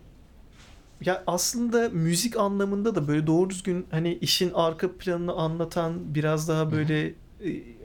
[1.05, 6.73] ya aslında müzik anlamında da böyle doğru düzgün hani işin arka planını anlatan biraz daha
[6.73, 7.13] böyle e,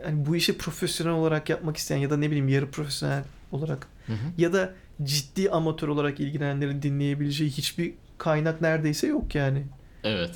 [0.03, 3.88] hani bu işi profesyonel olarak yapmak isteyen ya da ne bileyim yarı profesyonel olarak
[4.38, 4.73] ya da
[5.03, 9.64] ciddi amatör olarak ilgilenenlerin dinleyebileceği hiçbir kaynak neredeyse yok yani.
[10.04, 10.32] Evet.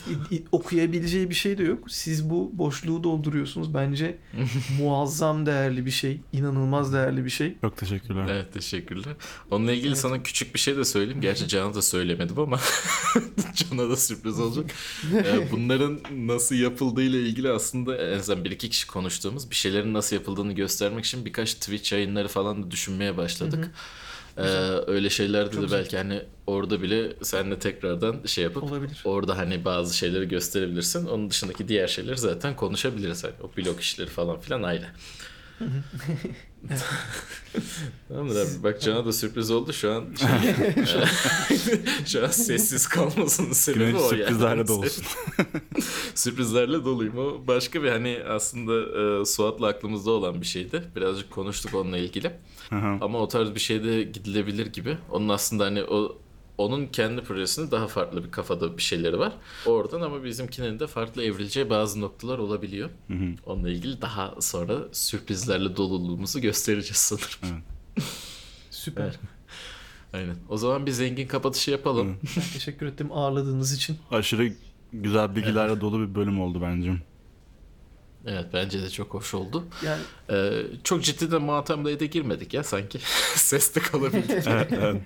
[0.52, 1.92] Okuyabileceği bir şey de yok.
[1.92, 3.74] Siz bu boşluğu dolduruyorsunuz.
[3.74, 4.18] Bence
[4.80, 6.22] muazzam değerli bir şey.
[6.34, 7.56] inanılmaz değerli bir şey.
[7.62, 8.26] Çok teşekkürler.
[8.30, 9.14] Evet teşekkürler.
[9.52, 11.22] Onunla ilgili sana küçük bir şey de söyleyeyim.
[11.22, 12.60] Gerçi Can'a da söylemedim ama
[13.56, 14.72] Can'a da sürpriz olacak.
[15.14, 20.16] Ee, bunların nasıl yapıldığıyla ilgili aslında en azından bir iki kişi konuştuğumuz bir şeylerin nasıl
[20.16, 23.72] yapıldığını göstermek için birkaç Twitch yayınları falan da düşünmeye başladık.
[24.38, 24.42] Ee,
[24.88, 25.80] öyle şeylerde Çok de güzel.
[25.80, 29.02] belki hani orada bile seninle tekrardan şey yapıp Olabilir.
[29.06, 31.06] orada hani bazı şeyleri gösterebilirsin.
[31.08, 33.24] Onun dışındaki diğer şeyleri zaten konuşabiliriz.
[33.24, 34.86] Hani o blok işleri falan filan ayrı.
[38.08, 38.64] Tamamdır abi.
[38.64, 39.74] Bak Can'a da sürpriz oldu.
[39.74, 40.30] Şu an şey,
[42.06, 44.68] şu an sessiz kalmasının sebebi Güneş o sürprizlerle yani.
[44.68, 45.06] dolusun.
[46.16, 47.18] Sürprizlerle doluyum.
[47.18, 50.84] O başka bir hani aslında e, Suat'la aklımızda olan bir şeydi.
[50.96, 52.32] Birazcık konuştuk onunla ilgili.
[53.02, 54.98] Ama o tarz bir şeyde gidilebilir gibi.
[55.12, 56.18] Onun aslında hani o
[56.58, 59.34] onun kendi projesinin daha farklı bir kafada bir şeyleri var.
[59.66, 62.90] Oradan ama bizimkinin de farklı evrileceği bazı noktalar olabiliyor.
[63.08, 63.26] Hı hı.
[63.46, 67.62] Onunla ilgili daha sonra sürprizlerle doluluğumuzu göstereceğiz sanırım.
[68.70, 69.04] Süper.
[69.04, 69.20] Evet.
[70.14, 70.36] Aynen.
[70.50, 72.18] O zaman bir zengin kapatışı yapalım.
[72.38, 73.98] Ben teşekkür ettim ağırladığınız için.
[74.12, 74.54] Aşırı
[74.94, 76.94] güzel bilgilerle dolu bir bölüm oldu bence.
[78.26, 79.68] Evet bence de çok hoş oldu.
[79.86, 83.00] Yani Ee, çok ciddi de Matem'de girmedik ya sanki.
[83.36, 84.32] Seste kalabildik.
[84.48, 85.02] evet, evet.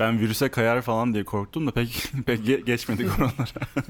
[0.00, 3.86] Ben virüse kayar falan diye korktum da pek pek ge- geçmedik oralara.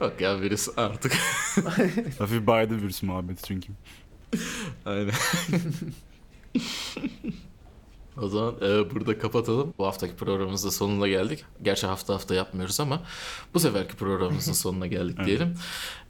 [0.00, 1.12] Bak ya birisi artık.
[2.18, 3.72] Hafif baydı virüs muhabbeti çünkü.
[4.86, 5.12] Aynen.
[8.22, 9.74] O zaman e, burada kapatalım.
[9.78, 11.44] Bu haftaki programımızın sonuna geldik.
[11.62, 13.02] Gerçi hafta hafta yapmıyoruz ama
[13.54, 15.54] bu seferki programımızın sonuna geldik diyelim.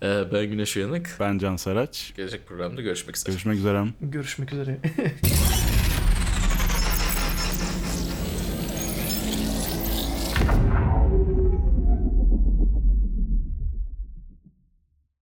[0.02, 1.16] E, ben Güneş Uyanık.
[1.20, 2.12] Ben Can Saraç.
[2.16, 3.32] Gelecek programda görüşmek üzere.
[3.32, 3.86] Görüşmek üzere.
[4.00, 4.78] görüşmek üzere.